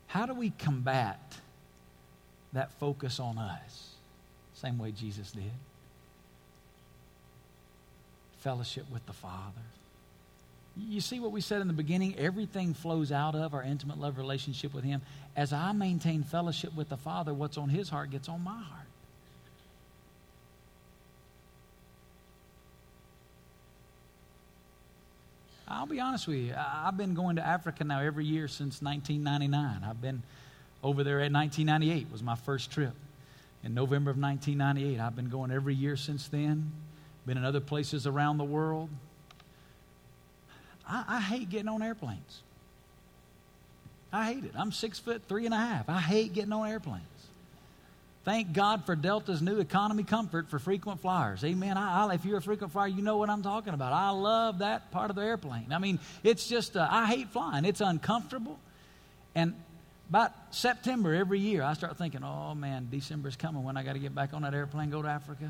How 0.08 0.26
do 0.26 0.34
we 0.34 0.50
combat 0.52 1.20
that 2.54 2.72
focus 2.74 3.20
on 3.20 3.38
us? 3.38 3.92
Same 4.54 4.78
way 4.78 4.92
Jesus 4.92 5.32
did 5.32 5.52
fellowship 8.42 8.86
with 8.92 9.06
the 9.06 9.14
Father. 9.14 9.62
You 10.76 11.02
see 11.02 11.20
what 11.20 11.32
we 11.32 11.42
said 11.42 11.62
in 11.62 11.68
the 11.68 11.74
beginning? 11.74 12.16
Everything 12.18 12.74
flows 12.74 13.12
out 13.12 13.36
of 13.36 13.54
our 13.54 13.62
intimate 13.62 14.00
love 14.00 14.18
relationship 14.18 14.74
with 14.74 14.84
Him. 14.84 15.02
As 15.36 15.54
I 15.54 15.72
maintain 15.74 16.24
fellowship 16.24 16.76
with 16.76 16.90
the 16.90 16.98
Father, 16.98 17.34
what's 17.34 17.58
on 17.58 17.70
His 17.70 17.90
heart 17.90 18.10
gets 18.10 18.30
on 18.30 18.44
my 18.44 18.62
heart. 18.62 18.81
I'll 25.72 25.86
be 25.86 26.00
honest 26.00 26.28
with 26.28 26.38
you. 26.38 26.54
I've 26.58 26.98
been 26.98 27.14
going 27.14 27.38
to 27.38 27.46
Africa 27.46 27.84
now 27.84 28.02
every 28.02 28.26
year 28.26 28.48
since 28.48 28.82
1999. 28.82 29.84
I've 29.90 30.02
been 30.02 30.24
over 30.84 31.04
there 31.04 31.20
at 31.20 31.32
1998 31.32 32.12
was 32.12 32.24
my 32.24 32.36
first 32.36 32.72
trip. 32.72 32.94
In 33.64 33.74
November 33.74 34.10
of 34.12 34.18
1998, 34.18 35.00
I've 35.00 35.16
been 35.16 35.30
going 35.30 35.52
every 35.52 35.76
year 35.76 35.96
since 35.96 36.28
then 36.28 36.72
been 37.26 37.38
in 37.38 37.46
other 37.46 37.60
places 37.60 38.08
around 38.08 38.38
the 38.38 38.44
world. 38.44 38.90
I, 40.88 41.04
I 41.08 41.22
hate 41.22 41.50
getting 41.50 41.68
on 41.68 41.82
airplanes. 41.82 42.42
I 44.12 44.34
hate 44.34 44.44
it. 44.44 44.52
I'm 44.58 44.72
six 44.72 45.00
foot 45.00 45.22
three 45.28 45.46
and 45.46 45.54
a 45.54 45.58
half. 45.58 45.88
I 45.88 46.00
hate 46.00 46.34
getting 46.34 46.52
on 46.52 46.68
airplanes. 46.68 47.06
Thank 48.24 48.54
God 48.54 48.86
for 48.86 48.96
Delta's 48.96 49.42
new 49.42 49.60
economy 49.60 50.04
comfort 50.04 50.50
for 50.50 50.60
frequent 50.60 51.02
flyers. 51.02 51.44
Amen. 51.44 51.76
I, 51.76 52.06
I, 52.06 52.14
if 52.14 52.24
you're 52.24 52.38
a 52.38 52.42
frequent 52.42 52.72
flyer, 52.72 52.88
you 52.88 53.02
know 53.02 53.18
what 53.18 53.32
I'm 53.32 53.42
talking 53.42 53.74
about. 53.74 53.94
I 53.94 54.12
love 54.12 54.60
that 54.60 54.92
part 54.92 55.10
of 55.10 55.16
the 55.16 55.24
airplane. 55.24 55.72
I 55.72 55.80
mean, 55.80 55.98
it's 56.24 56.48
just, 56.48 56.78
uh, 56.78 56.88
I 56.90 57.08
hate 57.08 57.30
flying. 57.30 57.66
It's 57.66 57.82
uncomfortable. 57.82 58.60
And 59.34 59.56
about 60.10 60.34
September 60.52 61.16
every 61.16 61.40
year, 61.40 61.64
I 61.64 61.74
start 61.74 61.98
thinking, 61.98 62.24
oh 62.24 62.54
man, 62.54 62.90
December's 62.92 63.36
coming 63.36 63.64
when 63.64 63.76
I 63.76 63.82
got 63.82 63.94
to 63.94 64.00
get 64.00 64.14
back 64.14 64.34
on 64.34 64.44
that 64.44 64.54
airplane, 64.54 64.92
go 64.92 65.02
to 65.02 65.08
Africa. 65.08 65.50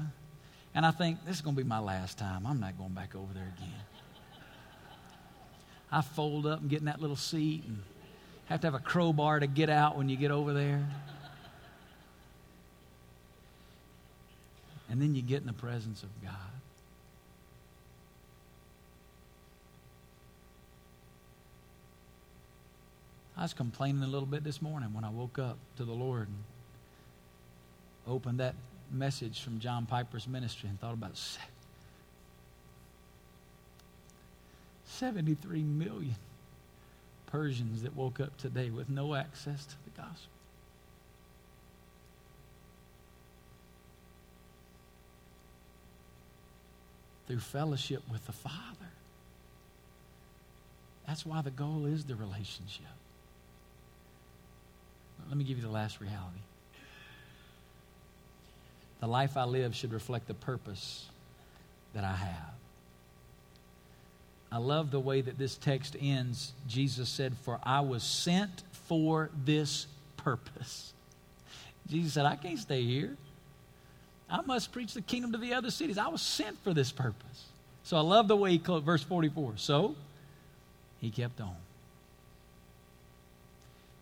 And 0.73 0.85
I 0.85 0.91
think, 0.91 1.25
this 1.25 1.35
is 1.35 1.41
going 1.41 1.57
to 1.57 1.61
be 1.61 1.67
my 1.67 1.79
last 1.79 2.17
time. 2.17 2.47
I'm 2.47 2.61
not 2.61 2.77
going 2.77 2.93
back 2.93 3.15
over 3.15 3.33
there 3.33 3.51
again. 3.57 3.73
I 5.91 6.01
fold 6.01 6.45
up 6.45 6.61
and 6.61 6.69
get 6.69 6.79
in 6.79 6.85
that 6.85 7.01
little 7.01 7.17
seat 7.17 7.65
and 7.67 7.83
have 8.45 8.61
to 8.61 8.67
have 8.67 8.75
a 8.75 8.79
crowbar 8.79 9.41
to 9.41 9.47
get 9.47 9.69
out 9.69 9.97
when 9.97 10.07
you 10.07 10.15
get 10.15 10.31
over 10.31 10.53
there. 10.53 10.87
And 14.91 15.01
then 15.01 15.15
you 15.15 15.21
get 15.21 15.39
in 15.39 15.47
the 15.47 15.53
presence 15.53 16.03
of 16.03 16.09
God. 16.21 16.33
I 23.37 23.43
was 23.43 23.53
complaining 23.53 24.03
a 24.03 24.07
little 24.07 24.27
bit 24.27 24.43
this 24.43 24.61
morning 24.61 24.93
when 24.93 25.05
I 25.05 25.09
woke 25.09 25.39
up 25.39 25.57
to 25.77 25.85
the 25.85 25.93
Lord 25.93 26.27
and 26.27 26.43
opened 28.05 28.41
that 28.41 28.53
message 28.91 29.41
from 29.41 29.59
John 29.59 29.85
Piper's 29.85 30.27
ministry 30.27 30.67
and 30.67 30.77
thought 30.81 30.93
about 30.93 31.17
73 34.87 35.63
million 35.63 36.15
Persians 37.27 37.83
that 37.83 37.95
woke 37.95 38.19
up 38.19 38.37
today 38.37 38.69
with 38.69 38.89
no 38.89 39.15
access 39.15 39.65
to 39.65 39.75
the 39.85 40.01
gospel. 40.01 40.40
Through 47.31 47.39
fellowship 47.39 48.03
with 48.11 48.25
the 48.25 48.33
Father. 48.33 48.91
That's 51.07 51.25
why 51.25 51.41
the 51.41 51.49
goal 51.49 51.85
is 51.85 52.03
the 52.03 52.13
relationship. 52.13 52.83
Let 55.29 55.37
me 55.37 55.45
give 55.45 55.55
you 55.55 55.63
the 55.63 55.69
last 55.69 56.01
reality. 56.01 56.41
The 58.99 59.07
life 59.07 59.37
I 59.37 59.45
live 59.45 59.73
should 59.73 59.93
reflect 59.93 60.27
the 60.27 60.33
purpose 60.33 61.05
that 61.93 62.03
I 62.03 62.15
have. 62.15 62.53
I 64.51 64.57
love 64.57 64.91
the 64.91 64.99
way 64.99 65.21
that 65.21 65.37
this 65.37 65.55
text 65.55 65.95
ends. 66.01 66.51
Jesus 66.67 67.07
said, 67.07 67.37
For 67.43 67.61
I 67.63 67.79
was 67.79 68.03
sent 68.03 68.63
for 68.73 69.29
this 69.45 69.87
purpose. 70.17 70.91
Jesus 71.87 72.11
said, 72.11 72.25
I 72.25 72.35
can't 72.35 72.59
stay 72.59 72.83
here. 72.83 73.15
I 74.31 74.41
must 74.41 74.71
preach 74.71 74.93
the 74.93 75.01
kingdom 75.01 75.33
to 75.33 75.37
the 75.37 75.53
other 75.53 75.69
cities. 75.69 75.97
I 75.97 76.07
was 76.07 76.21
sent 76.21 76.57
for 76.63 76.73
this 76.73 76.91
purpose. 76.91 77.45
So 77.83 77.97
I 77.97 78.01
love 78.01 78.29
the 78.29 78.35
way 78.35 78.51
he 78.51 78.59
closed 78.59 78.85
verse 78.85 79.03
44. 79.03 79.53
So 79.57 79.95
he 81.01 81.11
kept 81.11 81.41
on. 81.41 81.55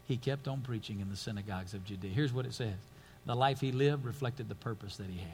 He 0.07 0.17
kept 0.17 0.47
on 0.47 0.61
preaching 0.61 0.99
in 0.99 1.09
the 1.09 1.15
synagogues 1.15 1.73
of 1.73 1.83
Judea. 1.83 2.11
Here's 2.11 2.31
what 2.31 2.45
it 2.45 2.53
says 2.53 2.75
the 3.25 3.35
life 3.35 3.59
he 3.59 3.71
lived 3.71 4.05
reflected 4.05 4.49
the 4.49 4.55
purpose 4.55 4.97
that 4.97 5.07
he 5.07 5.17
had. 5.17 5.27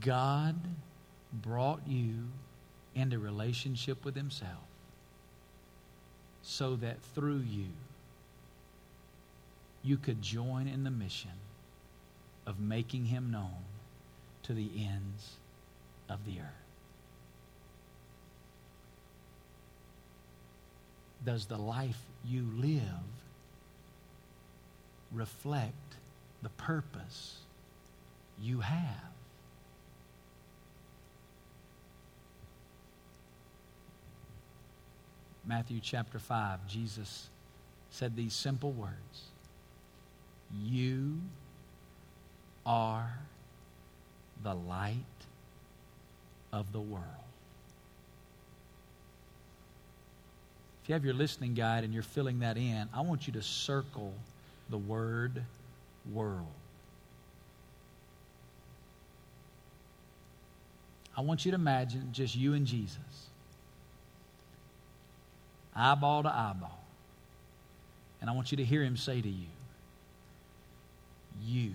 God 0.00 0.56
brought 1.32 1.80
you 1.86 2.14
into 2.94 3.18
relationship 3.18 4.04
with 4.04 4.16
himself 4.16 4.50
so 6.42 6.76
that 6.76 7.00
through 7.14 7.42
you 7.48 7.66
you 9.82 9.96
could 9.96 10.22
join 10.22 10.66
in 10.66 10.84
the 10.84 10.90
mission 10.90 11.30
of 12.46 12.60
making 12.60 13.06
him 13.06 13.30
known 13.30 13.64
to 14.44 14.52
the 14.52 14.70
ends 14.76 15.36
of 16.08 16.24
the 16.24 16.40
earth. 16.40 16.46
Does 21.24 21.46
the 21.46 21.56
life 21.56 22.00
you 22.24 22.46
live 22.56 22.82
reflect 25.14 25.96
the 26.42 26.48
purpose 26.50 27.38
you 28.40 28.60
have. 28.60 28.84
Matthew 35.46 35.78
chapter 35.82 36.18
5, 36.18 36.66
Jesus 36.66 37.28
said 37.90 38.16
these 38.16 38.34
simple 38.34 38.72
words 38.72 39.28
You 40.52 41.20
are 42.66 43.12
the 44.42 44.54
light 44.54 44.96
of 46.52 46.72
the 46.72 46.80
world. 46.80 47.04
If 50.82 50.88
you 50.88 50.92
have 50.92 51.04
your 51.04 51.14
listening 51.14 51.54
guide 51.54 51.84
and 51.84 51.94
you're 51.94 52.02
filling 52.02 52.40
that 52.40 52.58
in, 52.58 52.88
I 52.92 53.00
want 53.00 53.26
you 53.26 53.32
to 53.34 53.42
circle 53.42 54.12
the 54.68 54.76
word 54.76 55.42
world. 56.12 56.46
I 61.16 61.22
want 61.22 61.44
you 61.44 61.52
to 61.52 61.54
imagine 61.54 62.08
just 62.12 62.36
you 62.36 62.54
and 62.54 62.66
Jesus, 62.66 62.98
eyeball 65.74 66.24
to 66.24 66.28
eyeball. 66.28 66.80
And 68.20 68.28
I 68.28 68.32
want 68.32 68.50
you 68.50 68.56
to 68.56 68.64
hear 68.64 68.82
him 68.82 68.96
say 68.96 69.20
to 69.20 69.28
you, 69.28 69.46
You. 71.42 71.72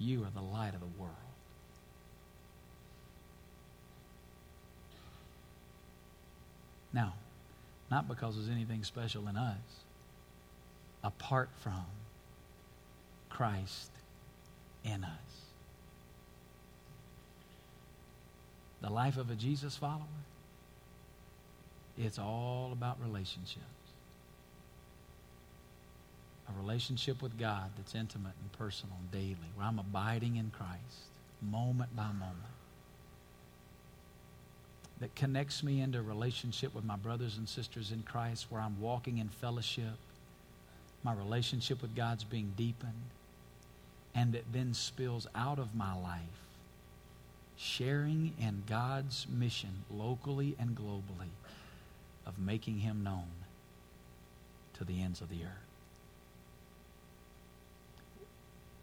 You 0.00 0.24
are 0.24 0.30
the 0.34 0.40
light 0.40 0.72
of 0.72 0.80
the 0.80 0.86
world. 0.98 1.14
Now, 6.92 7.12
not 7.90 8.08
because 8.08 8.34
there's 8.34 8.48
anything 8.48 8.82
special 8.82 9.28
in 9.28 9.36
us, 9.36 9.58
apart 11.04 11.50
from 11.60 11.84
Christ 13.28 13.90
in 14.84 15.04
us. 15.04 15.10
The 18.80 18.90
life 18.90 19.18
of 19.18 19.30
a 19.30 19.34
Jesus 19.34 19.76
follower, 19.76 20.00
it's 21.98 22.18
all 22.18 22.70
about 22.72 22.96
relationships. 23.02 23.79
A 26.52 26.60
relationship 26.60 27.22
with 27.22 27.38
God 27.38 27.70
that's 27.76 27.94
intimate 27.94 28.32
and 28.40 28.52
personal 28.52 28.96
and 29.00 29.10
daily, 29.12 29.50
where 29.54 29.66
I'm 29.66 29.78
abiding 29.78 30.36
in 30.36 30.50
Christ 30.50 31.06
moment 31.42 31.94
by 31.96 32.06
moment 32.08 32.36
that 35.00 35.14
connects 35.14 35.62
me 35.62 35.80
into 35.80 35.98
a 35.98 36.02
relationship 36.02 36.74
with 36.74 36.84
my 36.84 36.96
brothers 36.96 37.38
and 37.38 37.48
sisters 37.48 37.90
in 37.90 38.02
Christ 38.02 38.46
where 38.50 38.60
I'm 38.60 38.80
walking 38.80 39.18
in 39.18 39.28
fellowship. 39.28 39.96
My 41.02 41.14
relationship 41.14 41.80
with 41.80 41.96
God's 41.96 42.22
being 42.22 42.52
deepened. 42.56 42.92
And 44.14 44.34
it 44.34 44.44
then 44.52 44.74
spills 44.74 45.26
out 45.34 45.58
of 45.58 45.74
my 45.74 45.94
life, 45.94 46.20
sharing 47.56 48.34
in 48.38 48.64
God's 48.66 49.26
mission 49.30 49.84
locally 49.90 50.56
and 50.58 50.76
globally 50.76 51.30
of 52.26 52.38
making 52.38 52.80
Him 52.80 53.02
known 53.02 53.30
to 54.74 54.84
the 54.84 55.00
ends 55.00 55.22
of 55.22 55.30
the 55.30 55.44
earth. 55.44 55.69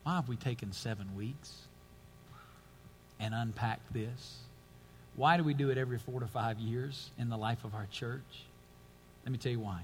Why 0.08 0.16
have 0.16 0.30
we 0.30 0.38
taken 0.38 0.72
seven 0.72 1.18
weeks 1.18 1.52
and 3.20 3.34
unpacked 3.34 3.92
this? 3.92 4.38
Why 5.18 5.36
do 5.36 5.44
we 5.44 5.54
do 5.54 5.70
it 5.70 5.78
every 5.78 6.00
four 6.00 6.22
to 6.22 6.28
five 6.28 6.60
years 6.60 7.12
in 7.20 7.28
the 7.28 7.36
life 7.36 7.66
of 7.66 7.76
our 7.76 7.88
church? 7.92 8.46
Let 9.26 9.34
me 9.34 9.38
tell 9.38 9.52
you 9.52 9.60
why. 9.60 9.82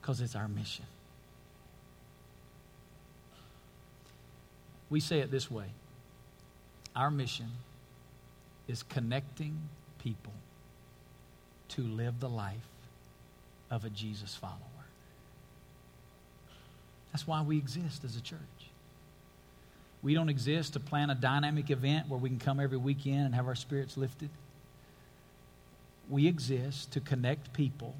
Because 0.00 0.22
it's 0.22 0.34
our 0.34 0.48
mission. 0.48 0.86
We 4.88 4.98
say 4.98 5.18
it 5.18 5.30
this 5.30 5.50
way 5.50 5.66
our 6.96 7.10
mission 7.10 7.50
is 8.66 8.82
connecting 8.82 9.58
people 9.98 10.32
to 11.68 11.82
live 11.82 12.20
the 12.20 12.30
life 12.30 12.56
of 13.70 13.84
a 13.84 13.90
Jesus 13.90 14.34
follower. 14.34 14.71
That's 17.12 17.26
why 17.26 17.42
we 17.42 17.58
exist 17.58 18.04
as 18.04 18.16
a 18.16 18.20
church. 18.20 18.38
We 20.02 20.14
don't 20.14 20.28
exist 20.28 20.72
to 20.72 20.80
plan 20.80 21.10
a 21.10 21.14
dynamic 21.14 21.70
event 21.70 22.08
where 22.08 22.18
we 22.18 22.28
can 22.28 22.38
come 22.38 22.58
every 22.58 22.78
weekend 22.78 23.26
and 23.26 23.34
have 23.34 23.46
our 23.46 23.54
spirits 23.54 23.96
lifted. 23.96 24.30
We 26.10 26.26
exist 26.26 26.92
to 26.92 27.00
connect 27.00 27.52
people 27.52 27.94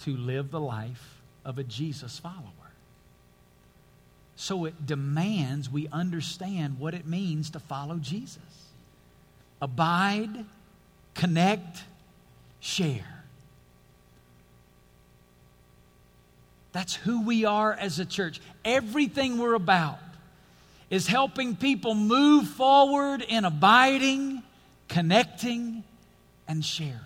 to 0.00 0.16
live 0.16 0.50
the 0.50 0.60
life 0.60 1.20
of 1.44 1.58
a 1.58 1.64
Jesus 1.64 2.18
follower. 2.18 2.44
So 4.36 4.64
it 4.64 4.86
demands 4.86 5.70
we 5.70 5.88
understand 5.88 6.78
what 6.78 6.94
it 6.94 7.06
means 7.06 7.50
to 7.50 7.58
follow 7.60 7.96
Jesus. 7.96 8.38
Abide, 9.62 10.44
connect, 11.14 11.84
share. 12.60 13.19
That's 16.72 16.94
who 16.94 17.22
we 17.22 17.44
are 17.44 17.72
as 17.72 17.98
a 17.98 18.04
church. 18.04 18.40
Everything 18.64 19.38
we're 19.38 19.54
about 19.54 19.98
is 20.88 21.06
helping 21.06 21.56
people 21.56 21.94
move 21.94 22.48
forward 22.48 23.22
in 23.22 23.44
abiding, 23.44 24.42
connecting, 24.88 25.82
and 26.46 26.64
sharing. 26.64 26.98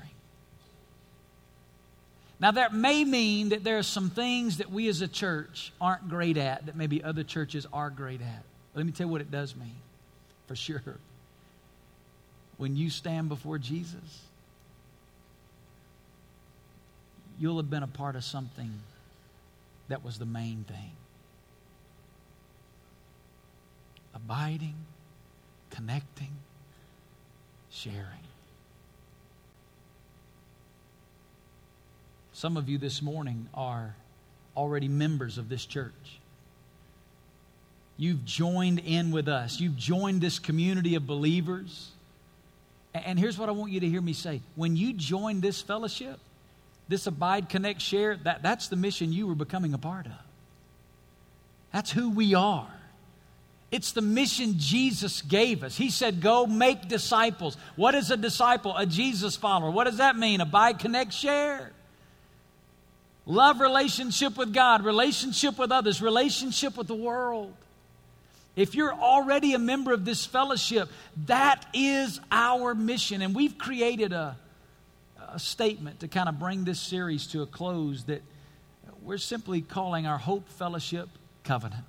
Now, 2.41 2.51
that 2.51 2.75
may 2.75 3.05
mean 3.05 3.51
that 3.51 3.65
there 3.65 3.79
are 3.79 3.83
some 3.83 4.11
things 4.11 4.59
that 4.59 4.71
we 4.71 4.89
as 4.89 5.01
a 5.01 5.09
church 5.09 5.73
aren't 5.81 6.09
great 6.09 6.37
at 6.37 6.67
that 6.67 6.77
maybe 6.77 7.03
other 7.03 7.25
churches 7.25 7.67
are 7.73 7.91
great 7.91 8.21
at. 8.21 8.43
Let 8.75 8.85
me 8.85 8.93
tell 8.93 9.07
you 9.07 9.13
what 9.13 9.21
it 9.21 9.31
does 9.31 9.55
mean 9.55 9.77
for 10.47 10.57
sure. 10.57 10.83
When 12.57 12.77
you 12.77 12.91
stand 12.91 13.29
before 13.29 13.59
Jesus, 13.59 14.23
you'll 17.39 17.57
have 17.57 17.71
been 17.71 17.83
a 17.83 17.89
part 17.89 18.17
of 18.17 18.25
something 18.25 18.73
that 19.89 20.05
was 20.05 20.19
the 20.19 20.27
main 20.27 20.65
thing 20.69 20.93
abiding, 24.15 24.77
connecting, 25.71 26.31
sharing. 27.71 28.25
Some 32.33 32.57
of 32.57 32.69
you 32.69 32.79
this 32.79 33.03
morning 33.03 33.49
are 33.55 33.95
already 34.57 34.89
members 34.89 35.39
of 35.39 35.49
this 35.49 35.67
church. 35.67 36.21
You've 37.97 38.25
joined 38.25 38.81
in 38.81 39.13
with 39.13 39.29
us. 39.29 39.61
You've 39.61 39.77
joined 39.77 40.21
this 40.21 40.39
community 40.39 40.95
of 40.95 41.07
believers. 41.07 41.91
And 42.93 43.19
here's 43.19 43.39
what 43.39 43.49
I 43.49 43.53
want 43.53 43.73
you 43.73 43.81
to 43.81 43.89
hear 43.89 44.01
me 44.01 44.13
say. 44.13 44.41
When 44.57 44.77
you 44.77 44.93
join 44.93 45.41
this 45.41 45.61
fellowship, 45.61 46.19
this 46.89 47.07
abide, 47.07 47.49
connect, 47.49 47.81
share, 47.81 48.17
that, 48.25 48.43
that's 48.43 48.69
the 48.69 48.77
mission 48.77 49.13
you 49.13 49.27
were 49.27 49.35
becoming 49.35 49.75
a 49.75 49.79
part 49.79 50.07
of. 50.07 50.13
That's 51.73 51.91
who 51.91 52.11
we 52.11 52.35
are. 52.35 52.69
It's 53.71 53.91
the 53.93 54.03
mission 54.03 54.55
Jesus 54.59 55.23
gave 55.23 55.65
us. 55.65 55.77
He 55.77 55.91
said, 55.91 56.21
Go 56.21 56.47
make 56.47 56.87
disciples. 56.87 57.57
What 57.75 57.97
is 57.97 58.13
a 58.13 58.17
disciple? 58.17 58.77
A 58.77 58.87
Jesus 58.87 59.35
follower. 59.35 59.71
What 59.71 59.85
does 59.85 59.97
that 59.97 60.17
mean? 60.17 60.41
Abide, 60.41 60.79
connect, 60.79 61.13
share. 61.13 61.73
Love 63.27 63.61
relationship 63.61 64.37
with 64.37 64.53
God, 64.53 64.85
relationship 64.85 65.59
with 65.59 65.73
others, 65.73 66.01
relationship 66.01 66.77
with 66.77 66.87
the 66.87 66.95
world. 66.95 67.53
If 68.55 68.75
you're 68.75 68.95
already 68.95 69.55
a 69.55 69.59
member 69.59 69.93
of 69.93 70.05
this 70.05 70.25
fellowship, 70.25 70.89
that 71.27 71.67
is 71.75 72.21
our 72.31 72.75
mission. 72.75 73.23
And 73.23 73.35
we've 73.35 73.59
created 73.59 74.13
a, 74.13 74.37
a 75.35 75.39
statement 75.39 76.01
to 76.01 76.09
kind 76.09 76.29
of 76.29 76.39
bring 76.39 76.65
this 76.65 76.81
series 76.81 77.27
to 77.27 77.43
a 77.43 77.47
close 77.47 78.05
that 78.05 78.23
we're 79.03 79.19
simply 79.19 79.61
calling 79.61 80.07
our 80.07 80.17
Hope 80.17 80.49
Fellowship 80.49 81.09
Covenant. 81.43 81.85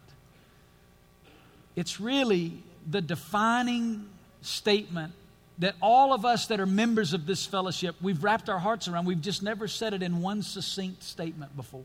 It's 1.76 2.00
really 2.00 2.54
the 2.90 3.02
defining 3.02 4.10
statement 4.42 5.14
that 5.60 5.76
all 5.80 6.12
of 6.12 6.26
us 6.26 6.48
that 6.48 6.60
are 6.60 6.66
members 6.66 7.14
of 7.14 7.28
this 7.28 7.46
fellowship, 7.46 7.96
we've 8.02 8.24
wrapped 8.24 8.50
our 8.50 8.60
hearts 8.60 8.88
around. 8.88 9.06
We've 9.06 9.22
just 9.22 9.44
never 9.44 9.68
said 9.68 9.94
it 9.94 10.02
in 10.02 10.22
one 10.22 10.42
succinct 10.42 11.04
statement 11.04 11.56
before. 11.56 11.84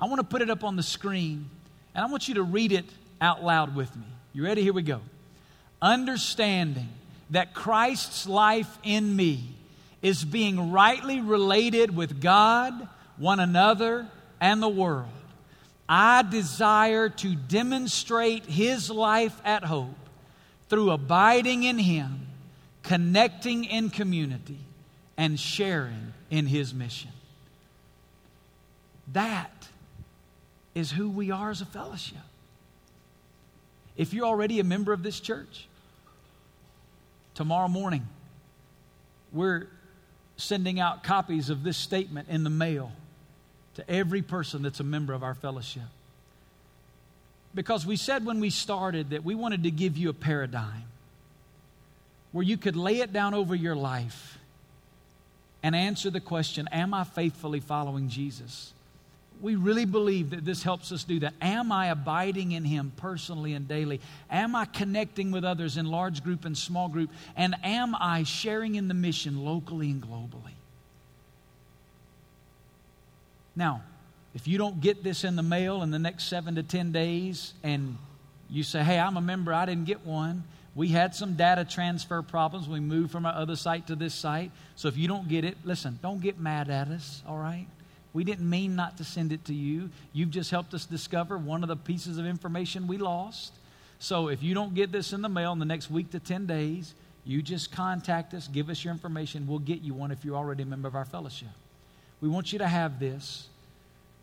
I 0.00 0.06
want 0.06 0.18
to 0.18 0.26
put 0.26 0.42
it 0.42 0.50
up 0.50 0.64
on 0.64 0.74
the 0.74 0.82
screen, 0.82 1.48
and 1.94 2.04
I 2.04 2.10
want 2.10 2.26
you 2.26 2.34
to 2.34 2.42
read 2.42 2.72
it 2.72 2.86
out 3.20 3.44
loud 3.44 3.76
with 3.76 3.94
me. 3.96 4.06
You 4.32 4.44
ready? 4.44 4.62
Here 4.62 4.72
we 4.72 4.82
go. 4.82 5.00
Understanding 5.80 6.88
that 7.30 7.54
Christ's 7.54 8.26
life 8.26 8.78
in 8.82 9.14
me 9.14 9.54
is 10.02 10.24
being 10.24 10.72
rightly 10.72 11.20
related 11.20 11.94
with 11.94 12.20
God, 12.20 12.88
one 13.16 13.40
another, 13.40 14.06
and 14.40 14.60
the 14.60 14.68
world 14.68 15.08
I 15.88 16.22
desire 16.22 17.08
to 17.08 17.34
demonstrate 17.34 18.46
His 18.46 18.90
life 18.90 19.38
at 19.44 19.64
Hope 19.64 19.94
through 20.68 20.90
abiding 20.90 21.64
in 21.64 21.78
Him, 21.78 22.26
connecting 22.82 23.64
in 23.64 23.90
community, 23.90 24.58
and 25.16 25.38
sharing 25.38 26.14
in 26.30 26.46
His 26.46 26.72
mission. 26.72 27.10
That 29.12 29.68
is 30.74 30.90
who 30.90 31.10
we 31.10 31.30
are 31.30 31.50
as 31.50 31.60
a 31.60 31.66
fellowship. 31.66 32.16
If 33.96 34.14
you're 34.14 34.24
already 34.24 34.60
a 34.60 34.64
member 34.64 34.94
of 34.94 35.02
this 35.02 35.20
church, 35.20 35.68
tomorrow 37.34 37.68
morning, 37.68 38.08
we're 39.30 39.68
sending 40.42 40.80
out 40.80 41.04
copies 41.04 41.50
of 41.50 41.62
this 41.62 41.76
statement 41.76 42.28
in 42.28 42.44
the 42.44 42.50
mail 42.50 42.92
to 43.74 43.90
every 43.90 44.22
person 44.22 44.62
that's 44.62 44.80
a 44.80 44.84
member 44.84 45.12
of 45.12 45.22
our 45.22 45.34
fellowship. 45.34 45.82
Because 47.54 47.86
we 47.86 47.96
said 47.96 48.24
when 48.24 48.40
we 48.40 48.50
started 48.50 49.10
that 49.10 49.24
we 49.24 49.34
wanted 49.34 49.62
to 49.64 49.70
give 49.70 49.96
you 49.96 50.10
a 50.10 50.14
paradigm 50.14 50.84
where 52.32 52.44
you 52.44 52.56
could 52.56 52.76
lay 52.76 53.00
it 53.00 53.12
down 53.12 53.34
over 53.34 53.54
your 53.54 53.76
life 53.76 54.38
and 55.62 55.76
answer 55.76 56.10
the 56.10 56.20
question 56.20 56.68
Am 56.72 56.92
I 56.94 57.04
faithfully 57.04 57.60
following 57.60 58.08
Jesus? 58.08 58.71
We 59.42 59.56
really 59.56 59.84
believe 59.84 60.30
that 60.30 60.44
this 60.44 60.62
helps 60.62 60.92
us 60.92 61.02
do 61.02 61.18
that. 61.18 61.34
Am 61.42 61.72
I 61.72 61.88
abiding 61.88 62.52
in 62.52 62.64
Him 62.64 62.92
personally 62.96 63.54
and 63.54 63.66
daily? 63.66 64.00
Am 64.30 64.54
I 64.54 64.66
connecting 64.66 65.32
with 65.32 65.44
others 65.44 65.76
in 65.76 65.86
large 65.86 66.22
group 66.22 66.44
and 66.44 66.56
small 66.56 66.88
group? 66.88 67.10
And 67.36 67.56
am 67.64 67.96
I 67.96 68.22
sharing 68.22 68.76
in 68.76 68.86
the 68.86 68.94
mission 68.94 69.44
locally 69.44 69.90
and 69.90 70.00
globally? 70.00 70.54
Now, 73.56 73.82
if 74.32 74.46
you 74.46 74.58
don't 74.58 74.80
get 74.80 75.02
this 75.02 75.24
in 75.24 75.34
the 75.34 75.42
mail 75.42 75.82
in 75.82 75.90
the 75.90 75.98
next 75.98 76.24
seven 76.24 76.54
to 76.54 76.62
10 76.62 76.92
days 76.92 77.52
and 77.64 77.98
you 78.48 78.62
say, 78.62 78.84
hey, 78.84 78.98
I'm 78.98 79.16
a 79.16 79.20
member, 79.20 79.52
I 79.52 79.66
didn't 79.66 79.86
get 79.86 80.06
one, 80.06 80.44
we 80.74 80.88
had 80.88 81.14
some 81.14 81.34
data 81.34 81.64
transfer 81.64 82.22
problems. 82.22 82.68
We 82.68 82.80
moved 82.80 83.10
from 83.10 83.26
our 83.26 83.34
other 83.34 83.56
site 83.56 83.88
to 83.88 83.96
this 83.96 84.14
site. 84.14 84.52
So 84.74 84.88
if 84.88 84.96
you 84.96 85.06
don't 85.06 85.28
get 85.28 85.44
it, 85.44 85.58
listen, 85.64 85.98
don't 86.00 86.20
get 86.20 86.38
mad 86.38 86.70
at 86.70 86.88
us, 86.88 87.22
all 87.26 87.36
right? 87.36 87.66
We 88.12 88.24
didn't 88.24 88.48
mean 88.48 88.76
not 88.76 88.98
to 88.98 89.04
send 89.04 89.32
it 89.32 89.44
to 89.46 89.54
you. 89.54 89.90
You've 90.12 90.30
just 90.30 90.50
helped 90.50 90.74
us 90.74 90.84
discover 90.84 91.38
one 91.38 91.62
of 91.62 91.68
the 91.68 91.76
pieces 91.76 92.18
of 92.18 92.26
information 92.26 92.86
we 92.86 92.98
lost. 92.98 93.52
So 93.98 94.28
if 94.28 94.42
you 94.42 94.54
don't 94.54 94.74
get 94.74 94.92
this 94.92 95.12
in 95.12 95.22
the 95.22 95.28
mail 95.28 95.52
in 95.52 95.58
the 95.58 95.64
next 95.64 95.90
week 95.90 96.10
to 96.10 96.20
10 96.20 96.46
days, 96.46 96.94
you 97.24 97.40
just 97.40 97.72
contact 97.72 98.34
us, 98.34 98.48
give 98.48 98.68
us 98.68 98.84
your 98.84 98.92
information. 98.92 99.46
We'll 99.46 99.60
get 99.60 99.80
you 99.80 99.94
one 99.94 100.10
if 100.10 100.24
you're 100.24 100.36
already 100.36 100.64
a 100.64 100.66
member 100.66 100.88
of 100.88 100.94
our 100.94 101.04
fellowship. 101.04 101.48
We 102.20 102.28
want 102.28 102.52
you 102.52 102.58
to 102.58 102.68
have 102.68 102.98
this 102.98 103.48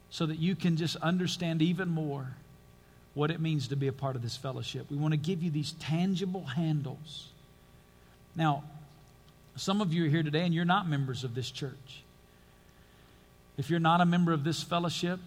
so 0.10 0.26
that 0.26 0.38
you 0.38 0.56
can 0.56 0.78
just 0.78 0.96
understand 0.98 1.62
even 1.62 1.90
more 1.90 2.28
what 3.14 3.32
it 3.32 3.40
means 3.40 3.70
to 3.70 3.76
be 3.76 3.88
a 3.88 3.94
part 3.94 4.16
of 4.16 4.22
this 4.22 4.36
fellowship. 4.36 4.86
We 4.90 4.98
want 4.98 5.14
to 5.14 5.18
give 5.18 5.42
you 5.42 5.50
these 5.50 5.72
tangible 5.74 6.44
handles. 6.44 7.30
Now, 8.36 8.64
some 9.56 9.82
of 9.82 9.94
you 9.94 10.06
are 10.06 10.10
here 10.10 10.24
today 10.24 10.46
and 10.46 10.54
you're 10.54 10.66
not 10.66 10.88
members 10.88 11.24
of 11.24 11.36
this 11.36 11.52
church. 11.52 12.04
If 13.60 13.70
you're 13.70 13.82
not 13.82 14.00
a 14.00 14.06
member 14.06 14.32
of 14.32 14.46
this 14.46 14.64
fellowship 14.64 15.20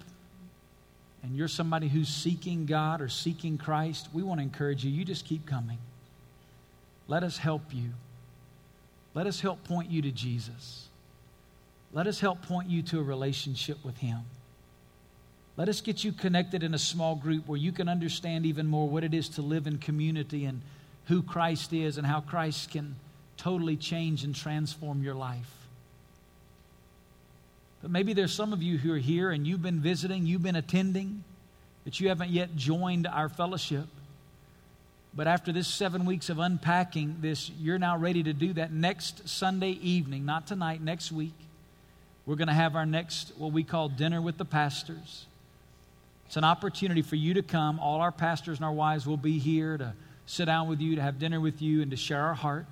and 1.23 1.37
you're 1.37 1.49
somebody 1.49 1.87
who's 1.87 2.09
seeking 2.09 2.65
God 2.65 3.03
or 3.03 3.11
seeking 3.11 3.59
Christ, 3.59 4.09
we 4.15 4.23
want 4.23 4.41
to 4.41 4.43
encourage 4.43 4.83
you. 4.83 4.91
You 4.91 5.05
just 5.05 5.27
keep 5.27 5.45
coming. 5.45 5.77
Let 7.09 7.25
us 7.25 7.37
help 7.37 7.75
you. 7.75 7.91
Let 9.13 9.27
us 9.27 9.43
help 9.43 9.63
point 9.65 9.91
you 9.91 10.01
to 10.01 10.11
Jesus. 10.11 10.89
Let 11.93 12.07
us 12.07 12.21
help 12.21 12.41
point 12.41 12.71
you 12.71 12.81
to 12.85 13.01
a 13.01 13.03
relationship 13.03 13.85
with 13.85 13.99
Him. 13.99 14.21
Let 15.59 15.69
us 15.69 15.83
get 15.83 16.03
you 16.03 16.11
connected 16.11 16.63
in 16.63 16.73
a 16.73 16.79
small 16.79 17.15
group 17.15 17.47
where 17.47 17.59
you 17.59 17.71
can 17.71 17.87
understand 17.87 18.47
even 18.47 18.67
more 18.67 18.89
what 18.89 19.05
it 19.05 19.13
is 19.13 19.29
to 19.31 19.43
live 19.43 19.67
in 19.67 19.77
community 19.77 20.47
and 20.47 20.63
who 21.05 21.23
Christ 21.23 21.75
is 21.75 21.99
and 21.99 22.07
how 22.07 22.23
Christ 22.23 22.71
can 22.71 22.97
totally 23.37 23.77
change 23.77 24.25
and 24.25 24.35
transform 24.35 25.03
your 25.03 25.15
life. 25.15 25.62
But 27.83 27.91
maybe 27.91 28.13
there's 28.13 28.33
some 28.33 28.53
of 28.53 28.63
you 28.63 28.79
who 28.79 28.93
are 28.93 28.99
here 28.99 29.31
and 29.31 29.47
you've 29.47 29.63
been 29.63 29.81
visiting, 29.81 30.25
you've 30.25 30.43
been 30.43 30.57
attending, 30.57 31.25
but 31.85 31.99
you 31.99 32.09
haven't 32.09 32.31
yet 32.31 32.57
joined 32.57 33.09
our 33.09 33.29
fellowship. 33.29 33.87
But 35.15 35.27
after 35.27 35.53
this 35.53 35.69
seven 35.69 36.07
weeks 36.07 36.31
of 36.31 36.39
unpacking 36.39 37.17
this, 37.21 37.51
you're 37.61 37.79
now 37.79 37.99
ready 37.99 38.23
to 38.23 38.33
do 38.33 38.53
that 38.55 38.73
next 38.73 39.29
Sunday 39.29 39.73
evening, 39.73 40.25
not 40.25 40.47
tonight, 40.47 40.81
next 40.81 41.13
week. 41.13 41.35
We're 42.25 42.37
going 42.37 42.49
to 42.49 42.55
have 42.55 42.77
our 42.77 42.87
next, 42.87 43.33
what 43.37 43.53
we 43.53 43.65
call 43.65 43.89
dinner 43.89 44.23
with 44.23 44.39
the 44.39 44.45
pastors. 44.45 45.27
It's 46.27 46.37
an 46.37 46.45
opportunity 46.45 47.03
for 47.03 47.17
you 47.17 47.35
to 47.35 47.43
come. 47.43 47.79
All 47.79 48.01
our 48.01 48.13
pastors 48.13 48.59
and 48.59 48.65
our 48.65 48.73
wives 48.73 49.07
will 49.07 49.17
be 49.17 49.39
here 49.39 49.77
to 49.77 49.93
sit 50.25 50.47
down 50.47 50.69
with 50.69 50.81
you, 50.81 50.97
to 50.97 51.03
have 51.03 51.19
dinner 51.19 51.41
with 51.41 51.61
you, 51.61 51.83
and 51.83 51.91
to 51.91 51.97
share 51.97 52.23
our 52.23 52.35
heart. 52.35 52.69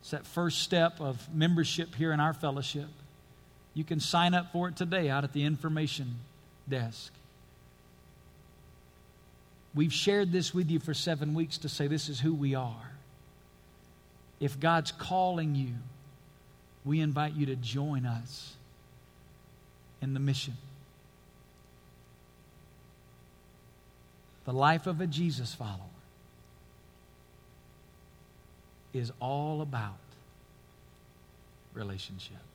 It's 0.00 0.10
that 0.10 0.26
first 0.26 0.62
step 0.62 1.00
of 1.00 1.32
membership 1.32 1.94
here 1.94 2.12
in 2.12 2.18
our 2.18 2.32
fellowship. 2.32 2.88
You 3.74 3.84
can 3.84 4.00
sign 4.00 4.34
up 4.34 4.52
for 4.52 4.68
it 4.68 4.76
today 4.76 5.08
out 5.08 5.24
at 5.24 5.32
the 5.32 5.44
information 5.44 6.16
desk. 6.68 7.12
We've 9.74 9.92
shared 9.92 10.32
this 10.32 10.52
with 10.52 10.68
you 10.70 10.80
for 10.80 10.94
seven 10.94 11.34
weeks 11.34 11.58
to 11.58 11.68
say 11.68 11.86
this 11.86 12.08
is 12.08 12.20
who 12.20 12.34
we 12.34 12.54
are. 12.54 12.90
If 14.40 14.58
God's 14.58 14.90
calling 14.90 15.54
you, 15.54 15.74
we 16.84 17.00
invite 17.00 17.34
you 17.34 17.46
to 17.46 17.56
join 17.56 18.06
us 18.06 18.54
in 20.02 20.14
the 20.14 20.20
mission. 20.20 20.54
The 24.44 24.52
life 24.52 24.86
of 24.86 25.00
a 25.00 25.06
Jesus 25.06 25.54
follower 25.54 25.78
is 28.92 29.12
all 29.20 29.60
about 29.62 29.98
relationships. 31.74 32.49